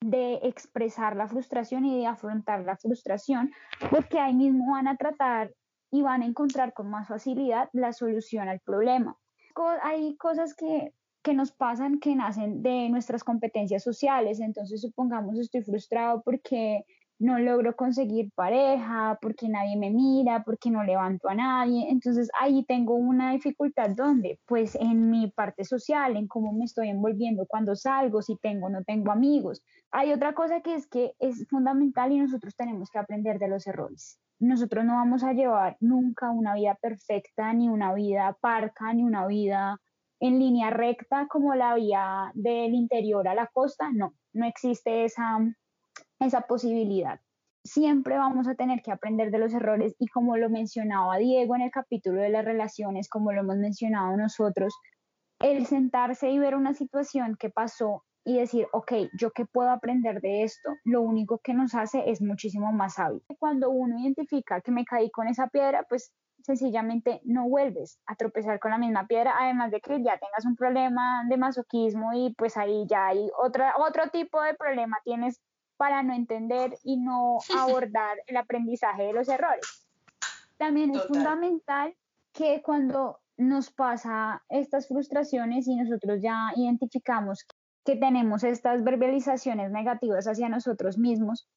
de 0.00 0.40
expresar 0.42 1.16
la 1.16 1.28
frustración 1.28 1.84
y 1.84 1.98
de 1.98 2.06
afrontar 2.06 2.64
la 2.64 2.76
frustración, 2.76 3.52
porque 3.90 4.18
ahí 4.18 4.34
mismo 4.34 4.72
van 4.72 4.88
a 4.88 4.96
tratar 4.96 5.52
y 5.90 6.02
van 6.02 6.22
a 6.22 6.26
encontrar 6.26 6.72
con 6.72 6.90
más 6.90 7.08
facilidad 7.08 7.68
la 7.72 7.92
solución 7.92 8.48
al 8.48 8.60
problema 8.60 9.16
hay 9.82 10.16
cosas 10.16 10.54
que, 10.54 10.92
que 11.22 11.34
nos 11.34 11.52
pasan 11.52 12.00
que 12.00 12.14
nacen 12.14 12.62
de 12.62 12.88
nuestras 12.88 13.24
competencias 13.24 13.82
sociales. 13.82 14.40
Entonces, 14.40 14.80
supongamos, 14.80 15.38
estoy 15.38 15.62
frustrado 15.62 16.22
porque 16.22 16.84
no 17.24 17.38
logro 17.38 17.74
conseguir 17.74 18.30
pareja, 18.34 19.18
porque 19.20 19.48
nadie 19.48 19.76
me 19.76 19.90
mira, 19.90 20.42
porque 20.44 20.70
no 20.70 20.84
levanto 20.84 21.28
a 21.28 21.34
nadie. 21.34 21.88
Entonces 21.90 22.28
ahí 22.38 22.64
tengo 22.64 22.94
una 22.94 23.32
dificultad 23.32 23.90
donde, 23.90 24.38
pues 24.46 24.74
en 24.74 25.10
mi 25.10 25.30
parte 25.30 25.64
social, 25.64 26.16
en 26.16 26.28
cómo 26.28 26.52
me 26.52 26.64
estoy 26.64 26.88
envolviendo 26.88 27.46
cuando 27.46 27.74
salgo, 27.74 28.20
si 28.22 28.36
tengo 28.36 28.66
o 28.66 28.70
no 28.70 28.84
tengo 28.84 29.10
amigos. 29.10 29.62
Hay 29.90 30.12
otra 30.12 30.34
cosa 30.34 30.60
que 30.60 30.74
es 30.74 30.86
que 30.86 31.14
es 31.18 31.46
fundamental 31.48 32.12
y 32.12 32.18
nosotros 32.18 32.54
tenemos 32.56 32.90
que 32.90 32.98
aprender 32.98 33.38
de 33.38 33.48
los 33.48 33.66
errores 33.66 34.18
nosotros 34.40 34.84
no 34.84 34.94
vamos 34.94 35.22
a 35.22 35.32
llevar 35.32 35.76
nunca 35.80 36.30
una 36.30 36.54
vida 36.54 36.76
perfecta, 36.80 37.52
ni 37.52 37.68
una 37.68 37.94
vida 37.94 38.36
parca, 38.40 38.92
ni 38.92 39.02
una 39.02 39.26
vida 39.26 39.80
en 40.20 40.38
línea 40.38 40.70
recta 40.70 41.26
como 41.28 41.54
la 41.54 41.74
vía 41.74 42.30
del 42.34 42.74
interior 42.74 43.26
a 43.28 43.34
la 43.34 43.46
costa. 43.46 43.90
No, 43.92 44.14
no 44.32 44.46
existe 44.46 45.04
esa, 45.04 45.38
esa 46.20 46.42
posibilidad. 46.42 47.20
Siempre 47.64 48.18
vamos 48.18 48.46
a 48.46 48.54
tener 48.54 48.82
que 48.82 48.92
aprender 48.92 49.30
de 49.30 49.38
los 49.38 49.54
errores 49.54 49.94
y 49.98 50.08
como 50.08 50.36
lo 50.36 50.50
mencionaba 50.50 51.16
Diego 51.16 51.56
en 51.56 51.62
el 51.62 51.70
capítulo 51.70 52.20
de 52.20 52.28
las 52.28 52.44
relaciones, 52.44 53.08
como 53.08 53.32
lo 53.32 53.40
hemos 53.40 53.56
mencionado 53.56 54.16
nosotros, 54.16 54.74
el 55.40 55.66
sentarse 55.66 56.30
y 56.30 56.38
ver 56.38 56.54
una 56.54 56.74
situación 56.74 57.36
que 57.38 57.50
pasó 57.50 58.04
y 58.24 58.38
decir, 58.38 58.66
ok, 58.72 58.92
¿yo 59.18 59.30
qué 59.32 59.44
puedo 59.44 59.70
aprender 59.70 60.20
de 60.20 60.44
esto? 60.44 60.70
Lo 60.84 61.02
único 61.02 61.38
que 61.38 61.52
nos 61.52 61.74
hace 61.74 62.10
es 62.10 62.22
muchísimo 62.22 62.72
más 62.72 62.98
hábil. 62.98 63.22
Cuando 63.38 63.70
uno 63.70 63.98
identifica 63.98 64.60
que 64.60 64.72
me 64.72 64.84
caí 64.84 65.10
con 65.10 65.28
esa 65.28 65.48
piedra, 65.48 65.84
pues 65.88 66.12
sencillamente 66.42 67.20
no 67.24 67.48
vuelves 67.48 67.98
a 68.06 68.16
tropezar 68.16 68.60
con 68.60 68.70
la 68.70 68.78
misma 68.78 69.06
piedra, 69.06 69.34
además 69.38 69.70
de 69.70 69.80
que 69.80 70.02
ya 70.02 70.18
tengas 70.18 70.44
un 70.46 70.56
problema 70.56 71.24
de 71.28 71.36
masoquismo 71.36 72.12
y 72.12 72.34
pues 72.34 72.56
ahí 72.56 72.84
ya 72.88 73.08
hay 73.08 73.30
otra, 73.42 73.74
otro 73.78 74.08
tipo 74.10 74.40
de 74.42 74.54
problema 74.54 74.98
tienes 75.04 75.40
para 75.76 76.02
no 76.02 76.14
entender 76.14 76.78
y 76.82 76.96
no 76.96 77.38
abordar 77.58 78.18
el 78.26 78.36
aprendizaje 78.36 79.04
de 79.04 79.12
los 79.12 79.28
errores. 79.28 79.86
También 80.56 80.94
es 80.94 81.04
fundamental 81.06 81.94
que 82.32 82.62
cuando 82.62 83.18
nos 83.36 83.70
pasa 83.70 84.42
estas 84.48 84.88
frustraciones 84.88 85.66
y 85.66 85.76
nosotros 85.76 86.20
ya 86.22 86.52
identificamos 86.56 87.46
que 87.84 87.96
tenemos 87.96 88.44
estas 88.44 88.82
verbalizaciones 88.82 89.70
negativas 89.70 90.26
hacia 90.26 90.48
nosotros 90.48 90.96
mismos, 90.96 91.48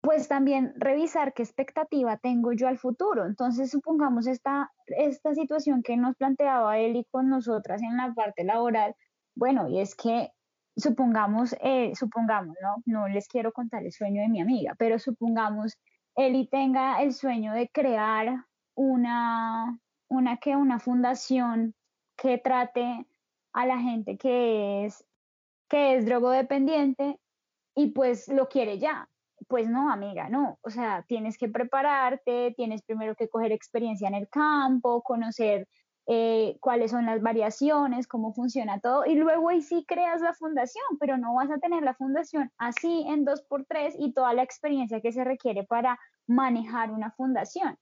pues 0.00 0.28
también 0.28 0.72
revisar 0.76 1.34
qué 1.34 1.42
expectativa 1.42 2.16
tengo 2.16 2.52
yo 2.52 2.68
al 2.68 2.78
futuro. 2.78 3.26
Entonces, 3.26 3.70
supongamos 3.70 4.26
esta, 4.26 4.70
esta 4.86 5.34
situación 5.34 5.82
que 5.82 5.96
nos 5.96 6.16
planteaba 6.16 6.78
él 6.78 6.96
y 6.96 7.04
con 7.10 7.28
nosotras 7.28 7.82
en 7.82 7.96
la 7.96 8.14
parte 8.14 8.44
laboral, 8.44 8.94
bueno, 9.34 9.68
y 9.68 9.80
es 9.80 9.94
que 9.94 10.30
supongamos, 10.78 11.54
eh, 11.60 11.92
supongamos, 11.94 12.56
¿no? 12.62 12.82
No 12.86 13.08
les 13.08 13.28
quiero 13.28 13.52
contar 13.52 13.84
el 13.84 13.92
sueño 13.92 14.22
de 14.22 14.28
mi 14.28 14.40
amiga, 14.40 14.74
pero 14.78 14.98
supongamos 14.98 15.76
Eli 16.16 16.48
tenga 16.48 17.02
el 17.02 17.12
sueño 17.12 17.52
de 17.52 17.68
crear 17.68 18.44
una, 18.74 19.78
una, 20.08 20.38
una 20.56 20.78
fundación 20.78 21.74
que 22.16 22.38
trate 22.38 23.06
a 23.52 23.66
la 23.66 23.78
gente 23.78 24.16
que 24.16 24.84
es, 24.84 25.04
que 25.68 25.96
es 25.96 26.06
drogodependiente 26.06 27.18
y 27.74 27.92
pues 27.92 28.28
lo 28.28 28.48
quiere 28.48 28.78
ya. 28.78 29.08
Pues 29.46 29.68
no, 29.68 29.92
amiga, 29.92 30.28
no. 30.28 30.58
O 30.62 30.70
sea, 30.70 31.04
tienes 31.06 31.38
que 31.38 31.48
prepararte, 31.48 32.52
tienes 32.56 32.82
primero 32.82 33.14
que 33.14 33.28
coger 33.28 33.52
experiencia 33.52 34.08
en 34.08 34.14
el 34.14 34.28
campo, 34.28 35.02
conocer 35.02 35.68
eh, 36.10 36.56
cuáles 36.60 36.90
son 36.90 37.04
las 37.04 37.20
variaciones, 37.20 38.08
cómo 38.08 38.32
funciona 38.32 38.80
todo, 38.80 39.04
y 39.04 39.14
luego 39.14 39.50
ahí 39.50 39.60
sí 39.60 39.84
creas 39.86 40.22
la 40.22 40.32
fundación, 40.32 40.86
pero 40.98 41.18
no 41.18 41.34
vas 41.34 41.50
a 41.50 41.58
tener 41.58 41.82
la 41.82 41.92
fundación 41.92 42.50
así 42.56 43.04
en 43.08 43.26
dos 43.26 43.42
por 43.42 43.66
tres 43.66 43.94
y 43.98 44.14
toda 44.14 44.32
la 44.32 44.42
experiencia 44.42 45.02
que 45.02 45.12
se 45.12 45.22
requiere 45.22 45.64
para 45.64 45.98
manejar 46.26 46.92
una 46.92 47.10
fundación. 47.10 47.76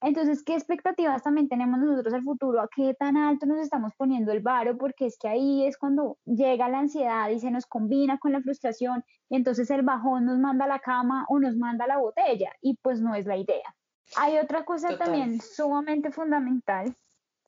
Entonces, 0.00 0.42
¿qué 0.42 0.54
expectativas 0.54 1.22
también 1.22 1.48
tenemos 1.48 1.78
nosotros 1.78 2.14
al 2.14 2.24
futuro? 2.24 2.60
¿A 2.60 2.68
qué 2.68 2.94
tan 2.94 3.16
alto 3.16 3.46
nos 3.46 3.60
estamos 3.60 3.92
poniendo 3.96 4.32
el 4.32 4.40
varo? 4.40 4.76
Porque 4.76 5.06
es 5.06 5.16
que 5.16 5.28
ahí 5.28 5.64
es 5.64 5.78
cuando 5.78 6.18
llega 6.24 6.68
la 6.68 6.80
ansiedad 6.80 7.28
y 7.30 7.38
se 7.38 7.52
nos 7.52 7.66
combina 7.66 8.18
con 8.18 8.32
la 8.32 8.40
frustración 8.40 9.04
y 9.28 9.36
entonces 9.36 9.70
el 9.70 9.82
bajón 9.82 10.24
nos 10.24 10.38
manda 10.38 10.64
a 10.64 10.68
la 10.68 10.80
cama 10.80 11.26
o 11.28 11.38
nos 11.38 11.56
manda 11.56 11.84
a 11.84 11.88
la 11.88 11.98
botella 11.98 12.50
y 12.60 12.76
pues 12.82 13.00
no 13.00 13.14
es 13.14 13.24
la 13.24 13.36
idea. 13.36 13.74
Hay 14.16 14.38
otra 14.38 14.64
cosa 14.64 14.98
también 14.98 15.40
sumamente 15.40 16.10
fundamental 16.10 16.92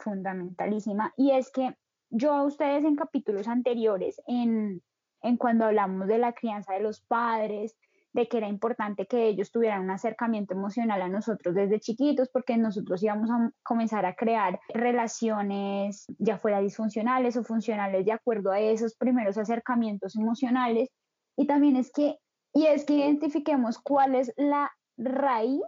fundamentalísima, 0.01 1.12
y 1.16 1.32
es 1.32 1.51
que 1.51 1.74
yo 2.11 2.32
a 2.32 2.44
ustedes 2.44 2.84
en 2.84 2.96
capítulos 2.96 3.46
anteriores, 3.48 4.20
en, 4.26 4.82
en 5.22 5.36
cuando 5.36 5.66
hablamos 5.66 6.09
de 6.09 6.18
la 6.18 6.32
crianza 6.32 6.74
de 6.74 6.80
los 6.80 7.01
padres, 7.03 7.76
de 8.12 8.28
que 8.28 8.38
era 8.38 8.48
importante 8.48 9.07
que 9.07 9.28
ellos 9.28 9.53
tuvieran 9.53 9.82
un 9.82 9.90
acercamiento 9.90 10.55
emocional 10.55 11.01
a 11.03 11.09
nosotros 11.09 11.55
desde 11.55 11.80
chiquitos, 11.80 12.28
porque 12.28 12.57
nosotros 12.57 13.03
íbamos 13.03 13.30
a 13.30 13.53
comenzar 13.62 14.05
a 14.05 14.14
crear 14.14 14.61
relaciones 14.74 16.07
ya 16.18 16.38
fuera 16.38 16.61
disfuncionales 16.61 17.36
o 17.36 17.44
funcionales 17.44 18.05
de 18.05 18.12
acuerdo 18.12 18.51
a 18.51 18.61
esos 18.61 18.96
primeros 18.96 19.38
acercamientos 19.38 20.16
emocionales. 20.16 20.90
Y 21.36 21.46
también 21.46 21.76
es 21.76 21.92
que, 21.92 22.16
y 22.53 22.66
es 22.66 22.84
que 22.84 22.94
identifiquemos 22.94 23.78
cuál 23.78 24.16
es 24.16 24.32
la 24.36 24.70
raíz 24.96 25.62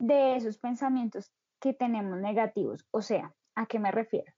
de 0.00 0.34
esos 0.34 0.58
pensamientos 0.58 1.30
que 1.62 1.72
tenemos 1.72 2.18
negativos. 2.18 2.84
O 2.90 3.00
sea, 3.00 3.32
¿a 3.54 3.66
qué 3.66 3.78
me 3.78 3.92
refiero? 3.92 4.30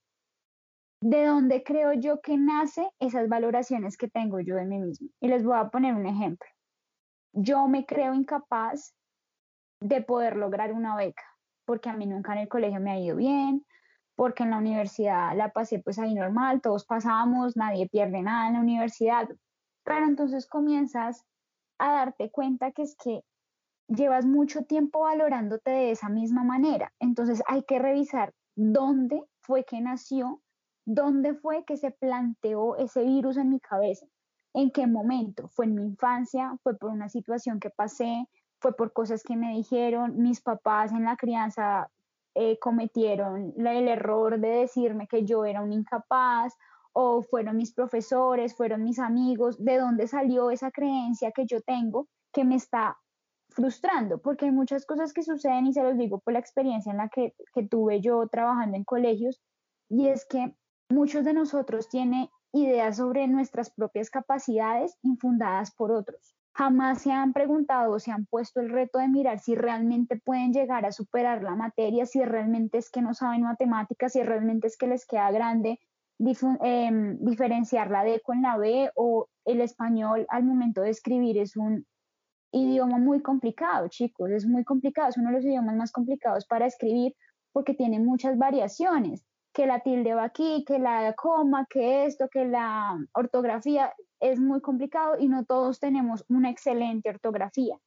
¿De 1.00 1.24
dónde 1.24 1.64
creo 1.64 1.94
yo 1.94 2.20
que 2.20 2.36
nace 2.36 2.88
esas 3.00 3.28
valoraciones 3.28 3.96
que 3.96 4.08
tengo 4.08 4.40
yo 4.40 4.56
de 4.56 4.66
mí 4.66 4.78
mismo? 4.78 5.08
Y 5.20 5.28
les 5.28 5.42
voy 5.42 5.56
a 5.56 5.70
poner 5.70 5.94
un 5.94 6.06
ejemplo. 6.06 6.48
Yo 7.32 7.66
me 7.66 7.86
creo 7.86 8.14
incapaz 8.14 8.94
de 9.80 10.02
poder 10.02 10.36
lograr 10.36 10.72
una 10.72 10.96
beca, 10.96 11.24
porque 11.64 11.88
a 11.88 11.94
mí 11.94 12.06
nunca 12.06 12.34
en 12.34 12.40
el 12.40 12.48
colegio 12.48 12.80
me 12.80 12.92
ha 12.92 13.00
ido 13.00 13.16
bien, 13.16 13.64
porque 14.14 14.42
en 14.42 14.50
la 14.50 14.58
universidad 14.58 15.34
la 15.34 15.50
pasé 15.50 15.80
pues 15.80 15.98
ahí 15.98 16.14
normal, 16.14 16.60
todos 16.60 16.84
pasamos, 16.84 17.56
nadie 17.56 17.88
pierde 17.88 18.22
nada 18.22 18.48
en 18.48 18.54
la 18.54 18.60
universidad, 18.60 19.28
pero 19.82 20.06
entonces 20.06 20.46
comienzas 20.46 21.24
a 21.78 21.92
darte 21.92 22.30
cuenta 22.30 22.70
que 22.70 22.82
es 22.82 22.96
que 23.02 23.22
llevas 23.88 24.24
mucho 24.24 24.62
tiempo 24.62 25.00
valorándote 25.00 25.70
de 25.70 25.90
esa 25.90 26.08
misma 26.08 26.44
manera. 26.44 26.92
Entonces 26.98 27.42
hay 27.46 27.62
que 27.62 27.78
revisar 27.78 28.32
dónde 28.56 29.22
fue 29.40 29.64
que 29.64 29.80
nació, 29.80 30.40
dónde 30.86 31.34
fue 31.34 31.64
que 31.64 31.76
se 31.76 31.90
planteó 31.90 32.76
ese 32.76 33.02
virus 33.04 33.36
en 33.36 33.50
mi 33.50 33.60
cabeza, 33.60 34.06
en 34.54 34.70
qué 34.70 34.86
momento. 34.86 35.48
Fue 35.48 35.66
en 35.66 35.74
mi 35.74 35.84
infancia, 35.84 36.56
fue 36.62 36.76
por 36.76 36.90
una 36.90 37.08
situación 37.08 37.60
que 37.60 37.70
pasé, 37.70 38.28
fue 38.60 38.74
por 38.74 38.92
cosas 38.92 39.22
que 39.22 39.36
me 39.36 39.54
dijeron, 39.54 40.16
mis 40.16 40.40
papás 40.40 40.92
en 40.92 41.04
la 41.04 41.16
crianza 41.16 41.90
eh, 42.34 42.58
cometieron 42.58 43.54
el 43.56 43.88
error 43.88 44.40
de 44.40 44.48
decirme 44.48 45.06
que 45.06 45.24
yo 45.24 45.44
era 45.44 45.60
un 45.60 45.72
incapaz 45.72 46.54
o 46.92 47.22
fueron 47.22 47.56
mis 47.56 47.74
profesores, 47.74 48.56
fueron 48.56 48.84
mis 48.84 48.98
amigos, 48.98 49.62
de 49.62 49.78
dónde 49.78 50.06
salió 50.06 50.50
esa 50.50 50.70
creencia 50.70 51.32
que 51.32 51.44
yo 51.44 51.60
tengo 51.60 52.08
que 52.32 52.44
me 52.44 52.54
está 52.54 52.96
frustrando, 53.54 54.18
porque 54.18 54.46
hay 54.46 54.50
muchas 54.50 54.84
cosas 54.84 55.12
que 55.12 55.22
suceden 55.22 55.66
y 55.66 55.72
se 55.72 55.82
los 55.82 55.96
digo 55.96 56.18
por 56.18 56.32
la 56.32 56.40
experiencia 56.40 56.90
en 56.90 56.98
la 56.98 57.08
que, 57.08 57.34
tuve 57.70 58.00
yo 58.00 58.26
trabajando 58.28 58.76
en 58.76 58.84
colegios, 58.84 59.40
y 59.88 60.08
es 60.08 60.26
que 60.26 60.54
muchos 60.90 61.24
de 61.24 61.32
nosotros 61.32 61.88
tienen 61.88 62.28
ideas 62.52 62.96
sobre 62.96 63.26
nuestras 63.26 63.70
propias 63.70 64.10
capacidades 64.10 64.96
infundadas 65.02 65.74
por 65.74 65.92
otros. 65.92 66.34
Jamás 66.56 67.02
se 67.02 67.10
han 67.10 67.32
preguntado 67.32 67.92
o 67.92 67.98
se 67.98 68.12
han 68.12 68.26
puesto 68.26 68.60
el 68.60 68.70
reto 68.70 68.98
de 68.98 69.08
mirar 69.08 69.40
si 69.40 69.56
realmente 69.56 70.20
pueden 70.24 70.52
llegar 70.52 70.84
a 70.84 70.92
superar 70.92 71.42
la 71.42 71.56
materia, 71.56 72.06
si 72.06 72.22
realmente 72.24 72.78
es 72.78 72.90
que 72.90 73.02
no 73.02 73.12
saben 73.12 73.42
matemáticas, 73.42 74.12
si 74.12 74.22
realmente 74.22 74.68
es 74.68 74.76
que 74.76 74.86
les 74.86 75.04
queda 75.06 75.30
grande 75.32 75.80
em, 76.60 77.18
diferenciar 77.18 77.90
la 77.90 78.04
D 78.04 78.20
con 78.20 78.40
la 78.40 78.56
B 78.56 78.88
o 78.94 79.26
el 79.44 79.60
español 79.60 80.26
al 80.28 80.44
momento 80.44 80.82
de 80.82 80.90
escribir 80.90 81.38
es 81.38 81.56
un 81.56 81.86
idioma 82.54 82.98
muy 82.98 83.20
complicado, 83.20 83.88
chicos, 83.88 84.30
es 84.30 84.46
muy 84.46 84.64
complicado, 84.64 85.08
es 85.08 85.16
uno 85.16 85.30
de 85.30 85.36
los 85.36 85.44
idiomas 85.44 85.76
más 85.76 85.92
complicados 85.92 86.46
para 86.46 86.66
escribir 86.66 87.14
porque 87.52 87.74
tiene 87.74 88.00
muchas 88.00 88.36
variaciones, 88.36 89.24
que 89.52 89.66
la 89.66 89.80
tilde 89.80 90.14
va 90.14 90.24
aquí, 90.24 90.64
que 90.66 90.78
la 90.78 91.14
coma, 91.14 91.66
que 91.70 92.06
esto, 92.06 92.28
que 92.28 92.44
la 92.44 92.98
ortografía 93.12 93.94
es 94.20 94.40
muy 94.40 94.60
complicado 94.60 95.16
y 95.18 95.28
no 95.28 95.44
todos 95.44 95.78
tenemos 95.78 96.24
una 96.28 96.50
excelente 96.50 97.08
ortografía. 97.08 97.78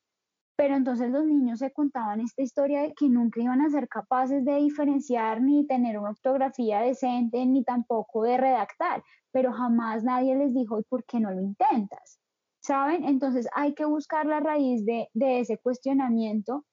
Pero 0.55 0.76
entonces 0.76 1.11
los 1.11 1.26
niños 1.26 1.59
se 1.59 1.72
contaban 1.72 2.22
esta 2.22 2.41
historia 2.41 2.82
de 2.82 2.93
que 2.93 3.09
nunca 3.09 3.41
iban 3.41 3.61
a 3.61 3.70
ser 3.70 3.88
capaces 3.89 4.43
de 4.45 4.55
diferenciar 4.55 5.41
ni 5.41 5.68
tener 5.68 5.99
una 5.99 6.11
ortografía 6.11 6.80
decente, 6.80 7.45
ni 7.45 7.63
tampoco 7.63 8.24
de 8.24 8.38
redactar, 8.38 9.03
pero 9.32 9.51
jamás 9.51 10.03
nadie 10.03 10.36
les 10.36 10.53
dijo, 10.53 10.80
¿y 10.80 10.84
por 10.84 11.03
qué 11.05 11.20
no 11.20 11.32
lo 11.32 11.41
intentas? 11.41 12.20
¿Saben? 12.68 13.05
Entonces 13.05 13.47
hay 13.53 13.74
que 13.74 13.86
buscar 13.86 14.26
la 14.26 14.41
raíz 14.41 14.86
de, 14.86 15.09
ese 15.15 15.57
cuestionamiento 15.57 16.65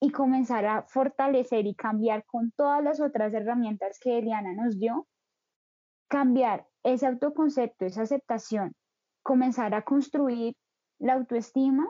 y 0.00 0.10
comenzar 0.10 0.66
a 0.66 0.82
fortalecer 0.82 1.64
y 1.66 1.76
cambiar 1.76 2.24
con 2.26 2.50
todas 2.56 2.82
las 2.82 3.00
otras 3.00 3.32
herramientas 3.32 3.98
que 4.00 4.18
Eliana 4.18 4.52
nos 4.52 4.78
dio, 4.80 5.06
cambiar 6.08 6.66
ese 6.82 7.06
autoconcepto, 7.06 7.86
esa 7.86 8.02
aceptación, 8.02 8.74
comenzar 9.22 9.74
a 9.74 9.82
construir 9.82 10.56
la 10.98 11.14
autoestima 11.14 11.88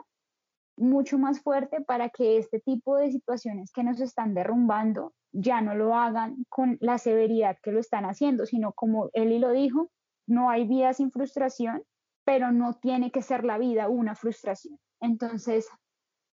mucho 0.77 1.17
más 1.17 1.41
fuerte 1.41 1.81
para 1.81 2.09
que 2.09 2.37
este 2.37 2.59
tipo 2.59 2.97
de 2.97 3.11
situaciones 3.11 3.71
que 3.71 3.83
nos 3.83 3.99
están 3.99 4.35
derrumbando 4.35 5.13
ya 5.31 5.61
no 5.61 5.73
lo 5.73 5.95
hagan 5.95 6.45
con 6.49 6.77
la 6.81 6.99
severidad 6.99 7.57
que 7.63 7.71
lo 7.71 7.79
están 7.79 8.05
haciendo, 8.05 8.45
sino 8.45 8.73
como 8.73 9.09
Eli 9.13 9.39
lo 9.39 9.51
dijo, 9.51 9.89
no 10.27 10.51
hay 10.51 10.67
vida 10.67 10.93
sin 10.93 11.11
frustración 11.11 11.83
pero 12.29 12.51
no 12.51 12.75
tiene 12.75 13.09
que 13.09 13.23
ser 13.23 13.43
la 13.43 13.57
vida 13.57 13.89
una 13.89 14.13
frustración. 14.13 14.77
Entonces, 15.01 15.67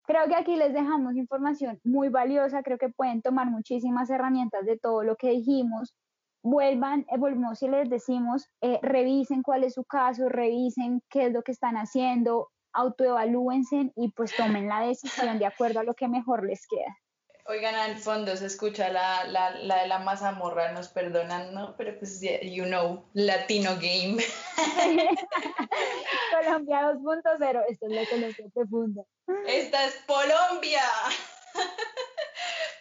creo 0.07 0.27
que 0.27 0.35
aquí 0.35 0.57
les 0.57 0.73
dejamos 0.73 1.17
información 1.17 1.79
muy 1.85 2.09
valiosa, 2.09 2.63
creo 2.63 2.79
que 2.79 2.89
pueden 2.89 3.21
tomar 3.21 3.51
muchísimas 3.51 4.09
herramientas 4.09 4.65
de 4.65 4.79
todo 4.79 5.03
lo 5.03 5.17
que 5.17 5.29
dijimos. 5.29 5.95
Vuelvan, 6.43 7.01
eh, 7.11 7.19
volvemos 7.19 7.63
y 7.63 7.69
les 7.69 7.91
decimos, 7.91 8.49
eh, 8.63 8.79
revisen 8.81 9.43
cuál 9.43 9.65
es 9.65 9.75
su 9.75 9.85
caso, 9.85 10.31
revisen 10.31 11.03
qué 11.11 11.27
es 11.27 11.33
lo 11.35 11.43
que 11.43 11.53
están 11.53 11.77
haciendo, 11.77 12.49
autoevalúense 12.73 13.93
y 13.95 14.13
pues 14.13 14.35
tomen 14.35 14.69
la 14.69 14.81
decisión 14.81 15.39
de 15.39 15.45
acuerdo 15.45 15.81
a 15.81 15.85
lo 15.85 15.93
que 15.93 16.09
mejor 16.09 16.47
les 16.47 16.67
queda. 16.67 16.97
Oigan, 17.45 17.75
al 17.75 17.99
fondo 17.99 18.37
se 18.37 18.47
escucha 18.47 18.89
la, 18.91 19.25
la, 19.25 19.51
la 19.51 19.83
de 19.83 19.89
la 19.89 19.99
mazamorra, 19.99 20.71
nos 20.73 20.89
perdonan, 20.89 21.53
¿no? 21.53 21.75
Pero 21.77 21.99
pues, 21.99 22.21
you 22.21 22.65
know, 22.65 23.05
Latino 23.15 23.75
Game. 23.77 24.23
Colombia 26.31 26.93
2.0, 26.93 27.65
esto 27.69 27.87
es 27.87 27.93
lo 27.93 28.07
que 28.07 28.19
nos 28.19 28.53
profundo. 28.55 29.07
Esta 29.47 29.87
es 29.87 29.97
Colombia. 30.07 30.83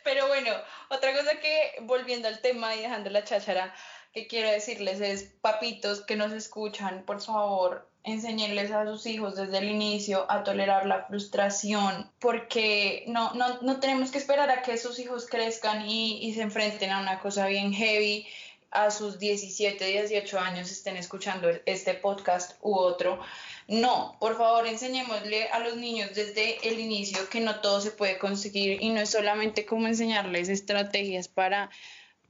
Pero 0.03 0.27
bueno, 0.27 0.51
otra 0.89 1.11
cosa 1.13 1.39
que, 1.39 1.77
volviendo 1.81 2.27
al 2.27 2.39
tema 2.39 2.75
y 2.75 2.81
dejando 2.81 3.09
la 3.09 3.23
cháchara, 3.23 3.73
que 4.13 4.27
quiero 4.27 4.49
decirles 4.49 5.01
es, 5.01 5.23
papitos 5.23 6.01
que 6.01 6.15
nos 6.15 6.31
escuchan, 6.33 7.03
por 7.05 7.19
favor, 7.21 7.90
enseñarles 8.03 8.71
a 8.71 8.85
sus 8.85 9.05
hijos 9.05 9.35
desde 9.35 9.59
el 9.59 9.69
inicio 9.69 10.29
a 10.29 10.43
tolerar 10.43 10.85
la 10.85 11.05
frustración, 11.05 12.09
porque 12.19 13.03
no, 13.07 13.33
no, 13.33 13.61
no 13.61 13.79
tenemos 13.79 14.11
que 14.11 14.17
esperar 14.17 14.49
a 14.49 14.61
que 14.63 14.77
sus 14.77 14.99
hijos 14.99 15.27
crezcan 15.27 15.87
y, 15.87 16.17
y, 16.25 16.33
se 16.33 16.41
enfrenten 16.41 16.91
a 16.91 16.99
una 16.99 17.19
cosa 17.19 17.47
bien 17.47 17.73
heavy 17.73 18.25
a 18.71 18.89
sus 18.89 19.19
17, 19.19 19.85
18 19.85 20.39
años 20.39 20.71
estén 20.71 20.95
escuchando 20.95 21.49
este 21.65 21.93
podcast 21.93 22.57
u 22.61 22.75
otro. 22.75 23.19
No, 23.67 24.15
por 24.19 24.37
favor, 24.37 24.65
enseñémosle 24.65 25.49
a 25.49 25.59
los 25.59 25.75
niños 25.75 26.15
desde 26.15 26.57
el 26.67 26.79
inicio 26.79 27.29
que 27.29 27.41
no 27.41 27.59
todo 27.59 27.81
se 27.81 27.91
puede 27.91 28.17
conseguir 28.17 28.81
y 28.81 28.89
no 28.89 29.01
es 29.01 29.09
solamente 29.09 29.65
como 29.65 29.87
enseñarles 29.87 30.49
estrategias 30.49 31.27
para 31.27 31.69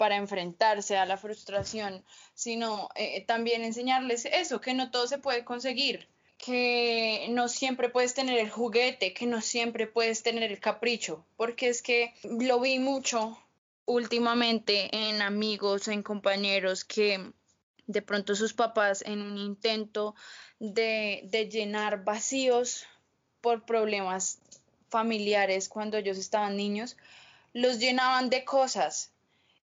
para 0.02 0.16
enfrentarse 0.16 0.98
a 0.98 1.06
la 1.06 1.16
frustración, 1.16 2.04
sino 2.34 2.90
eh, 2.96 3.24
también 3.28 3.64
enseñarles 3.64 4.26
eso, 4.26 4.60
que 4.60 4.74
no 4.74 4.90
todo 4.90 5.06
se 5.06 5.20
puede 5.20 5.46
conseguir, 5.46 6.08
que 6.40 7.28
no 7.30 7.48
siempre 7.48 7.88
puedes 7.88 8.16
tener 8.16 8.40
el 8.40 8.50
juguete, 8.50 9.14
que 9.14 9.28
no 9.28 9.42
siempre 9.42 9.86
puedes 9.86 10.24
tener 10.24 10.52
el 10.52 10.60
capricho, 10.60 11.24
porque 11.38 11.70
es 11.70 11.84
que 11.84 12.16
lo 12.24 12.60
vi 12.60 12.80
mucho 12.80 13.38
últimamente 13.86 14.90
en 14.92 15.22
amigos, 15.22 15.88
en 15.88 16.02
compañeros 16.02 16.84
que 16.84 17.32
de 17.86 18.02
pronto 18.02 18.34
sus 18.34 18.54
papás 18.54 19.04
en 19.06 19.22
un 19.22 19.38
intento 19.38 20.16
de, 20.58 21.22
de 21.26 21.48
llenar 21.48 22.04
vacíos 22.04 22.88
por 23.40 23.68
problemas 23.68 24.40
familiares 24.90 25.70
cuando 25.70 25.98
ellos 25.98 26.18
estaban 26.18 26.58
niños, 26.58 26.98
los 27.54 27.78
llenaban 27.78 28.32
de 28.32 28.44
cosas 28.46 29.12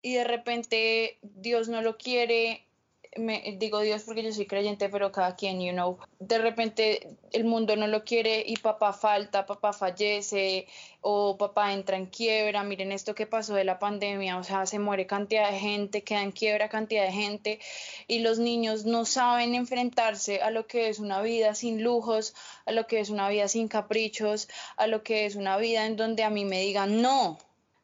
y 0.03 0.15
de 0.15 0.25
repente 0.25 1.19
Dios 1.23 1.69
no 1.69 1.83
lo 1.83 1.97
quiere, 1.97 2.65
me, 3.17 3.57
digo 3.59 3.81
Dios 3.81 4.03
porque 4.05 4.23
yo 4.23 4.33
soy 4.33 4.47
creyente, 4.47 4.89
pero 4.89 5.11
cada 5.11 5.35
quien, 5.35 5.61
you 5.61 5.73
know, 5.73 5.99
de 6.21 6.39
repente 6.39 7.17
el 7.33 7.45
mundo 7.45 7.75
no 7.75 7.87
lo 7.87 8.05
quiere 8.05 8.45
y 8.47 8.57
papá 8.57 8.93
falta, 8.93 9.47
papá 9.47 9.73
fallece 9.73 10.67
o 11.01 11.37
papá 11.37 11.73
entra 11.73 11.97
en 11.97 12.07
quiebra, 12.07 12.63
miren 12.63 12.93
esto 12.93 13.15
que 13.15 13.27
pasó 13.27 13.55
de 13.55 13.65
la 13.65 13.79
pandemia, 13.79 14.37
o 14.39 14.45
sea, 14.45 14.67
se 14.67 14.79
muere 14.79 15.07
cantidad 15.07 15.51
de 15.51 15.59
gente, 15.59 16.03
queda 16.03 16.23
en 16.23 16.33
quiebra 16.33 16.69
cantidad 16.69 17.05
de 17.05 17.13
gente 17.13 17.61
y 18.07 18.21
los 18.21 18.39
niños 18.39 18.85
no 18.85 19.05
saben 19.05 19.55
enfrentarse 19.55 20.41
a 20.43 20.51
lo 20.51 20.67
que 20.67 20.89
es 20.89 20.99
una 20.99 21.23
vida 21.23 21.55
sin 21.55 21.83
lujos, 21.83 22.35
a 22.67 22.73
lo 22.73 22.87
que 22.87 23.01
es 23.01 23.11
una 23.11 23.29
vida 23.29 23.49
sin 23.49 23.69
caprichos, 23.69 24.49
a 24.77 24.87
lo 24.87 25.03
que 25.03 25.27
es 25.27 25.35
una 25.35 25.57
vida 25.57 25.87
en 25.87 25.97
donde 25.97 26.23
a 26.25 26.31
mí 26.31 26.45
me 26.45 26.61
digan 26.61 27.03
no 27.03 27.39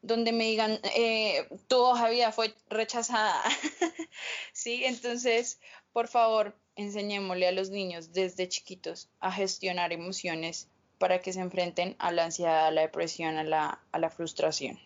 donde 0.05 0.31
me 0.31 0.45
digan, 0.45 0.79
eh, 0.95 1.47
tu 1.67 1.77
hoja 1.77 2.09
vida 2.09 2.31
fue 2.31 2.53
rechazada. 2.69 3.41
sí, 4.53 4.83
entonces, 4.85 5.59
por 5.93 6.07
favor, 6.07 6.55
enseñémosle 6.75 7.47
a 7.47 7.51
los 7.51 7.69
niños 7.69 8.13
desde 8.13 8.47
chiquitos 8.47 9.09
a 9.19 9.31
gestionar 9.31 9.93
emociones 9.93 10.69
para 10.99 11.19
que 11.19 11.33
se 11.33 11.41
enfrenten 11.41 11.95
a 11.99 12.11
la 12.11 12.25
ansiedad, 12.25 12.67
a 12.67 12.71
la 12.71 12.81
depresión, 12.81 13.37
a 13.37 13.43
la, 13.43 13.79
a 13.91 13.99
la 13.99 14.09
frustración. 14.09 14.79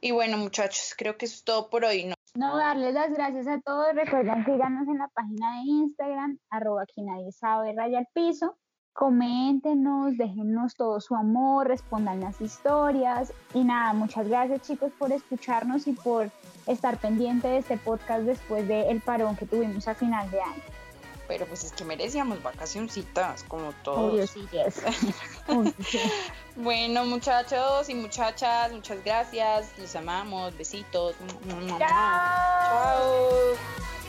Y 0.00 0.10
bueno, 0.10 0.36
muchachos, 0.38 0.94
creo 0.96 1.16
que 1.16 1.26
es 1.26 1.44
todo 1.44 1.70
por 1.70 1.84
hoy. 1.84 2.04
¿no? 2.04 2.14
No, 2.34 2.56
darles 2.56 2.94
las 2.94 3.12
gracias 3.12 3.46
a 3.46 3.60
todos. 3.60 3.94
Recuerden 3.94 4.44
síganos 4.44 4.88
en 4.88 4.98
la 4.98 5.08
página 5.08 5.56
de 5.56 5.62
Instagram, 5.66 6.38
arroba 6.50 6.82
aquí 6.82 7.02
nadie 7.02 7.30
sabe, 7.30 7.74
raya 7.76 7.98
al 7.98 8.08
piso 8.12 8.56
coméntenos, 8.92 10.16
déjennos 10.16 10.74
todo 10.74 11.00
su 11.00 11.14
amor, 11.14 11.68
respondan 11.68 12.20
las 12.20 12.40
historias 12.40 13.32
y 13.54 13.64
nada, 13.64 13.92
muchas 13.94 14.28
gracias 14.28 14.62
chicos 14.62 14.92
por 14.98 15.12
escucharnos 15.12 15.86
y 15.86 15.92
por 15.92 16.30
estar 16.66 16.98
pendiente 16.98 17.48
de 17.48 17.58
este 17.58 17.78
podcast 17.78 18.22
después 18.22 18.68
del 18.68 19.00
parón 19.00 19.36
que 19.36 19.46
tuvimos 19.46 19.88
a 19.88 19.94
final 19.94 20.30
de 20.30 20.40
año. 20.40 20.62
Pero 21.28 21.46
pues 21.46 21.64
es 21.64 21.72
que 21.72 21.84
merecíamos 21.84 22.42
vacacioncitas, 22.42 23.44
como 23.44 23.72
todos. 23.82 24.28
sí, 24.28 24.46
yes. 24.50 24.82
bueno, 26.56 27.06
muchachos 27.06 27.88
y 27.88 27.94
muchachas, 27.94 28.70
muchas 28.72 29.02
gracias. 29.02 29.72
Los 29.78 29.96
amamos. 29.96 30.54
Besitos. 30.58 31.14
Chao. 31.48 31.78
Chao. 31.78 34.01